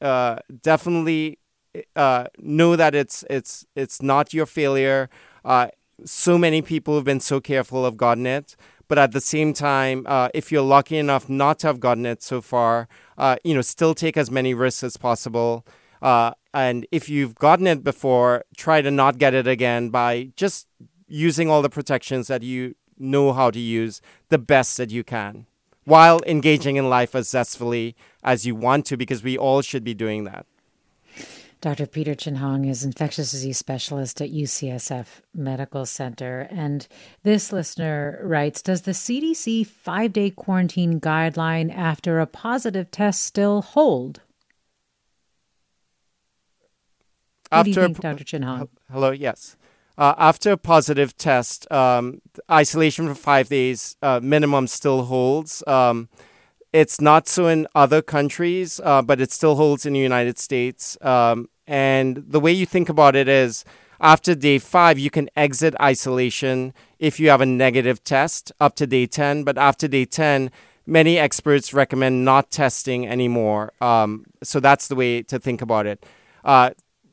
uh, 0.00 0.36
definitely 0.62 1.38
uh, 1.96 2.26
know 2.38 2.76
that 2.76 2.94
it's 2.94 3.24
it's 3.30 3.66
it's 3.74 4.02
not 4.02 4.34
your 4.34 4.46
failure. 4.46 5.08
Uh, 5.44 5.68
so 6.04 6.38
many 6.38 6.62
people 6.62 6.94
who've 6.94 7.04
been 7.04 7.20
so 7.20 7.40
careful 7.40 7.84
have 7.84 7.96
gotten 7.96 8.26
it, 8.26 8.56
but 8.86 8.98
at 8.98 9.12
the 9.12 9.20
same 9.20 9.52
time, 9.52 10.04
uh, 10.06 10.28
if 10.32 10.52
you're 10.52 10.62
lucky 10.62 10.96
enough 10.96 11.28
not 11.28 11.58
to 11.60 11.66
have 11.66 11.80
gotten 11.80 12.06
it 12.06 12.22
so 12.22 12.40
far, 12.40 12.88
uh, 13.16 13.36
you 13.44 13.54
know, 13.54 13.60
still 13.60 13.94
take 13.94 14.16
as 14.16 14.30
many 14.30 14.54
risks 14.54 14.82
as 14.82 14.96
possible. 14.96 15.66
Uh, 16.00 16.32
and 16.54 16.86
if 16.92 17.08
you've 17.08 17.34
gotten 17.34 17.66
it 17.66 17.82
before, 17.82 18.44
try 18.56 18.80
to 18.80 18.90
not 18.90 19.18
get 19.18 19.34
it 19.34 19.46
again 19.46 19.90
by 19.90 20.30
just 20.36 20.68
using 21.08 21.50
all 21.50 21.62
the 21.62 21.68
protections 21.68 22.28
that 22.28 22.42
you 22.42 22.74
know 22.98 23.32
how 23.32 23.50
to 23.50 23.58
use 23.58 24.00
the 24.28 24.38
best 24.38 24.76
that 24.76 24.90
you 24.90 25.02
can 25.02 25.46
while 25.84 26.20
engaging 26.26 26.76
in 26.76 26.88
life 26.90 27.14
as 27.14 27.28
zestfully 27.28 27.94
as 28.22 28.46
you 28.46 28.54
want 28.54 28.84
to, 28.86 28.96
because 28.96 29.22
we 29.22 29.38
all 29.38 29.62
should 29.62 29.82
be 29.82 29.94
doing 29.94 30.24
that. 30.24 30.46
Dr. 31.60 31.86
Peter 31.86 32.14
Chin 32.14 32.36
Hong 32.36 32.66
is 32.66 32.84
infectious 32.84 33.32
disease 33.32 33.58
specialist 33.58 34.20
at 34.20 34.30
UCSF 34.30 35.06
Medical 35.34 35.86
Center. 35.86 36.46
And 36.50 36.86
this 37.24 37.52
listener 37.52 38.20
writes 38.22 38.62
Does 38.62 38.82
the 38.82 38.92
CDC 38.92 39.66
five 39.66 40.12
day 40.12 40.30
quarantine 40.30 41.00
guideline 41.00 41.74
after 41.74 42.20
a 42.20 42.26
positive 42.26 42.90
test 42.92 43.24
still 43.24 43.62
hold? 43.62 44.20
What 47.50 47.66
after 47.66 47.86
think, 47.86 48.00
Dr. 48.00 48.24
Chin 48.24 48.42
Hong? 48.42 48.68
Hello, 48.92 49.10
yes. 49.10 49.56
Uh, 49.96 50.14
after 50.16 50.52
a 50.52 50.56
positive 50.56 51.16
test, 51.16 51.70
um, 51.72 52.20
isolation 52.48 53.08
for 53.08 53.16
five 53.16 53.48
days 53.48 53.96
uh, 54.00 54.20
minimum 54.22 54.68
still 54.68 55.06
holds. 55.06 55.64
Um, 55.66 56.08
it's 56.72 57.00
not 57.00 57.28
so 57.28 57.46
in 57.46 57.66
other 57.74 58.02
countries, 58.02 58.80
uh, 58.84 59.02
but 59.02 59.20
it 59.20 59.32
still 59.32 59.56
holds 59.56 59.86
in 59.86 59.92
the 59.92 59.98
United 59.98 60.38
States. 60.38 60.98
Um, 61.00 61.48
and 61.66 62.24
the 62.26 62.40
way 62.40 62.52
you 62.52 62.66
think 62.66 62.88
about 62.88 63.16
it 63.16 63.28
is 63.28 63.64
after 64.00 64.34
day 64.34 64.58
five, 64.58 64.98
you 64.98 65.10
can 65.10 65.28
exit 65.36 65.74
isolation 65.80 66.72
if 66.98 67.18
you 67.18 67.30
have 67.30 67.40
a 67.40 67.46
negative 67.46 68.04
test 68.04 68.52
up 68.60 68.74
to 68.76 68.86
day 68.86 69.06
10. 69.06 69.44
But 69.44 69.58
after 69.58 69.88
day 69.88 70.04
10, 70.04 70.50
many 70.86 71.18
experts 71.18 71.74
recommend 71.74 72.24
not 72.24 72.50
testing 72.50 73.06
anymore. 73.06 73.72
Um, 73.80 74.26
so 74.42 74.60
that's 74.60 74.88
the 74.88 74.94
way 74.94 75.22
to 75.22 75.38
think 75.38 75.62
about 75.62 75.86
it. 75.86 76.04
Uh, 76.44 76.70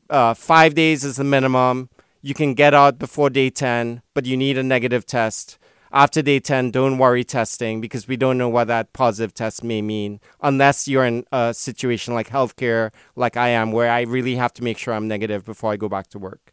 uh, 0.08 0.34
five 0.34 0.74
days 0.74 1.04
is 1.04 1.16
the 1.16 1.24
minimum. 1.24 1.88
You 2.22 2.34
can 2.34 2.54
get 2.54 2.74
out 2.74 2.98
before 2.98 3.30
day 3.30 3.50
10, 3.50 4.02
but 4.14 4.26
you 4.26 4.36
need 4.36 4.58
a 4.58 4.62
negative 4.62 5.06
test 5.06 5.58
after 5.96 6.20
day 6.20 6.38
10, 6.38 6.72
don't 6.72 6.98
worry 6.98 7.24
testing 7.24 7.80
because 7.80 8.06
we 8.06 8.18
don't 8.18 8.36
know 8.36 8.50
what 8.50 8.66
that 8.66 8.92
positive 8.92 9.32
test 9.32 9.64
may 9.64 9.80
mean 9.80 10.20
unless 10.42 10.86
you're 10.86 11.06
in 11.06 11.24
a 11.32 11.54
situation 11.54 12.12
like 12.12 12.28
healthcare, 12.28 12.92
like 13.16 13.38
I 13.38 13.48
am, 13.48 13.72
where 13.72 13.90
I 13.90 14.02
really 14.02 14.36
have 14.36 14.52
to 14.54 14.62
make 14.62 14.76
sure 14.76 14.92
I'm 14.92 15.08
negative 15.08 15.46
before 15.46 15.72
I 15.72 15.76
go 15.76 15.88
back 15.88 16.08
to 16.08 16.18
work. 16.18 16.52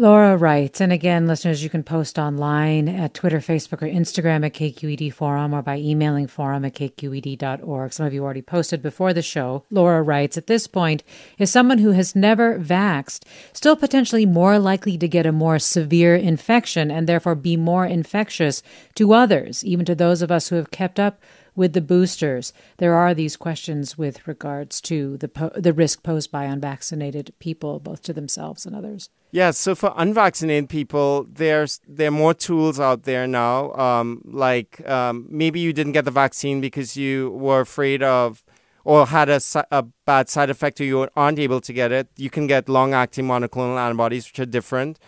Laura 0.00 0.36
writes, 0.36 0.80
and 0.80 0.92
again, 0.92 1.26
listeners, 1.26 1.64
you 1.64 1.68
can 1.68 1.82
post 1.82 2.20
online 2.20 2.88
at 2.88 3.14
Twitter, 3.14 3.40
Facebook, 3.40 3.82
or 3.82 3.90
Instagram 3.90 4.46
at 4.46 4.54
KQED 4.54 5.12
Forum 5.12 5.52
or 5.52 5.60
by 5.60 5.76
emailing 5.76 6.28
forum 6.28 6.64
at 6.64 6.74
kqed.org. 6.74 7.92
Some 7.92 8.06
of 8.06 8.14
you 8.14 8.22
already 8.22 8.40
posted 8.40 8.80
before 8.80 9.12
the 9.12 9.22
show. 9.22 9.64
Laura 9.72 10.00
writes, 10.00 10.38
at 10.38 10.46
this 10.46 10.68
point, 10.68 11.02
is 11.36 11.50
someone 11.50 11.78
who 11.78 11.90
has 11.90 12.14
never 12.14 12.60
vaxed 12.60 13.24
still 13.52 13.74
potentially 13.74 14.24
more 14.24 14.60
likely 14.60 14.96
to 14.96 15.08
get 15.08 15.26
a 15.26 15.32
more 15.32 15.58
severe 15.58 16.14
infection 16.14 16.92
and 16.92 17.08
therefore 17.08 17.34
be 17.34 17.56
more 17.56 17.84
infectious 17.84 18.62
to 18.94 19.12
others, 19.12 19.64
even 19.64 19.84
to 19.84 19.96
those 19.96 20.22
of 20.22 20.30
us 20.30 20.46
who 20.46 20.54
have 20.54 20.70
kept 20.70 21.00
up 21.00 21.20
with 21.58 21.72
the 21.72 21.80
boosters, 21.80 22.52
there 22.76 22.94
are 22.94 23.12
these 23.12 23.36
questions 23.36 23.98
with 23.98 24.26
regards 24.28 24.80
to 24.82 25.16
the 25.16 25.28
po- 25.28 25.50
the 25.56 25.72
risk 25.72 26.04
posed 26.04 26.30
by 26.30 26.44
unvaccinated 26.44 27.34
people, 27.40 27.80
both 27.80 28.00
to 28.02 28.12
themselves 28.12 28.64
and 28.64 28.76
others. 28.76 29.10
Yeah, 29.32 29.50
so 29.50 29.74
for 29.74 29.92
unvaccinated 29.96 30.68
people, 30.70 31.26
there's 31.28 31.80
there 31.86 32.08
are 32.08 32.12
more 32.24 32.32
tools 32.32 32.78
out 32.78 33.02
there 33.02 33.26
now. 33.26 33.72
Um, 33.72 34.22
like 34.24 34.88
um, 34.88 35.26
maybe 35.28 35.58
you 35.58 35.72
didn't 35.72 35.92
get 35.92 36.04
the 36.04 36.12
vaccine 36.12 36.60
because 36.60 36.96
you 36.96 37.30
were 37.30 37.60
afraid 37.60 38.02
of 38.04 38.44
or 38.84 39.06
had 39.06 39.28
a, 39.28 39.40
a 39.70 39.82
bad 40.06 40.28
side 40.30 40.48
effect 40.48 40.80
or 40.80 40.84
you 40.84 41.08
aren't 41.14 41.38
able 41.38 41.60
to 41.60 41.72
get 41.72 41.92
it. 41.92 42.08
You 42.16 42.30
can 42.30 42.46
get 42.46 42.70
long-acting 42.70 43.26
monoclonal 43.26 43.78
antibodies, 43.78 44.26
which 44.26 44.38
are 44.38 44.46
different. 44.46 44.98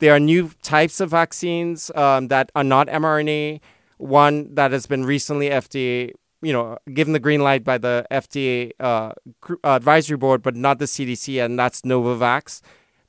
There 0.00 0.12
are 0.12 0.20
new 0.20 0.50
types 0.62 1.00
of 1.00 1.10
vaccines 1.10 1.90
um, 1.94 2.28
that 2.28 2.50
are 2.54 2.64
not 2.64 2.88
mRNA. 2.88 3.60
One 4.00 4.54
that 4.54 4.72
has 4.72 4.86
been 4.86 5.04
recently 5.04 5.50
FDA 5.50 6.12
you 6.42 6.52
know, 6.52 6.78
given 6.92 7.12
the 7.12 7.18
green 7.20 7.42
light 7.42 7.64
by 7.64 7.78
the 7.78 8.06
FDA 8.10 8.72
uh, 8.80 9.12
advisory 9.62 10.16
board, 10.16 10.42
but 10.42 10.56
not 10.56 10.78
the 10.78 10.86
CDC, 10.86 11.44
and 11.44 11.58
that's 11.58 11.82
Novavax. 11.82 12.60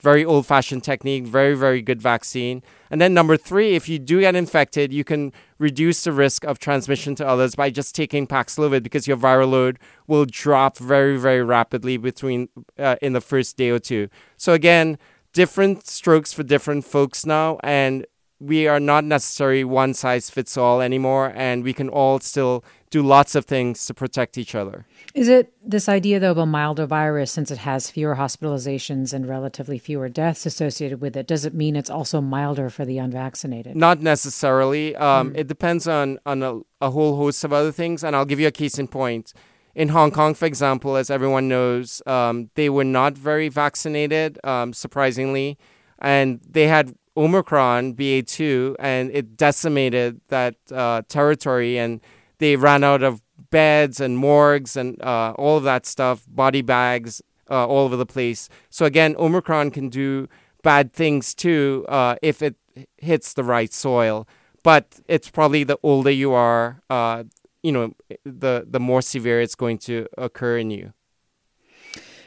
Very 0.01 0.25
old 0.25 0.47
fashioned 0.47 0.83
technique, 0.83 1.27
very, 1.27 1.53
very 1.53 1.81
good 1.81 2.01
vaccine. 2.01 2.63
And 2.89 2.99
then 2.99 3.13
number 3.13 3.37
three, 3.37 3.75
if 3.75 3.87
you 3.87 3.99
do 3.99 4.19
get 4.19 4.35
infected, 4.35 4.91
you 4.91 5.03
can 5.03 5.31
reduce 5.59 6.03
the 6.03 6.11
risk 6.11 6.43
of 6.43 6.57
transmission 6.57 7.13
to 7.15 7.27
others 7.27 7.53
by 7.53 7.69
just 7.69 7.95
taking 7.95 8.25
Paxlovid 8.25 8.81
because 8.81 9.07
your 9.07 9.15
viral 9.15 9.51
load 9.51 9.77
will 10.07 10.25
drop 10.25 10.77
very, 10.79 11.17
very 11.17 11.43
rapidly 11.43 11.97
between 11.97 12.49
uh, 12.79 12.95
in 13.01 13.13
the 13.13 13.21
first 13.21 13.57
day 13.57 13.69
or 13.69 13.77
two. 13.77 14.09
So 14.37 14.53
again, 14.53 14.97
different 15.33 15.85
strokes 15.87 16.33
for 16.33 16.41
different 16.41 16.83
folks 16.83 17.23
now, 17.23 17.59
and 17.63 18.07
we 18.41 18.67
are 18.67 18.79
not 18.79 19.03
necessarily 19.03 19.63
one 19.63 19.93
size 19.93 20.29
fits 20.29 20.57
all 20.57 20.81
anymore, 20.81 21.31
and 21.35 21.63
we 21.63 21.73
can 21.73 21.87
all 21.87 22.19
still 22.19 22.63
do 22.89 23.03
lots 23.03 23.35
of 23.35 23.45
things 23.45 23.85
to 23.85 23.93
protect 23.93 24.37
each 24.37 24.55
other. 24.55 24.85
Is 25.13 25.29
it 25.29 25.53
this 25.63 25.87
idea, 25.87 26.19
though, 26.19 26.31
of 26.31 26.39
a 26.39 26.45
milder 26.45 26.87
virus, 26.87 27.31
since 27.31 27.51
it 27.51 27.59
has 27.59 27.91
fewer 27.91 28.15
hospitalizations 28.15 29.13
and 29.13 29.29
relatively 29.29 29.77
fewer 29.77 30.09
deaths 30.09 30.45
associated 30.45 31.01
with 31.01 31.15
it, 31.15 31.27
does 31.27 31.45
it 31.45 31.53
mean 31.53 31.75
it's 31.75 31.89
also 31.89 32.19
milder 32.19 32.69
for 32.69 32.83
the 32.83 32.97
unvaccinated? 32.97 33.75
Not 33.75 34.01
necessarily. 34.01 34.95
Um, 34.95 35.31
mm. 35.31 35.37
It 35.37 35.47
depends 35.47 35.87
on, 35.87 36.19
on 36.25 36.41
a, 36.41 36.59
a, 36.81 36.89
whole 36.89 37.17
host 37.17 37.43
of 37.43 37.53
other 37.53 37.71
things, 37.71 38.03
and 38.03 38.15
I'll 38.15 38.25
give 38.25 38.39
you 38.39 38.47
a 38.47 38.51
case 38.51 38.79
in 38.79 38.87
point. 38.87 39.33
In 39.75 39.89
Hong 39.89 40.11
Kong, 40.11 40.33
for 40.33 40.45
example, 40.45 40.97
as 40.97 41.09
everyone 41.09 41.47
knows, 41.47 42.01
um, 42.07 42.49
they 42.55 42.69
were 42.69 42.83
not 42.83 43.13
very 43.13 43.49
vaccinated, 43.49 44.37
um, 44.43 44.73
surprisingly, 44.73 45.57
and 45.99 46.41
they 46.49 46.67
had 46.67 46.95
Omicron 47.17 47.95
BA2, 47.95 48.75
and 48.79 49.11
it 49.11 49.35
decimated 49.37 50.21
that 50.29 50.55
uh, 50.71 51.01
territory 51.07 51.77
and 51.77 52.01
they 52.37 52.55
ran 52.55 52.83
out 52.83 53.03
of 53.03 53.21
beds 53.49 53.99
and 53.99 54.17
morgues 54.17 54.75
and 54.75 55.01
uh, 55.01 55.33
all 55.37 55.57
of 55.57 55.63
that 55.63 55.85
stuff, 55.85 56.25
body 56.27 56.61
bags 56.61 57.21
uh, 57.49 57.67
all 57.67 57.85
over 57.85 57.95
the 57.95 58.05
place. 58.05 58.49
So 58.69 58.85
again, 58.85 59.15
Omicron 59.19 59.71
can 59.71 59.89
do 59.89 60.27
bad 60.63 60.93
things 60.93 61.35
too 61.35 61.85
uh, 61.89 62.15
if 62.21 62.41
it 62.41 62.55
hits 62.97 63.33
the 63.33 63.43
right 63.43 63.71
soil. 63.73 64.27
But 64.63 64.99
it's 65.07 65.29
probably 65.29 65.63
the 65.63 65.77
older 65.83 66.11
you 66.11 66.33
are, 66.33 66.81
uh, 66.89 67.23
you 67.63 67.71
know, 67.71 67.93
the 68.23 68.65
the 68.69 68.79
more 68.79 69.01
severe 69.01 69.41
it's 69.41 69.55
going 69.55 69.79
to 69.79 70.07
occur 70.17 70.57
in 70.57 70.69
you. 70.69 70.93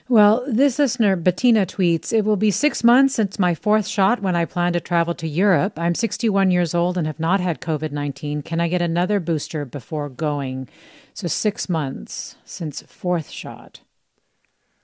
Well, 0.09 0.44
this 0.46 0.78
listener, 0.78 1.16
Bettina, 1.16 1.64
tweets 1.64 2.12
It 2.12 2.24
will 2.24 2.36
be 2.36 2.50
six 2.50 2.84
months 2.84 3.14
since 3.14 3.38
my 3.38 3.55
fourth 3.55 3.86
shot 3.86 4.20
when 4.20 4.36
I 4.36 4.44
plan 4.44 4.74
to 4.74 4.80
travel 4.80 5.14
to 5.14 5.26
Europe. 5.26 5.78
I'm 5.78 5.94
61 5.94 6.50
years 6.50 6.74
old 6.74 6.98
and 6.98 7.07
have 7.07 7.20
not 7.20 7.40
had 7.40 7.61
COVID 7.61 7.90
19. 7.90 8.42
Can 8.42 8.61
I 8.61 8.68
get 8.68 8.82
another 8.82 9.18
booster 9.18 9.64
before 9.64 10.11
going? 10.11 10.68
So, 11.14 11.26
six 11.26 11.68
months 11.68 12.36
since 12.44 12.82
fourth 12.82 13.30
shot. 13.30 13.80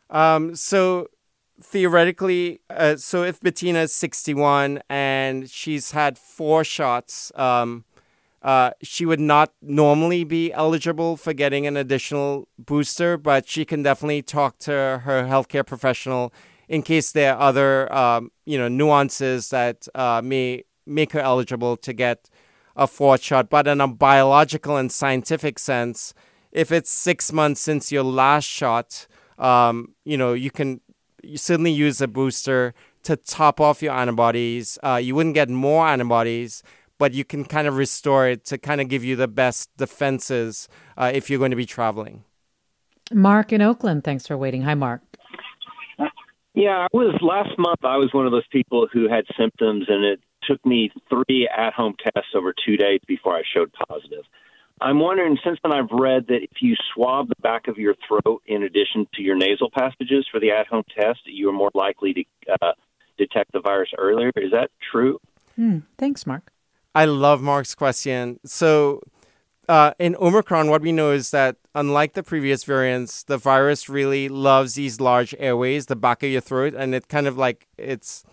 Um, 0.09 0.57
so, 0.57 1.09
theoretically, 1.63 2.61
uh, 2.71 2.97
so 2.97 3.23
if 3.23 3.41
Bettina 3.41 3.81
is 3.81 3.95
61 3.95 4.81
and 4.89 5.51
she's 5.51 5.91
had 5.91 6.17
four 6.17 6.65
shots, 6.65 7.31
um, 7.35 7.85
uh, 8.43 8.71
she 8.83 9.05
would 9.05 9.21
not 9.21 9.53
normally 9.61 10.25
be 10.25 10.53
eligible 10.53 11.17
for 11.17 11.33
getting 11.33 11.67
an 11.67 11.77
additional 11.77 12.49
booster, 12.59 13.19
but 13.19 13.47
she 13.47 13.65
can 13.65 13.83
definitely 13.83 14.23
talk 14.23 14.59
to 14.61 15.03
her 15.05 15.27
healthcare 15.29 15.67
professional 15.67 16.33
in 16.69 16.83
case 16.83 17.13
there 17.13 17.35
are 17.35 17.41
other 17.41 17.93
um, 17.93 18.31
you 18.47 18.57
know 18.57 18.69
nuances 18.69 19.51
that 19.51 19.87
uh, 19.95 20.23
may 20.25 20.65
make 20.87 21.13
her 21.13 21.21
eligible 21.21 21.77
to 21.77 21.93
get 21.93 22.31
a 22.77 22.87
fourth 22.87 23.23
shot. 23.23 23.51
But 23.51 23.67
in 23.67 23.81
a 23.81 23.89
biological 23.89 24.77
and 24.77 24.91
scientific 24.91 25.59
sense, 25.59 26.15
if 26.51 26.73
it's 26.73 26.91
six 26.91 27.33
months 27.33 27.61
since 27.61 27.93
your 27.93 28.05
last 28.05 28.47
shot, 28.47 29.07
um, 29.39 29.95
you 30.05 30.17
know 30.17 30.33
you 30.33 30.51
can 30.51 30.81
certainly 31.35 31.73
use 31.73 32.01
a 32.01 32.09
booster 32.09 32.73
to 33.03 33.17
top 33.17 33.61
off 33.61 33.83
your 33.83 33.93
antibodies. 33.93 34.79
Uh, 34.83 35.01
you 35.03 35.15
wouldn't 35.15 35.35
get 35.35 35.51
more 35.51 35.87
antibodies 35.87 36.63
but 37.01 37.15
you 37.15 37.25
can 37.25 37.47
kind 37.47 37.67
of 37.67 37.77
restore 37.77 38.29
it 38.29 38.45
to 38.45 38.59
kind 38.59 38.79
of 38.81 38.89
give 38.89 39.03
you 39.03 39.17
the 39.17 39.27
best 39.27 39.75
defenses 39.79 40.69
uh, 40.99 41.11
if 41.13 41.31
you're 41.31 41.39
going 41.39 41.51
to 41.51 41.57
be 41.57 41.65
traveling. 41.65 42.25
Mark 43.11 43.53
in 43.55 43.63
Oakland, 43.63 44.05
thanks 44.05 44.27
for 44.27 44.37
waiting. 44.37 44.63
Hi, 44.63 44.75
Mark. 44.75 45.01
Yeah, 46.53 46.87
I 46.87 46.89
was 46.93 47.17
last 47.23 47.59
month. 47.59 47.83
I 47.85 47.97
was 47.97 48.11
one 48.13 48.27
of 48.27 48.33
those 48.33 48.47
people 48.53 48.87
who 48.93 49.09
had 49.09 49.25
symptoms, 49.39 49.87
and 49.89 50.05
it 50.05 50.21
took 50.43 50.65
me 50.67 50.91
three 51.09 51.49
at-home 51.49 51.95
tests 52.05 52.31
over 52.35 52.53
two 52.67 52.77
days 52.77 53.01
before 53.09 53.35
I 53.35 53.43
showed 53.55 53.73
positive. 53.89 54.25
I'm 54.83 55.01
wondering, 55.01 55.39
since 55.43 55.59
then 55.63 55.73
I've 55.73 55.91
read 55.91 56.27
that 56.29 56.43
if 56.43 56.61
you 56.61 56.75
swab 56.95 57.29
the 57.29 57.41
back 57.43 57.67
of 57.67 57.79
your 57.79 57.95
throat 58.07 58.43
in 58.47 58.63
addition 58.63 59.07
to 59.15 59.23
your 59.23 59.37
nasal 59.37 59.71
passages 59.71 60.27
for 60.31 60.39
the 60.39 60.51
at-home 60.51 60.85
test, 60.95 61.21
you 61.25 61.49
are 61.49 61.53
more 61.53 61.71
likely 61.73 62.13
to 62.13 62.25
uh, 62.61 62.73
detect 63.17 63.53
the 63.53 63.61
virus 63.61 63.91
earlier. 63.97 64.33
Is 64.37 64.51
that 64.53 64.71
true? 64.93 65.19
Hmm. 65.57 65.79
Thanks, 65.97 66.27
Mark. 66.27 66.53
I 66.95 67.05
love 67.05 67.41
Mark's 67.41 67.75
question. 67.75 68.41
So, 68.45 69.01
uh, 69.69 69.93
in 70.01 70.17
Omicron, 70.17 70.69
what 70.69 70.83
we 70.83 70.91
know 70.91 71.13
is 71.13 71.31
that 71.31 71.57
unlike 71.75 72.15
the 72.15 72.25
previous 72.25 72.65
variants, 72.65 73.23
the 73.23 73.39
virus 73.39 73.89
really 73.89 74.29
loves 74.29 74.75
these 74.75 75.01
large 75.01 75.33
airways, 75.39 75.87
the 75.87 75.95
back 75.95 76.25
of 76.25 76.31
your 76.31 76.41
throat, 76.41 76.75
and 76.75 76.95
it 76.95 77.07
kind 77.07 77.29
of 77.29 77.39
like 77.39 77.69
it's 77.79 78.25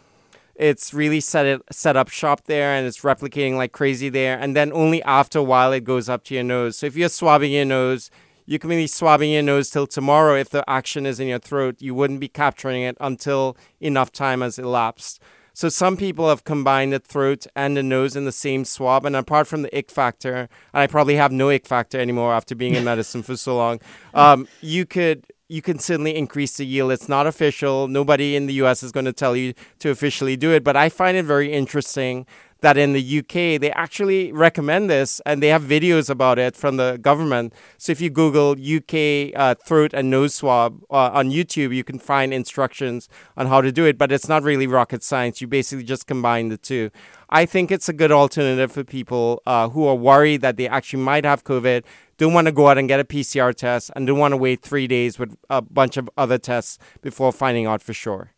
it's 0.56 0.92
really 0.92 1.20
set 1.20 1.46
it 1.46 1.62
set 1.72 1.96
up 1.96 2.10
shop 2.10 2.46
there 2.46 2.74
and 2.74 2.88
it's 2.88 3.02
replicating 3.02 3.56
like 3.56 3.72
crazy 3.72 4.10
there. 4.10 4.40
And 4.40 4.56
then 4.56 4.74
only 4.74 5.04
after 5.04 5.38
a 5.38 5.44
while 5.44 5.72
it 5.72 5.84
goes 5.84 6.10
up 6.10 6.24
to 6.26 6.34
your 6.34 6.44
nose. 6.44 6.80
So 6.80 6.88
if 6.88 6.96
you're 6.96 7.10
swabbing 7.10 7.52
your 7.52 7.66
nose, 7.66 8.10
you 8.48 8.58
can 8.58 8.72
be 8.72 8.88
swabbing 8.88 9.32
your 9.32 9.44
nose 9.44 9.70
till 9.70 9.86
tomorrow. 9.86 10.36
If 10.36 10.50
the 10.50 10.68
action 10.68 11.06
is 11.06 11.20
in 11.20 11.28
your 11.28 11.38
throat, 11.38 11.76
you 11.80 11.94
wouldn't 11.94 12.20
be 12.20 12.30
capturing 12.30 12.82
it 12.82 12.98
until 13.00 13.56
enough 13.80 14.12
time 14.12 14.42
has 14.42 14.58
elapsed. 14.58 15.22
So 15.58 15.70
some 15.70 15.98
people 15.98 16.30
have 16.30 16.44
combined 16.44 16.94
the 16.94 17.00
throat 17.00 17.48
and 17.56 17.76
the 17.76 17.82
nose 17.82 18.16
in 18.16 18.26
the 18.26 18.32
same 18.32 18.64
swab. 18.64 19.08
And 19.08 19.16
apart 19.16 19.48
from 19.48 19.64
the 19.64 19.76
ick 19.76 19.90
factor, 19.90 20.50
and 20.72 20.82
I 20.84 20.86
probably 20.86 21.16
have 21.16 21.32
no 21.32 21.50
ick 21.50 21.66
factor 21.66 22.00
anymore 22.00 22.32
after 22.32 22.54
being 22.54 22.76
in 22.76 22.84
medicine 22.84 23.24
for 23.24 23.36
so 23.36 23.58
long, 23.58 23.80
um, 24.14 24.48
you 24.62 24.86
could 24.86 25.26
you 25.48 25.64
can 25.64 25.80
certainly 25.80 26.16
increase 26.16 26.58
the 26.58 26.66
yield. 26.66 26.92
It's 26.92 27.10
not 27.10 27.26
official. 27.26 27.88
Nobody 27.88 28.36
in 28.36 28.46
the 28.46 28.54
US 28.66 28.84
is 28.84 28.92
going 28.92 29.08
to 29.08 29.14
tell 29.14 29.36
you 29.36 29.56
to 29.80 29.90
officially 29.90 30.38
do 30.38 30.52
it. 30.52 30.64
But 30.64 30.76
I 30.76 30.90
find 30.90 31.18
it 31.18 31.26
very 31.26 31.52
interesting 31.52 32.28
that 32.62 32.78
in 32.78 32.94
the 32.94 33.20
UK 33.20 33.60
they 33.62 33.72
actually 33.72 34.32
recommend 34.32 34.90
this 34.90 35.20
and 35.26 35.42
they 35.42 35.48
have 35.50 35.64
videos 35.64 36.10
about 36.10 36.40
it 36.40 36.56
from 36.56 36.78
the 36.78 36.98
government. 37.02 37.54
So 37.78 37.92
if 37.92 38.02
you 38.02 38.10
Google 38.10 38.52
UK 38.52 39.32
uh, 39.36 39.56
throat 39.56 39.94
and 39.94 40.10
nose 40.10 40.36
swab 40.36 40.82
uh, 40.90 41.12
on 41.14 41.30
YouTube, 41.30 41.76
you 41.76 41.84
can 41.84 42.00
find 42.00 42.34
instructions 42.34 43.10
on 43.36 43.48
how 43.48 43.62
to 43.62 43.72
do 43.72 43.86
it. 43.86 43.98
But 43.98 44.12
it's 44.12 44.28
not 44.28 44.44
really 44.44 44.68
rocket 44.68 45.04
science. 45.04 45.42
You 45.42 45.48
basically 45.48 45.84
just 45.84 46.08
combine 46.08 46.50
the 46.50 46.58
two. 46.58 46.90
I 47.30 47.46
think 47.46 47.72
it's 47.72 47.90
a 47.90 47.94
good 47.94 48.12
alternative 48.12 48.72
for 48.72 48.84
people 48.84 49.42
uh, 49.46 49.70
who 49.70 49.86
are 49.86 49.96
worried 49.96 50.42
that 50.42 50.56
they 50.56 50.68
actually 50.68 51.04
might 51.04 51.26
have 51.26 51.44
COVID, 51.44 51.84
don't 52.18 52.34
want 52.34 52.48
to 52.48 52.54
go 52.54 52.70
out 52.70 52.78
and 52.78 52.88
get 52.88 53.02
a 53.02 53.04
PCR 53.04 53.54
test, 53.54 53.92
and 53.96 54.08
don't 54.08 54.18
want 54.18 54.32
to 54.32 54.38
wait 54.38 54.62
three 54.62 54.88
days 54.88 55.20
with 55.20 55.36
a 55.50 55.62
bunch 55.62 55.98
of 55.98 56.10
other 56.18 56.38
tests 56.38 56.80
before 57.02 57.34
finding 57.34 57.66
out 57.66 57.82
for 57.82 57.94
sure. 57.94 58.32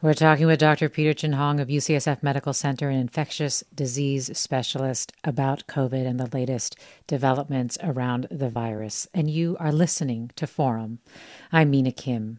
We're 0.00 0.14
talking 0.14 0.46
with 0.46 0.60
Dr. 0.60 0.88
Peter 0.88 1.12
Chin 1.12 1.32
Hong 1.32 1.58
of 1.58 1.66
UCSF 1.66 2.22
Medical 2.22 2.52
Center, 2.52 2.88
an 2.88 3.00
infectious 3.00 3.64
disease 3.74 4.30
specialist, 4.38 5.12
about 5.24 5.66
COVID 5.66 6.06
and 6.06 6.20
the 6.20 6.30
latest 6.32 6.78
developments 7.08 7.76
around 7.82 8.28
the 8.30 8.48
virus. 8.48 9.08
And 9.12 9.28
you 9.28 9.56
are 9.58 9.72
listening 9.72 10.30
to 10.36 10.46
Forum. 10.46 11.00
I'm 11.50 11.70
Mina 11.70 11.90
Kim. 11.90 12.38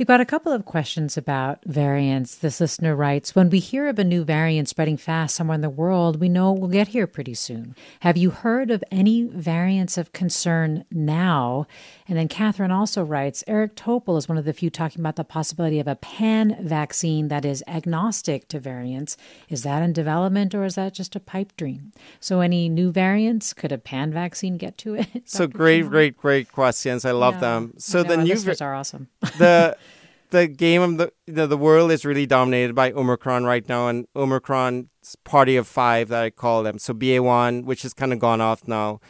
We've 0.00 0.06
got 0.06 0.22
a 0.22 0.24
couple 0.24 0.50
of 0.50 0.64
questions 0.64 1.18
about 1.18 1.62
variants. 1.66 2.36
This 2.36 2.58
listener 2.58 2.96
writes 2.96 3.34
When 3.34 3.50
we 3.50 3.58
hear 3.58 3.86
of 3.86 3.98
a 3.98 4.02
new 4.02 4.24
variant 4.24 4.66
spreading 4.66 4.96
fast 4.96 5.36
somewhere 5.36 5.56
in 5.56 5.60
the 5.60 5.68
world, 5.68 6.18
we 6.18 6.30
know 6.30 6.54
it 6.54 6.58
will 6.58 6.68
get 6.68 6.88
here 6.88 7.06
pretty 7.06 7.34
soon. 7.34 7.76
Have 8.00 8.16
you 8.16 8.30
heard 8.30 8.70
of 8.70 8.82
any 8.90 9.24
variants 9.24 9.98
of 9.98 10.14
concern 10.14 10.86
now? 10.90 11.66
And 12.08 12.16
then 12.16 12.28
Catherine 12.28 12.70
also 12.70 13.04
writes 13.04 13.44
Eric 13.46 13.76
Topol 13.76 14.16
is 14.16 14.26
one 14.26 14.38
of 14.38 14.46
the 14.46 14.54
few 14.54 14.70
talking 14.70 15.02
about 15.02 15.16
the 15.16 15.22
possibility 15.22 15.78
of 15.78 15.86
a 15.86 15.96
pan 15.96 16.56
vaccine 16.62 17.28
that 17.28 17.44
is 17.44 17.62
agnostic 17.68 18.48
to 18.48 18.58
variants. 18.58 19.18
Is 19.50 19.64
that 19.64 19.82
in 19.82 19.92
development 19.92 20.54
or 20.54 20.64
is 20.64 20.76
that 20.76 20.94
just 20.94 21.14
a 21.14 21.20
pipe 21.20 21.54
dream? 21.58 21.92
So, 22.20 22.40
any 22.40 22.70
new 22.70 22.90
variants? 22.90 23.52
Could 23.52 23.70
a 23.70 23.76
pan 23.76 24.14
vaccine 24.14 24.56
get 24.56 24.78
to 24.78 24.94
it? 24.94 25.08
So, 25.26 25.46
great, 25.46 25.82
great, 25.82 26.16
great 26.16 26.50
questions. 26.50 27.04
I 27.04 27.12
love 27.12 27.34
yeah. 27.34 27.40
them. 27.40 27.74
So, 27.76 28.02
the 28.02 28.16
new 28.16 28.24
listeners 28.24 28.62
are 28.62 28.74
awesome. 28.74 29.08
the 29.38 29.76
the 30.30 30.46
game 30.46 30.82
of 30.82 30.98
the, 30.98 31.12
the 31.26 31.46
the 31.46 31.56
world 31.56 31.90
is 31.90 32.04
really 32.04 32.26
dominated 32.26 32.74
by 32.74 32.92
Omicron 32.92 33.44
right 33.44 33.68
now, 33.68 33.88
and 33.88 34.06
Omicron's 34.14 35.16
party 35.24 35.56
of 35.56 35.66
five 35.66 36.08
that 36.08 36.22
I 36.22 36.30
call 36.30 36.62
them. 36.62 36.78
So 36.78 36.94
BA 36.94 37.22
one, 37.22 37.64
which 37.64 37.82
has 37.82 37.94
kind 37.94 38.12
of 38.12 38.18
gone 38.18 38.40
off 38.40 38.66
now, 38.66 39.00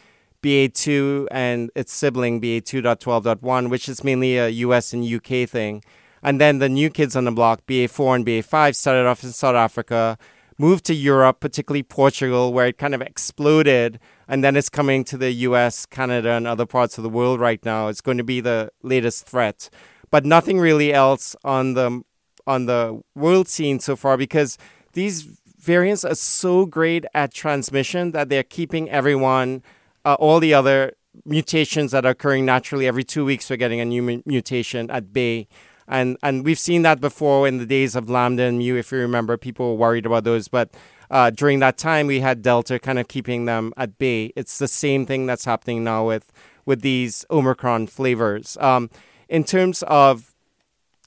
BA 0.41 0.69
two 0.69 1.27
and 1.31 1.69
its 1.75 1.93
sibling 1.93 2.39
BA 2.39 2.61
two 2.61 2.81
dot 2.81 2.99
twelve 2.99 3.23
dot 3.23 3.41
one, 3.41 3.69
which 3.69 3.87
is 3.87 4.03
mainly 4.03 4.37
a 4.37 4.49
U.S. 4.49 4.93
and 4.93 5.05
U.K. 5.05 5.45
thing, 5.45 5.83
and 6.21 6.41
then 6.41 6.59
the 6.59 6.69
new 6.69 6.89
kids 6.89 7.15
on 7.15 7.25
the 7.25 7.31
block, 7.31 7.65
BA 7.65 7.87
four 7.87 8.15
and 8.15 8.25
BA 8.25 8.43
five, 8.43 8.75
started 8.75 9.07
off 9.07 9.23
in 9.23 9.31
South 9.31 9.55
Africa, 9.55 10.17
moved 10.57 10.85
to 10.85 10.93
Europe, 10.93 11.39
particularly 11.39 11.83
Portugal, 11.83 12.53
where 12.53 12.67
it 12.67 12.77
kind 12.77 12.93
of 12.93 13.01
exploded 13.01 13.99
and 14.31 14.45
then 14.45 14.55
it's 14.55 14.69
coming 14.69 15.03
to 15.03 15.17
the 15.17 15.31
US, 15.31 15.85
Canada, 15.85 16.29
and 16.29 16.47
other 16.47 16.65
parts 16.65 16.97
of 16.97 17.03
the 17.03 17.09
world 17.09 17.41
right 17.41 17.63
now. 17.65 17.89
It's 17.89 17.99
going 17.99 18.17
to 18.17 18.23
be 18.23 18.39
the 18.39 18.71
latest 18.81 19.25
threat, 19.25 19.69
but 20.11 20.25
nothing 20.25 20.59
really 20.59 20.93
else 20.93 21.35
on 21.43 21.73
the 21.73 22.03
on 22.47 22.65
the 22.65 23.01
world 23.15 23.47
scene 23.47 23.79
so 23.79 23.95
far 23.95 24.17
because 24.17 24.57
these 24.93 25.27
variants 25.61 26.03
are 26.03 26.15
so 26.15 26.65
great 26.65 27.05
at 27.13 27.33
transmission 27.33 28.11
that 28.11 28.29
they're 28.29 28.43
keeping 28.43 28.89
everyone, 28.89 29.63
uh, 30.03 30.15
all 30.15 30.39
the 30.39 30.53
other 30.53 30.93
mutations 31.25 31.91
that 31.91 32.05
are 32.05 32.11
occurring 32.11 32.45
naturally 32.45 32.87
every 32.87 33.03
two 33.03 33.23
weeks, 33.23 33.49
we're 33.49 33.57
getting 33.57 33.79
a 33.79 33.85
new 33.85 34.23
mutation 34.25 34.89
at 34.89 35.13
bay. 35.13 35.47
And, 35.87 36.17
and 36.23 36.45
we've 36.45 36.59
seen 36.59 36.83
that 36.83 37.01
before 37.01 37.47
in 37.47 37.57
the 37.57 37.65
days 37.65 37.95
of 37.95 38.09
Lambda 38.09 38.43
and 38.43 38.57
Mu, 38.59 38.75
if 38.75 38.91
you 38.91 38.99
remember, 38.99 39.37
people 39.37 39.69
were 39.69 39.75
worried 39.75 40.05
about 40.05 40.23
those. 40.23 40.47
But 40.47 40.73
uh, 41.09 41.29
during 41.29 41.59
that 41.59 41.77
time, 41.77 42.07
we 42.07 42.21
had 42.21 42.41
Delta 42.41 42.79
kind 42.79 42.97
of 42.97 43.07
keeping 43.07 43.45
them 43.45 43.73
at 43.75 43.97
bay. 43.97 44.31
It's 44.35 44.57
the 44.57 44.69
same 44.69 45.05
thing 45.05 45.25
that's 45.25 45.45
happening 45.45 45.83
now 45.83 46.07
with, 46.07 46.31
with 46.65 46.81
these 46.81 47.25
Omicron 47.29 47.87
flavors. 47.87 48.57
Um, 48.61 48.89
in 49.31 49.45
terms 49.45 49.81
of 49.83 50.35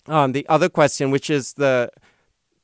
um, 0.07 0.33
the 0.33 0.47
other 0.49 0.69
question, 0.69 1.13
which 1.13 1.31
is 1.31 1.53
the 1.53 1.91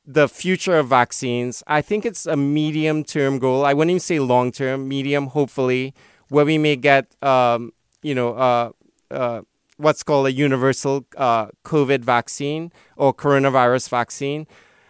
the 0.07 0.27
future 0.27 0.77
of 0.79 0.89
vaccines, 0.89 1.63
I 1.67 1.83
think 1.83 2.05
it's 2.05 2.27
a 2.27 2.37
medium 2.37 3.05
term 3.05 3.39
goal. 3.39 3.65
I 3.65 3.75
wouldn't 3.75 3.91
even 3.91 4.01
say 4.01 4.19
long 4.19 4.51
term, 4.51 4.89
medium, 4.89 5.29
hopefully, 5.29 5.95
where 6.31 6.45
we 6.45 6.59
may 6.59 6.75
get, 6.75 7.15
um, 7.23 7.73
you 8.03 8.15
know, 8.15 8.35
uh, 8.35 8.71
uh, 9.11 9.43
what's 9.77 10.03
called 10.03 10.27
a 10.27 10.33
universal 10.33 11.07
uh, 11.17 11.49
COVID 11.65 12.01
vaccine 12.01 12.73
or 12.97 13.15
coronavirus 13.15 13.89
vaccine. 13.91 14.47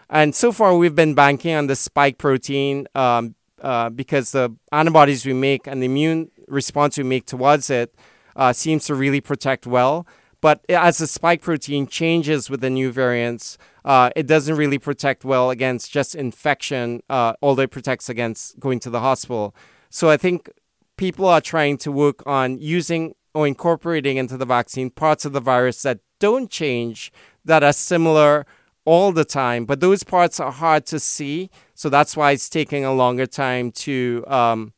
And 0.08 0.34
so 0.34 0.52
far, 0.52 0.76
we've 0.76 0.94
been 0.94 1.14
banking 1.14 1.54
on 1.54 1.66
the 1.66 1.76
spike 1.76 2.18
protein 2.18 2.86
um, 2.94 3.34
uh, 3.60 3.90
because 3.90 4.32
the 4.32 4.54
antibodies 4.72 5.26
we 5.26 5.32
make 5.32 5.66
and 5.66 5.82
the 5.82 5.86
immune 5.86 6.30
response 6.48 6.96
we 6.96 7.04
make 7.04 7.26
towards 7.26 7.70
it 7.70 7.94
uh, 8.36 8.52
seems 8.52 8.86
to 8.86 8.94
really 8.94 9.20
protect 9.20 9.66
well. 9.66 10.06
But 10.40 10.64
as 10.68 10.98
the 10.98 11.06
spike 11.06 11.42
protein 11.42 11.86
changes 11.86 12.48
with 12.48 12.60
the 12.60 12.70
new 12.70 12.92
variants, 12.92 13.58
uh, 13.84 14.10
it 14.16 14.26
doesn't 14.26 14.56
really 14.56 14.78
protect 14.78 15.24
well 15.24 15.50
against 15.50 15.92
just 15.92 16.14
infection, 16.14 17.02
uh, 17.10 17.34
although 17.42 17.62
it 17.62 17.70
protects 17.70 18.08
against 18.08 18.58
going 18.58 18.80
to 18.80 18.90
the 18.90 19.00
hospital. 19.00 19.54
So 19.90 20.08
I 20.08 20.16
think 20.16 20.50
people 20.96 21.26
are 21.26 21.40
trying 21.40 21.76
to 21.78 21.92
work 21.92 22.22
on 22.26 22.58
using 22.58 23.14
or 23.34 23.46
incorporating 23.46 24.16
into 24.16 24.36
the 24.36 24.46
vaccine 24.46 24.90
parts 24.90 25.24
of 25.24 25.32
the 25.32 25.40
virus 25.40 25.82
that 25.82 26.00
don't 26.18 26.50
change, 26.50 27.12
that 27.44 27.62
are 27.62 27.72
similar 27.72 28.46
all 28.84 29.12
the 29.12 29.24
time, 29.24 29.64
but 29.66 29.80
those 29.80 30.02
parts 30.02 30.40
are 30.40 30.50
hard 30.50 30.86
to 30.86 30.98
see. 30.98 31.50
So 31.74 31.88
that's 31.88 32.16
why 32.16 32.32
it's 32.32 32.48
taking 32.48 32.84
a 32.84 32.92
longer 32.92 33.26
time 33.26 33.72
to, 33.72 34.24
um, 34.26 34.72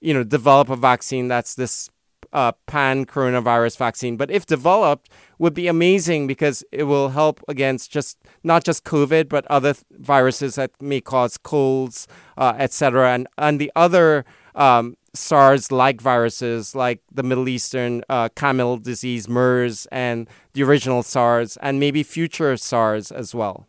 you 0.00 0.14
know, 0.14 0.24
develop 0.24 0.68
a 0.68 0.76
vaccine 0.76 1.28
that's 1.28 1.54
this 1.54 1.90
uh, 2.32 2.52
pan 2.66 3.06
coronavirus 3.06 3.76
vaccine. 3.76 4.16
But 4.16 4.30
if 4.30 4.46
developed, 4.46 5.08
would 5.38 5.54
be 5.54 5.68
amazing 5.68 6.26
because 6.26 6.64
it 6.72 6.84
will 6.84 7.10
help 7.10 7.42
against 7.48 7.90
just 7.90 8.18
not 8.42 8.64
just 8.64 8.84
COVID, 8.84 9.28
but 9.28 9.46
other 9.46 9.74
th- 9.74 9.84
viruses 9.90 10.54
that 10.54 10.70
may 10.80 11.00
cause 11.00 11.36
colds, 11.36 12.08
uh, 12.38 12.54
etc. 12.58 13.12
And 13.12 13.28
and 13.36 13.60
the 13.60 13.70
other 13.76 14.24
um, 14.54 14.96
SARS-like 15.14 16.00
viruses, 16.00 16.74
like 16.74 17.00
the 17.12 17.22
Middle 17.22 17.48
Eastern 17.48 18.02
uh, 18.08 18.28
camel 18.30 18.76
disease, 18.78 19.28
MERS, 19.28 19.86
and 19.90 20.28
the 20.52 20.62
original 20.62 21.02
SARS, 21.02 21.56
and 21.58 21.80
maybe 21.80 22.02
future 22.02 22.56
SARS 22.56 23.10
as 23.10 23.34
well. 23.34 23.66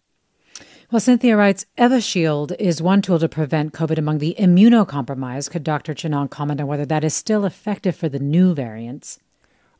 Well, 0.89 1.01
Cynthia 1.01 1.35
writes, 1.35 1.65
Evusheld 1.77 2.55
is 2.59 2.81
one 2.81 3.01
tool 3.01 3.19
to 3.19 3.27
prevent 3.27 3.73
COVID 3.73 3.97
among 3.97 4.19
the 4.19 4.37
immunocompromised. 4.39 5.51
Could 5.51 5.65
Dr. 5.65 5.93
Chin-Hong 5.93 6.29
comment 6.29 6.61
on 6.61 6.67
whether 6.67 6.85
that 6.85 7.03
is 7.03 7.13
still 7.13 7.43
effective 7.43 7.93
for 7.93 8.07
the 8.07 8.19
new 8.19 8.53
variants? 8.53 9.19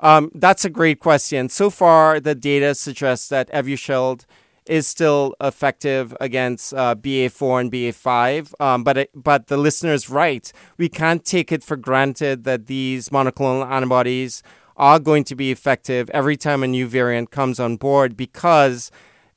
Um, 0.01 0.29
that's 0.35 0.65
a 0.65 0.69
great 0.69 0.99
question. 0.99 1.47
So 1.47 1.69
far, 1.69 2.19
the 2.19 2.35
data 2.35 2.75
suggests 2.75 3.29
that 3.29 3.49
Evusheld 3.53 4.25
is 4.65 4.85
still 4.85 5.33
effective 5.39 6.13
against 6.19 6.73
uh, 6.73 6.93
BA4 6.95 7.61
and 7.61 7.71
BA5. 7.71 8.61
Um, 8.61 8.83
but 8.83 8.97
it, 8.97 9.11
but 9.15 9.47
the 9.47 9.55
listener 9.55 9.93
is 9.93 10.09
right. 10.09 10.51
We 10.77 10.89
can't 10.89 11.23
take 11.23 11.53
it 11.53 11.63
for 11.63 11.77
granted 11.77 12.43
that 12.43 12.67
these 12.67 13.07
monoclonal 13.07 13.65
antibodies 13.65 14.43
are 14.75 14.99
going 14.99 15.23
to 15.23 15.35
be 15.35 15.51
effective 15.51 16.09
every 16.09 16.35
time 16.35 16.63
a 16.63 16.67
new 16.67 16.85
variant 16.85 17.31
comes 17.31 17.61
on 17.61 17.77
board 17.77 18.17
because 18.17 18.91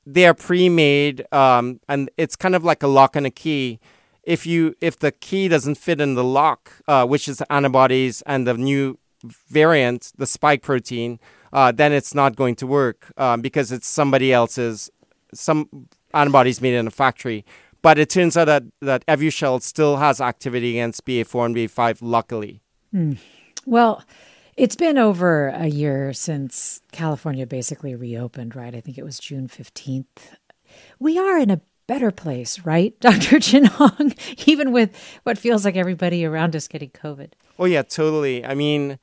they're 0.07 0.35
pre-made, 0.35 1.27
um, 1.33 1.81
and 1.89 2.11
it's 2.17 2.37
kind 2.37 2.55
of 2.55 2.65
like 2.65 2.83
a 2.83 2.87
lock 2.87 3.17
and 3.17 3.27
a 3.27 3.31
key. 3.31 3.81
If 4.23 4.47
you 4.47 4.75
if 4.81 4.99
the 4.99 5.13
key 5.13 5.49
doesn't 5.49 5.77
fit 5.77 6.01
in 6.01 6.15
the 6.15 6.25
lock, 6.25 6.73
uh, 6.87 7.07
which 7.07 7.29
is 7.29 7.43
antibodies 7.51 8.23
and 8.23 8.47
the 8.47 8.55
new 8.55 8.99
variant, 9.23 10.13
the 10.17 10.27
spike 10.27 10.63
protein, 10.63 11.19
uh, 11.53 11.73
then 11.73 11.93
it's 11.93 12.15
not 12.15 12.37
going 12.37 12.55
to 12.57 12.67
work 12.67 13.13
um, 13.17 13.41
because 13.41 13.73
it's 13.73 13.87
somebody 13.87 14.33
else's 14.33 14.91
some 15.33 15.89
antibodies 16.15 16.61
made 16.61 16.75
in 16.75 16.87
a 16.87 16.91
factory. 16.91 17.45
But 17.83 17.99
it 17.99 18.11
turns 18.11 18.37
out 18.37 18.45
that 18.47 18.65
that 18.81 19.07
Evusheld 19.07 19.63
still 19.63 19.97
has 19.97 20.21
activity 20.21 20.71
against 20.71 21.05
BA4 21.05 21.47
and 21.47 21.57
BA5. 21.57 21.99
Luckily. 22.03 22.63
Mm. 22.95 23.19
Well. 23.67 24.03
It's 24.57 24.77
been 24.77 24.99
over 24.99 25.49
a 25.49 25.67
year 25.67 26.13
since 26.13 26.83
California 26.93 27.47
basically 27.47 27.95
reopened, 27.95 28.55
right? 28.57 28.75
I 28.75 28.81
think 28.81 28.99
it 28.99 29.05
was 29.05 29.19
June 29.19 29.49
15th. 29.49 30.05
We 30.99 31.19
are 31.19 31.39
in 31.39 31.51
a 31.51 31.61
better 31.87 32.11
place, 32.11 32.61
right, 32.61 32.99
Dr. 33.01 33.41
Chin 33.41 33.65
Hong, 33.65 34.15
even 34.47 34.73
with 34.73 34.97
what 35.25 35.39
feels 35.39 35.65
like 35.65 35.77
everybody 35.77 36.25
around 36.25 36.55
us 36.55 36.69
getting 36.69 36.91
COVID. 36.91 37.33
Oh, 37.59 37.65
yeah, 37.65 37.83
totally. 37.83 38.45
I 38.45 38.55
mean, 38.55 38.99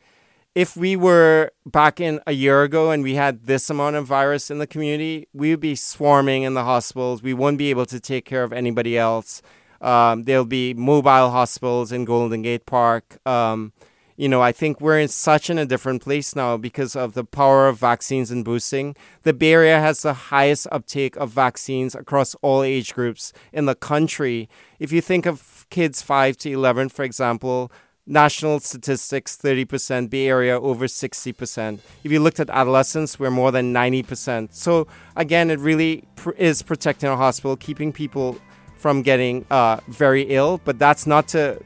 if 0.56 0.76
we 0.76 0.96
were 0.96 1.52
back 1.66 2.00
in 2.00 2.20
a 2.26 2.32
year 2.32 2.64
ago 2.64 2.92
and 2.92 3.04
we 3.04 3.16
had 3.16 3.46
this 3.46 3.70
amount 3.70 3.96
of 3.96 4.06
virus 4.06 4.50
in 4.50 4.58
the 4.58 4.68
community, 4.68 5.28
we 5.34 5.52
would 5.52 5.60
be 5.60 5.76
swarming 5.76 6.44
in 6.44 6.56
the 6.56 6.64
hospitals. 6.64 7.22
We 7.22 7.34
wouldn't 7.34 7.58
be 7.58 7.70
able 7.70 7.86
to 7.88 8.00
take 8.00 8.26
care 8.26 8.44
of 8.44 8.52
anybody 8.52 8.98
else. 8.98 9.42
Um, 9.82 10.24
there'll 10.24 10.46
be 10.46 10.74
mobile 10.74 11.30
hospitals 11.30 11.92
in 11.92 12.06
Golden 12.06 12.42
Gate 12.42 12.66
Park. 12.66 13.20
Um, 13.28 13.72
you 14.18 14.28
know, 14.28 14.42
I 14.42 14.52
think 14.52 14.82
we're 14.82 15.00
in 15.00 15.10
such 15.10 15.48
in 15.50 15.60
a 15.60 15.66
different 15.66 16.02
place 16.02 16.36
now 16.36 16.58
because 16.58 16.96
of 16.96 17.14
the 17.14 17.24
power 17.24 17.68
of 17.68 17.78
vaccines 17.78 18.32
and 18.32 18.44
boosting. 18.44 18.96
The 19.22 19.32
Bay 19.32 19.54
Area 19.54 19.80
has 19.80 20.02
the 20.02 20.14
highest 20.14 20.68
uptake 20.72 21.16
of 21.18 21.30
vaccines 21.30 21.94
across 21.94 22.34
all 22.42 22.64
age 22.64 22.96
groups 22.96 23.32
in 23.54 23.66
the 23.66 23.76
country. 23.76 24.50
If 24.80 24.92
you 24.92 25.02
think 25.02 25.28
of 25.28 25.68
kids 25.70 26.02
5 26.02 26.36
to 26.38 26.52
11, 26.52 26.90
for 26.90 27.04
example, 27.04 27.72
national 28.08 28.60
statistics 28.60 29.38
30%, 29.38 30.10
Bay 30.10 30.28
Area 30.28 30.60
over 30.60 30.88
60%. 30.88 31.80
If 32.04 32.12
you 32.12 32.20
looked 32.20 32.40
at 32.40 32.50
adolescents, 32.50 33.20
we're 33.20 33.30
more 33.30 33.52
than 33.52 33.72
90%. 33.72 34.52
So, 34.52 34.88
again, 35.16 35.52
it 35.52 35.60
really 35.60 36.06
pr- 36.16 36.32
is 36.32 36.64
protecting 36.64 37.08
our 37.08 37.18
hospital, 37.18 37.56
keeping 37.56 37.94
people 37.94 38.40
from 38.78 39.04
getting 39.04 39.46
uh, 39.52 39.80
very 39.90 40.24
ill, 40.24 40.60
but 40.64 40.80
that's 40.80 41.06
not 41.06 41.28
to 41.30 41.60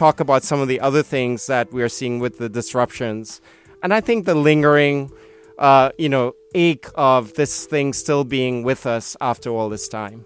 talk 0.00 0.18
about 0.18 0.42
some 0.42 0.60
of 0.60 0.66
the 0.66 0.80
other 0.80 1.02
things 1.02 1.46
that 1.46 1.70
we're 1.74 1.90
seeing 1.90 2.20
with 2.20 2.38
the 2.38 2.48
disruptions. 2.48 3.42
And 3.82 3.92
I 3.92 4.00
think 4.00 4.24
the 4.24 4.34
lingering, 4.34 5.12
uh, 5.58 5.90
you 5.98 6.08
know, 6.08 6.34
ache 6.54 6.86
of 6.94 7.34
this 7.34 7.66
thing 7.66 7.92
still 7.92 8.24
being 8.24 8.62
with 8.62 8.86
us 8.86 9.14
after 9.20 9.50
all 9.50 9.68
this 9.68 9.88
time. 9.88 10.24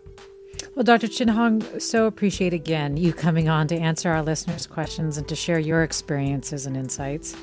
Well, 0.76 0.84
Dr. 0.84 1.08
Chin 1.08 1.26
Hong, 1.26 1.60
so 1.80 2.06
appreciate 2.06 2.54
again 2.54 2.96
you 2.96 3.12
coming 3.12 3.48
on 3.48 3.66
to 3.66 3.76
answer 3.76 4.10
our 4.10 4.22
listeners' 4.22 4.66
questions 4.66 5.18
and 5.18 5.26
to 5.26 5.34
share 5.34 5.58
your 5.58 5.82
experiences 5.82 6.66
and 6.66 6.76
insights. 6.76 7.36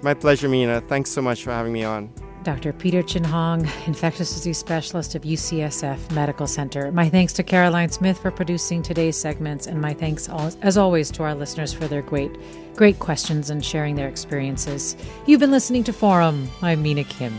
My 0.00 0.14
pleasure, 0.14 0.48
Mina. 0.48 0.80
Thanks 0.80 1.10
so 1.10 1.20
much 1.20 1.44
for 1.44 1.50
having 1.50 1.72
me 1.74 1.84
on. 1.84 2.10
Dr. 2.46 2.72
Peter 2.72 3.02
Chin 3.02 3.24
Hong, 3.24 3.68
infectious 3.88 4.32
disease 4.32 4.56
specialist 4.56 5.16
of 5.16 5.22
UCSF 5.22 6.12
Medical 6.12 6.46
Center. 6.46 6.92
My 6.92 7.08
thanks 7.08 7.32
to 7.32 7.42
Caroline 7.42 7.90
Smith 7.90 8.18
for 8.18 8.30
producing 8.30 8.84
today's 8.84 9.16
segments, 9.16 9.66
and 9.66 9.80
my 9.80 9.92
thanks, 9.92 10.28
as 10.62 10.78
always, 10.78 11.10
to 11.10 11.24
our 11.24 11.34
listeners 11.34 11.72
for 11.72 11.88
their 11.88 12.02
great, 12.02 12.30
great 12.76 13.00
questions 13.00 13.50
and 13.50 13.64
sharing 13.64 13.96
their 13.96 14.06
experiences. 14.06 14.96
You've 15.26 15.40
been 15.40 15.50
listening 15.50 15.82
to 15.84 15.92
Forum. 15.92 16.48
I'm 16.62 16.84
Mina 16.84 17.02
Kim. 17.02 17.34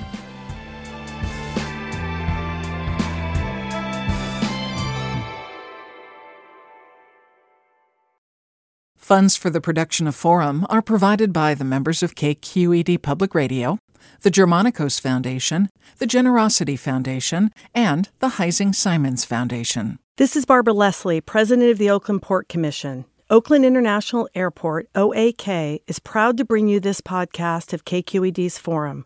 Funds 8.97 9.38
for 9.38 9.49
the 9.49 9.62
production 9.62 10.05
of 10.05 10.16
Forum 10.16 10.68
are 10.70 10.82
provided 10.82 11.32
by 11.32 11.53
the 11.53 11.64
members 11.64 12.03
of 12.03 12.14
KQED 12.14 13.01
Public 13.01 13.34
Radio 13.34 13.80
the 14.21 14.31
Germanacos 14.31 14.99
Foundation, 14.99 15.69
the 15.97 16.07
Generosity 16.07 16.75
Foundation, 16.75 17.51
and 17.73 18.09
the 18.19 18.29
Heising 18.29 18.73
Simons 18.73 19.25
Foundation. 19.25 19.99
This 20.17 20.35
is 20.35 20.45
Barbara 20.45 20.73
Leslie, 20.73 21.21
President 21.21 21.69
of 21.69 21.77
the 21.77 21.89
Oakland 21.89 22.21
Port 22.21 22.49
Commission. 22.49 23.05
Oakland 23.29 23.65
International 23.65 24.29
Airport, 24.33 24.87
OAK, 24.95 25.81
is 25.85 25.99
proud 25.99 26.37
to 26.37 26.45
bring 26.45 26.67
you 26.67 26.79
this 26.79 27.01
podcast 27.01 27.73
of 27.73 27.85
KQED's 27.85 28.57
Forum. 28.57 29.05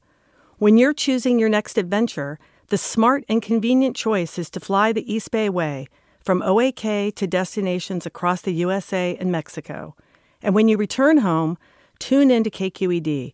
When 0.57 0.77
you're 0.77 0.93
choosing 0.93 1.39
your 1.39 1.49
next 1.49 1.77
adventure, 1.77 2.37
the 2.67 2.77
smart 2.77 3.25
and 3.27 3.41
convenient 3.41 3.95
choice 3.95 4.37
is 4.37 4.49
to 4.51 4.59
fly 4.59 4.93
the 4.93 5.11
East 5.11 5.31
Bay 5.31 5.49
Way 5.49 5.87
from 6.23 6.41
OAK 6.43 7.15
to 7.15 7.27
destinations 7.27 8.05
across 8.05 8.41
the 8.41 8.53
USA 8.53 9.17
and 9.19 9.31
Mexico. 9.31 9.95
And 10.41 10.53
when 10.53 10.67
you 10.67 10.77
return 10.77 11.17
home, 11.17 11.57
tune 11.99 12.31
in 12.31 12.43
to 12.43 12.51
KQED, 12.51 13.33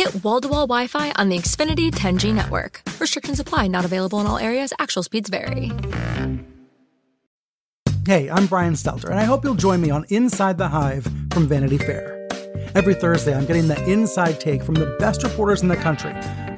Get 0.00 0.24
wall 0.24 0.40
to 0.40 0.48
wall 0.48 0.66
Wi 0.66 0.86
Fi 0.86 1.12
on 1.16 1.28
the 1.28 1.36
Xfinity 1.36 1.90
10G 1.90 2.32
network. 2.32 2.80
Restrictions 2.98 3.38
apply, 3.38 3.66
not 3.66 3.84
available 3.84 4.18
in 4.18 4.26
all 4.26 4.38
areas. 4.38 4.72
Actual 4.78 5.02
speeds 5.02 5.28
vary. 5.28 5.70
Hey, 8.06 8.30
I'm 8.30 8.46
Brian 8.46 8.72
Stelter, 8.72 9.10
and 9.10 9.20
I 9.20 9.24
hope 9.24 9.44
you'll 9.44 9.54
join 9.56 9.82
me 9.82 9.90
on 9.90 10.06
Inside 10.08 10.56
the 10.56 10.68
Hive 10.68 11.06
from 11.34 11.46
Vanity 11.46 11.76
Fair. 11.76 12.26
Every 12.74 12.94
Thursday, 12.94 13.34
I'm 13.34 13.44
getting 13.44 13.68
the 13.68 13.78
inside 13.84 14.40
take 14.40 14.62
from 14.62 14.74
the 14.74 14.96
best 14.98 15.22
reporters 15.22 15.60
in 15.60 15.68
the 15.68 15.76
country 15.76 16.14